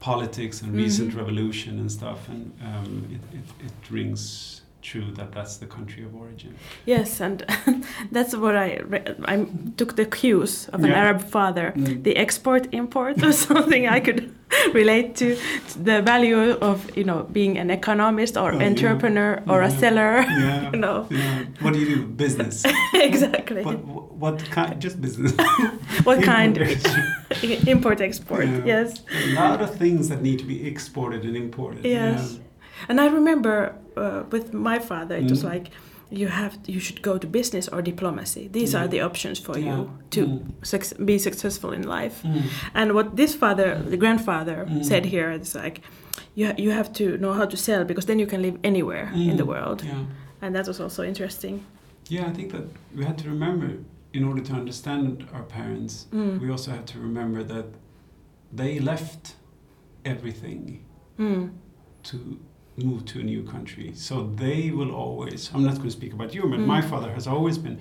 politics 0.00 0.62
and 0.62 0.74
recent 0.76 1.10
Mhm. 1.12 1.16
revolution 1.18 1.78
and 1.78 1.90
stuff, 1.90 2.28
and 2.28 2.52
um, 2.62 3.06
it, 3.10 3.38
it, 3.38 3.66
it 3.66 3.90
rings 3.90 4.60
true 4.82 5.10
that 5.12 5.32
that's 5.32 5.56
the 5.56 5.66
country 5.66 6.04
of 6.04 6.14
origin. 6.14 6.54
Yes, 6.84 7.20
and 7.20 7.42
that's 8.12 8.34
what 8.36 8.54
I 8.54 8.80
re- 8.84 9.14
I 9.24 9.46
took 9.78 9.96
the 9.96 10.04
cues 10.04 10.68
of 10.68 10.80
an 10.84 10.90
Yeah. 10.90 11.00
Arab 11.04 11.22
father. 11.22 11.72
Mm. 11.76 12.02
The 12.02 12.16
export 12.16 12.68
import 12.72 13.22
or 13.22 13.32
something 13.48 13.88
I 13.88 14.00
could 14.00 14.34
relate 14.72 15.14
to. 15.16 15.36
The 15.82 16.02
value 16.02 16.52
of 16.60 16.96
you 16.96 17.04
know 17.04 17.24
being 17.32 17.58
an 17.58 17.70
economist 17.70 18.36
or 18.36 18.52
Oh, 18.52 18.58
yeah. 18.58 18.66
entrepreneur 18.66 19.42
or 19.48 19.62
a 19.62 19.70
seller. 19.70 20.24
Yeah. 20.44 20.70
You 20.72 20.78
know 20.78 21.06
Yeah. 21.10 21.44
What 21.60 21.72
do 21.74 21.78
you 21.80 21.96
do? 21.96 22.06
Business. 22.06 22.64
exactly. 22.94 23.62
What, 23.64 23.84
what 24.24 24.44
kind? 24.50 24.80
Just 24.80 25.00
business. 25.00 25.32
what 26.04 26.22
kind? 26.22 26.56
Import. 27.66 28.00
export. 28.00 28.46
Yeah. 28.46 28.64
Yes. 28.64 29.02
A 29.12 29.34
lot 29.34 29.60
of 29.60 29.74
things 29.76 30.08
that 30.08 30.22
need 30.22 30.38
to 30.38 30.44
be 30.44 30.66
exported 30.66 31.24
and 31.24 31.36
imported. 31.36 31.84
Yes. 31.84 32.38
And 32.88 33.00
I 33.00 33.06
remember 33.06 33.74
uh, 33.96 34.24
with 34.30 34.52
my 34.52 34.78
father, 34.78 35.16
it 35.16 35.30
was 35.30 35.42
Mm. 35.42 35.48
like 35.54 35.66
you 36.10 36.28
have 36.28 36.58
you 36.66 36.80
should 36.80 37.02
go 37.02 37.18
to 37.18 37.26
business 37.26 37.68
or 37.68 37.82
diplomacy. 37.82 38.48
These 38.52 38.74
are 38.74 38.88
the 38.88 39.00
options 39.00 39.38
for 39.40 39.58
Yeah. 39.58 39.76
you 39.78 39.90
to 40.10 40.26
Mm. 40.26 41.06
be 41.06 41.18
successful 41.18 41.72
in 41.72 41.82
life. 41.82 42.22
Mm. 42.22 42.42
And 42.74 42.92
what 42.92 43.16
this 43.16 43.34
father, 43.34 43.82
the 43.90 43.96
grandfather, 43.96 44.66
Mm. 44.68 44.84
said 44.84 45.04
here 45.06 45.30
is 45.40 45.54
like, 45.54 45.80
you 46.34 46.46
ha- 46.46 46.54
you 46.58 46.70
have 46.72 46.90
to 46.92 47.04
know 47.18 47.32
how 47.32 47.46
to 47.46 47.56
sell 47.56 47.84
because 47.84 48.06
then 48.06 48.18
you 48.18 48.26
can 48.26 48.42
live 48.42 48.58
anywhere 48.62 49.10
in 49.14 49.36
the 49.36 49.42
Mm. 49.44 49.48
world. 49.48 49.82
Yeah. 49.84 50.04
And 50.42 50.54
that 50.54 50.66
was 50.66 50.80
also 50.80 51.02
interesting. 51.02 51.60
Yeah, 52.10 52.30
I 52.30 52.32
think 52.32 52.52
that 52.52 52.64
we 52.94 53.04
had 53.04 53.16
to 53.18 53.28
remember, 53.28 53.68
in 54.12 54.24
order 54.24 54.42
to 54.42 54.52
understand 54.52 55.24
our 55.32 55.42
parents, 55.42 56.06
Mm. 56.12 56.40
we 56.40 56.50
also 56.50 56.70
have 56.70 56.84
to 56.84 56.98
remember 57.00 57.42
that 57.44 57.64
they 58.56 58.78
left 58.80 59.36
everything 60.04 60.80
Mm. 61.18 61.50
to 62.02 62.16
move 62.76 63.04
to 63.06 63.20
a 63.20 63.22
new 63.22 63.42
country. 63.42 63.92
So 63.94 64.30
they 64.34 64.70
will 64.70 64.92
always, 64.92 65.50
I'm 65.54 65.62
not 65.64 65.74
going 65.76 65.84
to 65.88 65.90
speak 65.90 66.12
about 66.12 66.34
you, 66.34 66.42
but 66.42 66.58
Mm. 66.60 66.66
my 66.66 66.80
father 66.82 67.12
has 67.12 67.26
always 67.26 67.58
been 67.58 67.78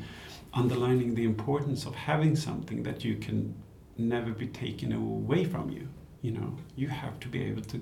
underlining 0.54 1.16
the 1.16 1.24
importance 1.24 1.86
of 1.86 1.96
having 1.96 2.36
something 2.36 2.84
that 2.84 3.04
you 3.04 3.16
can 3.16 3.56
never 3.98 4.32
be 4.32 4.48
taken 4.48 4.92
away 4.94 5.46
from 5.46 5.70
you. 5.70 5.88
You 6.22 6.32
know, 6.32 6.56
you 6.76 6.88
have 6.90 7.20
to 7.22 7.28
be 7.28 7.42
able 7.44 7.64
to 7.64 7.80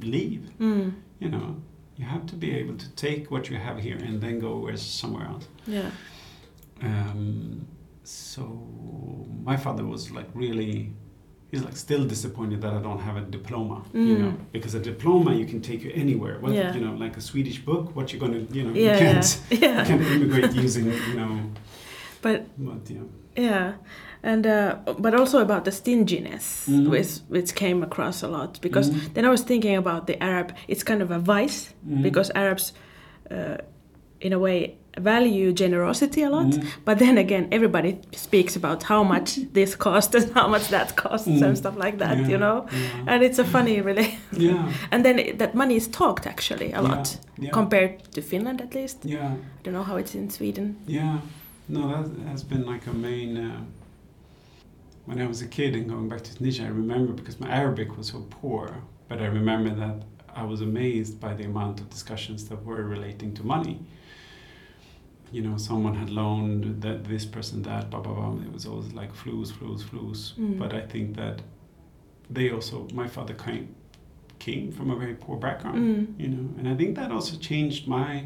leave, 0.00 0.50
Mm. 0.60 0.92
you 1.18 1.28
know. 1.28 1.56
You 1.96 2.04
have 2.04 2.26
to 2.26 2.36
be 2.36 2.50
able 2.52 2.76
to 2.76 2.88
take 2.90 3.30
what 3.30 3.48
you 3.50 3.56
have 3.56 3.78
here 3.78 3.96
and 3.96 4.20
then 4.20 4.38
go 4.38 4.58
where 4.58 4.76
somewhere 4.76 5.26
else. 5.26 5.48
Yeah. 5.66 5.90
Um, 6.82 7.66
so 8.04 8.42
my 9.42 9.56
father 9.56 9.84
was 9.84 10.10
like 10.10 10.28
really 10.34 10.92
he's 11.56 11.64
like 11.64 11.76
still 11.76 12.04
disappointed 12.14 12.58
that 12.62 12.72
I 12.78 12.80
don't 12.86 13.00
have 13.08 13.16
a 13.16 13.24
diploma, 13.36 13.76
you 13.92 14.00
Mm. 14.16 14.18
know, 14.22 14.32
because 14.52 14.72
a 14.74 14.80
diploma 14.92 15.30
you 15.40 15.46
can 15.52 15.60
take 15.60 15.80
you 15.86 15.92
anywhere. 16.04 16.34
What, 16.42 16.52
Yeah. 16.52 16.74
you 16.76 16.80
know, 16.86 16.94
like 17.04 17.14
a 17.16 17.20
Swedish 17.20 17.58
book, 17.68 17.84
what 17.96 18.04
you're 18.12 18.20
gonna, 18.24 18.42
you 18.56 18.62
know, 18.64 18.72
Yeah. 18.86 18.92
you 18.92 18.98
can't, 19.04 19.40
you 19.50 19.58
Yeah. 19.66 19.84
can't 19.88 20.02
immigrate 20.14 20.52
using, 20.66 20.84
you 21.10 21.16
know, 21.20 21.32
But 22.22 22.38
what, 22.56 22.90
yeah. 22.90 23.02
Yeah, 23.50 23.72
and 24.22 24.46
uh, 24.46 24.76
but 25.04 25.12
also 25.20 25.38
about 25.46 25.62
the 25.64 25.70
stinginess, 25.72 26.66
Mm. 26.68 26.88
which 26.92 27.10
which 27.34 27.50
came 27.54 27.78
across 27.88 28.22
a 28.22 28.28
lot 28.28 28.58
because 28.60 28.90
Mm. 28.90 29.12
then 29.14 29.24
I 29.24 29.30
was 29.30 29.42
thinking 29.44 29.76
about 29.76 30.06
the 30.06 30.16
Arab. 30.22 30.48
It's 30.68 30.84
kind 30.90 31.02
of 31.02 31.10
a 31.10 31.18
vice 31.18 31.74
Mm. 31.84 32.02
because 32.02 32.32
Arabs, 32.34 32.72
uh, 33.30 33.56
in 34.20 34.32
a 34.32 34.38
way, 34.38 34.58
value 34.98 35.52
generosity 35.52 36.22
a 36.22 36.30
lot. 36.30 36.46
Mm. 36.46 36.64
But 36.84 36.98
then 36.98 37.18
again, 37.18 37.48
everybody 37.52 37.98
speaks 38.12 38.56
about 38.56 38.82
how 38.84 39.04
much 39.04 39.36
this 39.52 39.76
costs 39.76 40.14
and 40.14 40.32
how 40.34 40.48
much 40.48 40.68
that 40.68 40.96
costs 40.96 41.28
Mm. 41.28 41.42
and 41.42 41.58
stuff 41.58 41.76
like 41.76 41.98
that. 41.98 42.16
Yeah, 42.18 42.28
You 42.28 42.38
know, 42.38 42.66
yeah. 42.72 43.14
and 43.14 43.22
it's 43.22 43.38
a 43.38 43.44
funny 43.44 43.80
really. 43.82 44.18
Yeah. 44.32 44.72
and 44.92 45.04
then 45.04 45.18
it, 45.18 45.38
that 45.38 45.54
money 45.54 45.76
is 45.76 45.88
talked 45.88 46.26
actually 46.26 46.66
a 46.72 46.80
Yeah, 46.82 46.88
lot 46.88 47.18
compared 47.52 47.90
to 48.14 48.20
Finland 48.22 48.60
at 48.60 48.74
least. 48.74 49.04
Yeah, 49.04 49.32
I 49.32 49.62
don't 49.62 49.74
know 49.74 49.84
how 49.84 49.96
it's 49.96 50.14
in 50.14 50.30
Sweden. 50.30 50.76
yeah. 50.86 51.18
No, 51.68 51.80
that 51.88 52.28
has 52.30 52.44
been 52.44 52.64
like 52.72 52.86
a 52.90 52.92
main. 52.94 53.36
Uh, 53.36 53.60
when 55.06 55.20
I 55.20 55.26
was 55.26 55.42
a 55.42 55.46
kid 55.46 55.74
and 55.74 55.88
going 55.88 56.08
back 56.08 56.22
to 56.22 56.34
Tunisia, 56.36 56.62
I 56.64 56.68
remember 56.68 57.12
because 57.12 57.38
my 57.40 57.48
Arabic 57.50 57.96
was 57.96 58.06
so 58.08 58.24
poor, 58.40 58.70
but 59.08 59.18
I 59.20 59.26
remember 59.26 59.70
that 59.74 59.96
I 60.34 60.44
was 60.44 60.60
amazed 60.60 61.20
by 61.20 61.34
the 61.34 61.44
amount 61.44 61.80
of 61.80 61.88
discussions 61.90 62.48
that 62.48 62.64
were 62.64 62.82
relating 62.84 63.34
to 63.34 63.42
money. 63.46 63.78
You 65.32 65.42
know, 65.42 65.56
someone 65.56 65.94
had 65.94 66.10
loaned 66.10 66.82
that 66.82 67.04
this 67.04 67.24
person 67.26 67.62
that, 67.62 67.90
blah 67.90 68.00
blah 68.00 68.14
blah. 68.14 68.42
It 68.46 68.52
was 68.52 68.64
always 68.66 68.92
like 68.92 69.12
flus, 69.14 69.50
flus, 69.52 69.82
flus. 69.82 70.34
Mm. 70.38 70.58
But 70.58 70.72
I 70.74 70.80
think 70.82 71.16
that 71.16 71.42
they 72.30 72.50
also, 72.50 72.86
my 72.92 73.08
father 73.08 73.34
came 73.34 73.74
came 74.38 74.70
from 74.70 74.90
a 74.90 74.96
very 74.96 75.14
poor 75.14 75.36
background 75.38 75.78
Mm. 75.78 76.20
you 76.22 76.28
know 76.28 76.46
and 76.58 76.68
i 76.68 76.74
think 76.76 76.94
that 76.96 77.10
also 77.10 77.38
changed 77.38 77.88
my 77.88 78.24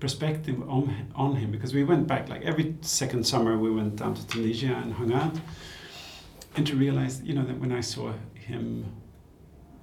perspective 0.00 0.60
on, 0.68 0.92
on 1.14 1.36
him 1.36 1.52
because 1.52 1.72
we 1.72 1.84
went 1.84 2.08
back 2.08 2.28
like 2.28 2.42
every 2.42 2.74
second 2.80 3.24
summer 3.24 3.56
we 3.56 3.70
went 3.70 3.94
down 3.96 4.14
to 4.14 4.26
tunisia 4.26 4.74
and 4.82 4.92
hung 4.94 5.12
out 5.12 5.36
and 6.56 6.66
to 6.66 6.74
realize 6.74 7.22
you 7.22 7.34
know 7.34 7.44
that 7.44 7.58
when 7.60 7.70
i 7.70 7.80
saw 7.80 8.12
him 8.34 8.84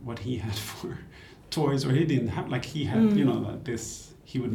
what 0.04 0.20
he 0.20 0.36
had 0.38 0.56
for 0.70 0.98
toys 1.50 1.86
or 1.86 1.92
he 1.94 2.04
didn't 2.04 2.28
have 2.38 2.50
like 2.50 2.66
he 2.66 2.84
had 2.84 3.00
Mm. 3.04 3.18
you 3.18 3.24
know 3.26 3.40
like 3.50 3.64
this 3.64 4.14
he 4.26 4.40
would 4.40 4.54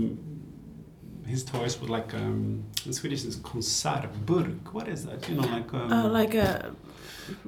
his 1.27 1.45
toys 1.45 1.81
were 1.81 1.89
like 1.99 2.11
um 2.15 2.63
in 2.87 2.93
swedish 2.93 3.25
is 3.25 3.37
konservburk 3.37 4.73
what 4.73 4.87
is 4.89 5.01
that 5.07 5.29
you 5.29 5.35
know 5.37 5.49
like 5.57 5.73
um, 5.75 5.93
Uh, 5.93 6.09
like 6.21 6.35
a 6.35 6.73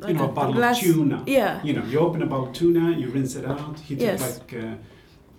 you 0.08 0.14
know 0.14 0.24
a 0.24 0.32
bottle 0.38 0.54
glass- 0.54 0.78
of 0.84 0.94
tuna 0.94 1.22
Yeah. 1.26 1.60
you 1.66 1.72
know, 1.76 1.84
you 1.90 1.98
open 2.06 2.20
a 2.22 2.26
bottle 2.26 2.48
of 2.48 2.52
tuna, 2.52 2.84
you 3.00 3.06
rinse 3.16 3.36
it 3.40 3.44
out. 3.44 3.76
He 3.88 3.94
took 3.94 4.02
Yes. 4.10 4.20
like 4.40 4.50
uh, 4.64 4.74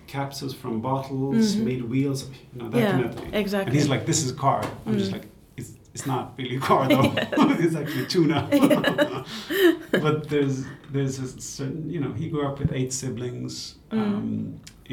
capsules 0.08 0.54
from 0.62 0.74
bottles, 0.90 1.46
Mhm. 1.56 1.64
made 1.70 1.82
wheels, 1.92 2.20
you 2.54 2.58
know, 2.60 2.70
that 2.72 2.80
yeah, 2.82 2.92
kind 2.94 3.06
of 3.06 3.14
thing. 3.20 3.34
exactly. 3.44 3.70
And 3.72 3.76
he's 3.80 3.90
like, 3.94 4.04
"This 4.12 4.20
is 4.24 4.30
a 4.32 4.40
car." 4.46 4.62
I'm 4.86 4.98
just 4.98 5.12
Mm. 5.12 5.16
like, 5.18 5.28
"It's 5.60 5.72
it's 5.96 6.06
not 6.14 6.24
really 6.40 6.56
a 6.62 6.64
car 6.70 6.82
though. 6.88 7.12
it's 7.66 7.76
actually 7.82 8.06
tuna." 8.16 8.40
but 10.06 10.16
there's 10.32 10.58
there's 10.94 11.16
a 11.20 11.28
certain, 11.58 11.90
you 11.94 12.00
know, 12.04 12.12
he 12.22 12.26
grew 12.34 12.46
up 12.50 12.56
with 12.62 12.72
eight 12.80 12.92
siblings 12.94 13.54
Mm. 13.92 14.00
um, 14.02 14.28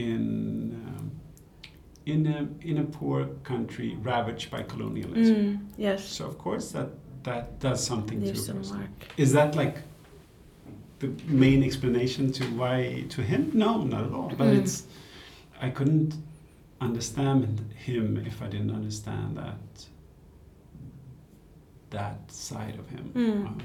in 0.04 0.22
um, 0.88 1.04
in 2.06 2.26
a 2.26 2.48
in 2.66 2.78
a 2.78 2.84
poor 2.84 3.26
country 3.42 3.96
ravaged 4.02 4.50
by 4.50 4.62
colonialism. 4.62 5.36
Mm, 5.36 5.58
yes. 5.76 6.04
So 6.04 6.26
of 6.26 6.38
course 6.38 6.70
that 6.72 6.88
that 7.24 7.58
does 7.60 7.84
something 7.84 8.20
to 8.20 8.26
Leave 8.26 8.36
a 8.36 8.38
some 8.38 8.58
person. 8.58 8.78
mark. 8.78 8.90
Is 9.16 9.32
that 9.32 9.54
like 9.56 9.76
the 11.00 11.08
main 11.26 11.62
explanation 11.64 12.32
to 12.32 12.44
why 12.56 13.04
to 13.08 13.22
him? 13.22 13.50
No, 13.52 13.82
not 13.82 14.04
at 14.06 14.12
all. 14.12 14.28
But 14.38 14.46
Mm. 14.48 14.58
it's 14.60 14.84
I 15.60 15.70
couldn't 15.70 16.14
understand 16.80 17.60
him 17.86 18.22
if 18.26 18.40
I 18.42 18.46
didn't 18.48 18.70
understand 18.70 19.36
that 19.36 19.86
that 21.90 22.30
side 22.30 22.78
of 22.78 22.88
him. 22.90 23.10
Mm. 23.14 23.46
Um, 23.46 23.58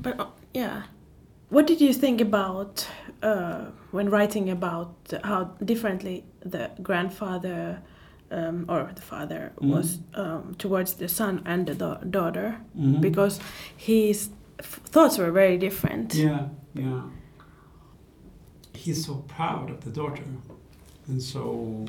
But 0.00 0.18
uh, 0.20 0.26
yeah, 0.54 0.82
what 1.50 1.66
did 1.66 1.80
you 1.80 1.92
think 1.92 2.20
about 2.20 2.86
uh, 3.22 3.66
when 3.90 4.10
writing 4.10 4.48
about 4.50 4.94
how 5.24 5.44
differently 5.64 6.24
the 6.40 6.70
grandfather 6.82 7.80
um, 8.30 8.64
or 8.68 8.90
the 8.94 9.00
father 9.02 9.52
Mm. 9.60 9.70
was 9.74 9.98
um, 10.14 10.54
towards 10.58 10.94
the 10.94 11.08
son 11.08 11.42
and 11.46 11.66
the 11.66 11.74
da- 11.74 12.00
daughter? 12.10 12.56
mhm. 12.78 13.00
Because 13.00 13.40
his 13.76 14.28
f- 14.58 14.80
thoughts 14.84 15.18
were 15.18 15.30
very 15.32 15.56
different. 15.58 16.14
Yeah, 16.14 16.48
yeah. 16.74 17.02
He's 18.74 19.04
so 19.06 19.14
proud 19.36 19.70
of 19.70 19.80
the 19.84 19.90
daughter, 19.90 20.22
and 21.08 21.20
so 21.22 21.86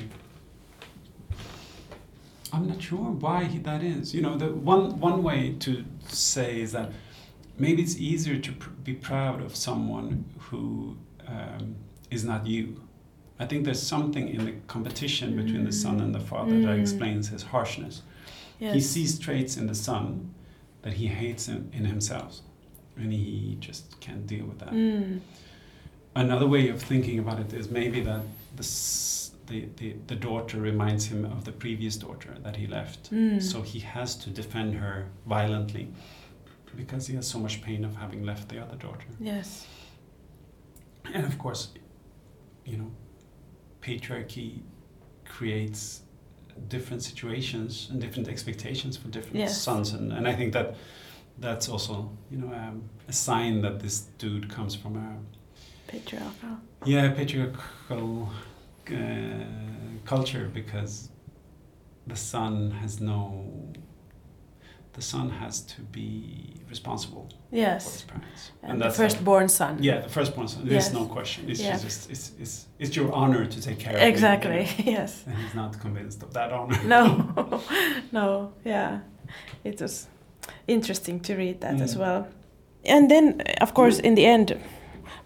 I'm 2.52 2.66
not 2.66 2.82
sure 2.82 2.98
why 2.98 3.44
he, 3.44 3.58
that 3.58 3.82
is. 3.82 4.12
You 4.14 4.22
know, 4.22 4.36
the 4.36 4.48
one 4.48 4.98
one 5.00 5.22
way 5.22 5.54
to 5.60 5.84
say 6.08 6.60
is 6.60 6.72
that 6.72 6.90
maybe 7.58 7.82
it's 7.82 7.96
easier 7.96 8.38
to 8.38 8.52
pr- 8.52 8.70
be 8.82 8.94
proud 8.94 9.40
of 9.40 9.54
someone 9.54 10.24
who 10.50 10.96
um, 11.28 11.76
is 12.10 12.24
not 12.24 12.46
you. 12.46 12.80
I 13.40 13.46
think 13.46 13.64
there's 13.64 13.82
something 13.82 14.28
in 14.28 14.44
the 14.44 14.52
competition 14.66 15.34
between 15.34 15.64
the 15.64 15.72
son 15.72 16.00
and 16.00 16.14
the 16.14 16.20
father 16.20 16.60
that 16.60 16.76
Mm. 16.76 16.80
explains 16.80 17.28
his 17.30 17.42
harshness. 17.42 18.02
Yes. 18.60 18.74
He 18.74 18.80
sees 18.80 19.18
traits 19.18 19.56
in 19.56 19.66
the 19.66 19.74
son 19.74 20.34
that 20.82 20.92
he 20.92 21.06
hates 21.06 21.48
in, 21.48 21.70
in 21.72 21.86
himself, 21.86 22.40
and 22.96 23.10
he 23.12 23.56
just 23.58 23.98
can't 24.00 24.26
deal 24.26 24.44
with 24.44 24.58
that. 24.58 24.72
Mm. 24.72 25.20
Another 26.14 26.46
way 26.46 26.68
of 26.68 26.82
thinking 26.82 27.18
about 27.18 27.40
it 27.40 27.52
is 27.54 27.70
maybe 27.70 28.00
that 28.02 28.22
the, 28.56 28.66
the, 29.46 29.68
the, 29.78 29.96
the 30.08 30.16
daughter 30.16 30.60
reminds 30.60 31.06
him 31.06 31.24
of 31.24 31.44
the 31.46 31.52
previous 31.52 31.96
daughter 31.96 32.36
that 32.42 32.56
he 32.56 32.66
left. 32.66 33.10
Mm. 33.10 33.42
So 33.42 33.62
he 33.62 33.78
has 33.80 34.16
to 34.16 34.28
defend 34.30 34.74
her 34.74 35.06
violently 35.26 35.88
because 36.76 37.06
he 37.06 37.14
has 37.16 37.26
so 37.26 37.38
much 37.38 37.62
pain 37.62 37.84
of 37.86 37.96
having 37.96 38.22
left 38.22 38.48
the 38.50 38.58
other 38.60 38.76
daughter. 38.76 39.06
Yes. 39.18 39.66
And 41.14 41.24
of 41.24 41.38
course, 41.38 41.68
you 42.66 42.76
know, 42.76 42.90
patriarchy 43.82 44.60
creates 45.24 46.02
different 46.68 47.02
situations 47.02 47.88
and 47.90 48.00
different 48.00 48.28
expectations 48.28 48.96
for 48.96 49.08
different 49.08 49.36
Yes. 49.36 49.60
sons, 49.62 49.92
and, 49.92 50.12
and 50.12 50.26
I 50.28 50.34
think 50.34 50.52
that 50.52 50.74
that's 51.38 51.68
also 51.68 52.10
you 52.30 52.38
know 52.38 52.52
um, 52.54 52.82
a 53.08 53.12
sign 53.12 53.62
that 53.62 53.80
this 53.80 54.00
dude 54.18 54.48
comes 54.50 54.74
from 54.74 54.96
a 54.96 55.16
Patriarchal. 55.90 56.58
yeah 56.84 57.10
patriarchal 57.10 58.28
uh, 58.90 58.94
culture 60.04 60.50
because 60.52 61.08
the 62.06 62.16
son 62.16 62.70
has 62.72 63.00
no 63.00 63.69
the 64.92 65.02
son 65.02 65.30
has 65.30 65.60
to 65.60 65.80
be 65.82 66.54
responsible 66.68 67.28
yes. 67.52 67.84
for 67.84 67.90
his 67.92 68.02
parents 68.02 68.50
And, 68.62 68.80
the 68.80 68.84
that's 68.84 68.96
firstborn 68.96 69.48
son. 69.48 69.78
yeah, 69.82 70.00
the 70.00 70.08
firstborn 70.08 70.48
son. 70.48 70.62
There's 70.68 70.84
Yes. 70.86 70.92
no 70.94 71.04
question. 71.06 71.48
It's 71.50 71.60
Yeah. 71.60 71.72
just 71.78 72.10
it's, 72.10 72.32
it's 72.42 72.66
it's 72.78 72.96
your 72.96 73.10
honor 73.12 73.46
to 73.46 73.58
take 73.60 73.78
care 73.78 73.94
of 73.94 74.00
him. 74.00 74.08
Exactly. 74.08 74.66
yes. 74.96 75.24
And 75.26 75.36
he's 75.42 75.54
not 75.54 75.80
convinced 75.80 76.22
of 76.22 76.32
that 76.32 76.52
honor. 76.52 76.78
No. 76.84 77.02
no. 78.12 78.52
Yeah. 78.64 79.00
It 79.64 79.80
was 79.80 80.08
interesting 80.66 81.20
to 81.20 81.34
read 81.36 81.60
that 81.60 81.80
as 81.80 81.94
Mm. 81.94 82.00
well. 82.00 82.26
And 82.84 83.08
then, 83.10 83.40
of 83.60 83.72
course, 83.74 83.98
in 84.02 84.14
the 84.14 84.26
end, 84.26 84.56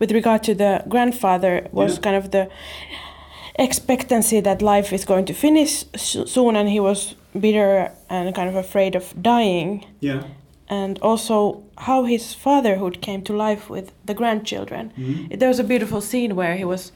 with 0.01 0.11
regard 0.13 0.43
to 0.43 0.55
the 0.55 0.83
grandfather, 0.89 1.69
was 1.73 1.93
Yeah. 1.95 2.01
kind 2.03 2.17
of 2.17 2.31
the 2.31 2.49
expectancy 3.59 4.41
that 4.41 4.63
life 4.63 4.93
is 4.95 5.05
going 5.05 5.25
to 5.27 5.33
finish 5.35 5.85
soon, 5.97 6.57
and 6.57 6.69
he 6.69 6.81
was 6.81 7.15
bitter 7.39 7.91
and 8.09 8.35
kind 8.35 8.49
of 8.49 8.57
afraid 8.57 8.95
of 8.97 9.15
dying. 9.23 9.85
Yeah. 10.01 10.23
and 10.71 10.99
also 11.03 11.63
how 11.77 12.05
his 12.05 12.33
fatherhood 12.33 13.03
came 13.03 13.21
to 13.23 13.33
life 13.37 13.69
with 13.69 13.93
the 14.07 14.15
grandchildren. 14.15 14.93
Mhm. 14.97 15.39
There 15.39 15.49
was 15.49 15.59
a 15.61 15.65
beautiful 15.65 16.01
scene 16.01 16.35
where 16.35 16.57
he 16.57 16.65
was 16.65 16.91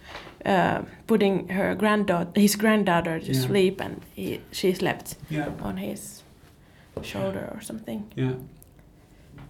uh, 0.47 0.79
putting 1.07 1.49
her 1.51 1.75
granddaughter, 1.75 2.41
his 2.41 2.57
granddaughter, 2.57 3.21
to 3.21 3.33
Yeah. 3.33 3.41
sleep, 3.47 3.81
and 3.81 4.01
he, 4.17 4.41
she 4.53 4.73
slept 4.73 5.17
Yeah. 5.31 5.49
on 5.63 5.77
his 5.77 6.23
shoulder 7.03 7.45
or 7.55 7.61
something. 7.61 8.01
Yeah. 8.17 8.33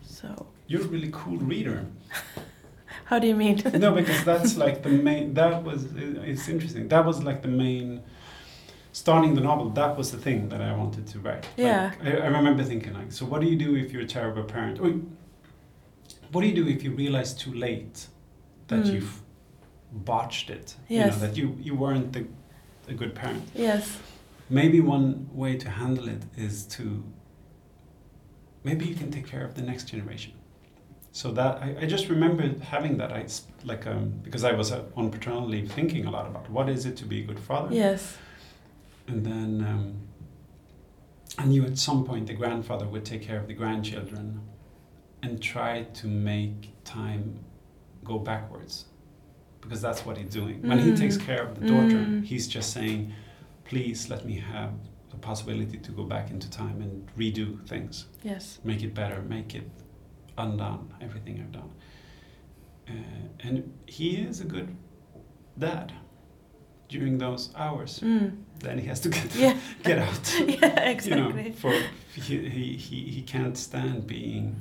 So, 0.02 0.46
You're 0.66 0.82
a 0.82 0.88
really 0.88 1.10
cool 1.12 1.38
reader. 1.38 1.86
how 3.04 3.18
do 3.20 3.26
you 3.26 3.36
mean? 3.36 3.62
no, 3.84 3.92
because 3.92 4.24
that's 4.24 4.56
like 4.56 4.82
the 4.82 4.88
main. 4.90 5.34
That 5.34 5.62
was 5.62 5.84
it's 6.24 6.48
interesting. 6.48 6.88
That 6.88 7.04
was 7.06 7.22
like 7.22 7.40
the 7.42 7.48
main. 7.64 8.00
Starting 8.92 9.34
the 9.34 9.40
novel, 9.40 9.70
that 9.70 9.96
was 9.96 10.10
the 10.10 10.18
thing 10.18 10.48
that 10.48 10.60
I 10.60 10.74
wanted 10.74 11.06
to 11.08 11.18
write. 11.20 11.42
Like, 11.44 11.50
Yeah. 11.56 11.92
I, 12.02 12.10
I 12.16 12.26
remember 12.26 12.64
thinking 12.64 12.94
like, 12.94 13.12
so 13.12 13.26
what 13.26 13.40
do 13.40 13.46
you 13.46 13.56
do 13.56 13.76
if 13.76 13.92
you're 13.92 14.02
a 14.02 14.06
terrible 14.06 14.42
parent? 14.44 14.80
Or 14.80 14.90
what 16.32 16.40
do 16.42 16.46
you 16.48 16.54
do 16.54 16.66
if 16.68 16.82
you 16.82 16.90
realize 16.92 17.34
too 17.34 17.52
late 17.52 18.06
that 18.68 18.84
Mm. 18.84 18.92
you've 18.94 19.22
botched 19.92 20.50
it? 20.50 20.76
You 20.88 20.98
Yes. 20.98 21.12
know, 21.20 21.26
that 21.26 21.36
you 21.36 21.56
you 21.60 21.74
weren't 21.74 22.12
the, 22.12 22.26
a 22.88 22.94
good 22.94 23.14
parent. 23.14 23.42
yes. 23.54 23.98
Maybe 24.50 24.80
one 24.80 25.28
way 25.34 25.56
to 25.58 25.68
handle 25.68 26.08
it 26.08 26.22
is 26.36 26.64
to 26.76 27.04
maybe 28.64 28.86
you 28.86 28.94
can 28.94 29.10
take 29.10 29.26
care 29.26 29.44
of 29.44 29.54
the 29.54 29.62
next 29.62 29.84
generation. 29.92 30.32
So 31.12 31.32
that 31.32 31.62
I, 31.62 31.76
I 31.82 31.86
just 31.86 32.08
remember 32.08 32.42
having 32.64 32.96
that 32.98 33.12
I 33.12 33.26
like 33.64 33.86
um, 33.86 34.10
because 34.22 34.44
I 34.44 34.52
was 34.52 34.72
uh, 34.72 34.82
on 34.96 35.10
paternal 35.10 35.46
leave 35.46 35.70
thinking 35.72 36.06
a 36.06 36.10
lot 36.10 36.26
about 36.26 36.48
what 36.50 36.68
is 36.68 36.86
it 36.86 36.96
to 36.98 37.04
be 37.04 37.20
a 37.20 37.24
good 37.24 37.38
father. 37.40 37.74
Yes. 37.74 38.16
And 39.08 39.24
then 39.24 39.66
um, 39.66 39.94
I 41.38 41.46
knew 41.46 41.64
at 41.64 41.78
some 41.78 42.04
point 42.04 42.26
the 42.26 42.34
grandfather 42.34 42.86
would 42.86 43.04
take 43.04 43.22
care 43.22 43.38
of 43.38 43.46
the 43.48 43.54
grandchildren 43.54 44.40
and 45.22 45.42
try 45.42 45.82
to 45.94 46.06
make 46.06 46.72
time 46.84 47.40
go 48.04 48.18
backwards 48.18 48.84
because 49.60 49.80
that's 49.82 50.04
what 50.06 50.16
he's 50.16 50.30
doing. 50.30 50.62
When 50.66 50.78
he 50.78 50.90
Mm. 50.92 50.98
takes 50.98 51.16
care 51.16 51.42
of 51.42 51.58
the 51.58 51.66
daughter, 51.66 51.98
Mm. 51.98 52.24
he's 52.24 52.46
just 52.46 52.72
saying, 52.72 53.12
please 53.64 54.08
let 54.08 54.24
me 54.24 54.34
have 54.38 54.72
the 55.10 55.16
possibility 55.16 55.78
to 55.78 55.90
go 55.92 56.04
back 56.04 56.30
into 56.30 56.48
time 56.50 56.80
and 56.80 57.06
redo 57.16 57.66
things, 57.66 58.06
Yes. 58.22 58.60
make 58.62 58.82
it 58.82 58.94
better, 58.94 59.22
make 59.22 59.54
it 59.54 59.68
undone, 60.36 60.94
everything 61.00 61.40
I've 61.40 61.52
done. 61.52 61.70
Uh, 62.88 62.92
and 63.40 63.72
he 63.86 64.16
is 64.16 64.40
a 64.40 64.44
good 64.44 64.74
dad 65.58 65.92
during 66.88 67.18
those 67.18 67.50
hours. 67.56 68.00
Mm. 68.00 68.36
Then 68.60 68.78
he 68.78 68.86
has 68.86 69.00
to 69.00 69.08
get, 69.08 69.34
Yeah. 69.34 69.56
get 69.84 69.98
out. 69.98 70.34
yeah. 70.46 70.90
You 70.90 71.16
know, 71.16 71.28
Exactly. 71.28 71.52
for 71.52 71.72
he, 72.14 72.48
he, 72.48 72.76
he, 72.76 72.96
he 73.14 73.22
can't 73.22 73.56
stand 73.56 74.06
being 74.06 74.56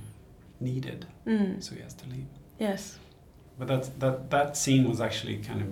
needed, 0.60 1.06
Mm. 1.26 1.62
so 1.64 1.76
he 1.76 1.82
has 1.82 1.94
to 1.96 2.06
leave. 2.10 2.28
Yes. 2.60 3.00
But 3.60 3.68
that 3.70 4.00
that 4.00 4.30
that 4.30 4.58
scene 4.58 4.88
was 4.88 5.02
actually 5.02 5.38
kind 5.38 5.62
of, 5.62 5.68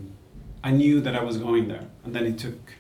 I 0.63 0.71
knew 0.71 1.01
that 1.01 1.15
I 1.15 1.23
was 1.23 1.37
going 1.37 1.67
there, 1.67 1.85
and 2.03 2.13
then 2.15 2.25
it 2.25 2.37
took 2.39 2.73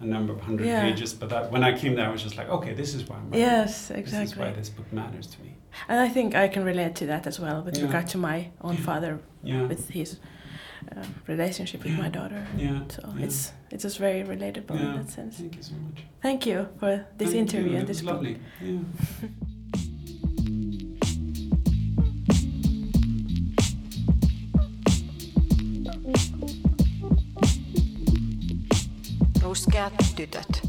a 0.00 0.04
number 0.04 0.32
of 0.32 0.40
hundred 0.40 0.66
Yeah. 0.66 0.80
pages. 0.82 1.12
But 1.14 1.28
that 1.30 1.50
when 1.52 1.62
I 1.64 1.76
came 1.78 1.94
there, 1.96 2.06
I 2.08 2.12
was 2.12 2.22
just 2.22 2.36
like, 2.36 2.48
okay, 2.48 2.72
this 2.74 2.94
is 2.94 3.02
why 3.08 3.16
I'm 3.16 3.24
writing. 3.30 3.40
Yes. 3.40 3.88
This 3.88 4.12
is 4.12 4.36
why 4.36 4.52
this 4.52 4.70
book 4.70 4.90
matters 4.92 5.26
to 5.26 5.42
me. 5.42 5.56
And 5.88 6.00
I 6.00 6.08
think 6.08 6.34
I 6.34 6.48
can 6.48 6.64
relate 6.64 6.94
to 6.96 7.06
that 7.06 7.26
as 7.26 7.38
well 7.40 7.62
with 7.62 7.76
Yeah. 7.76 7.84
regard 7.86 8.06
to 8.08 8.18
my 8.18 8.50
own 8.62 8.76
father 8.76 9.18
Yeah. 9.42 9.66
with 9.66 9.90
his 9.90 10.18
uh, 10.96 11.04
relationship 11.28 11.82
with 11.84 11.92
Yeah. 11.92 12.02
my 12.02 12.08
daughter. 12.10 12.46
yeah. 12.58 12.80
So 12.88 13.02
yeah. 13.16 13.24
it's 13.26 13.52
it's 13.70 13.82
just 13.84 13.98
very 14.00 14.22
relatable 14.24 14.74
Yeah. 14.78 14.90
in 14.90 14.96
that 14.96 15.10
sense. 15.10 15.36
Thank 15.36 15.56
you 15.56 15.62
so 15.62 15.74
much. 15.74 16.04
Thank 16.22 16.46
you 16.46 16.66
for 16.80 17.04
this 17.18 17.30
Thank 17.30 17.40
interview 17.40 17.70
you. 17.70 17.76
and 17.78 17.84
It 17.84 17.86
this 17.92 18.02
was 18.02 18.12
book. 18.12 18.14
lovely. 18.14 18.36
Yeah. 18.60 18.78
Ruskeat 29.42 29.92
tytöt. 30.16 30.67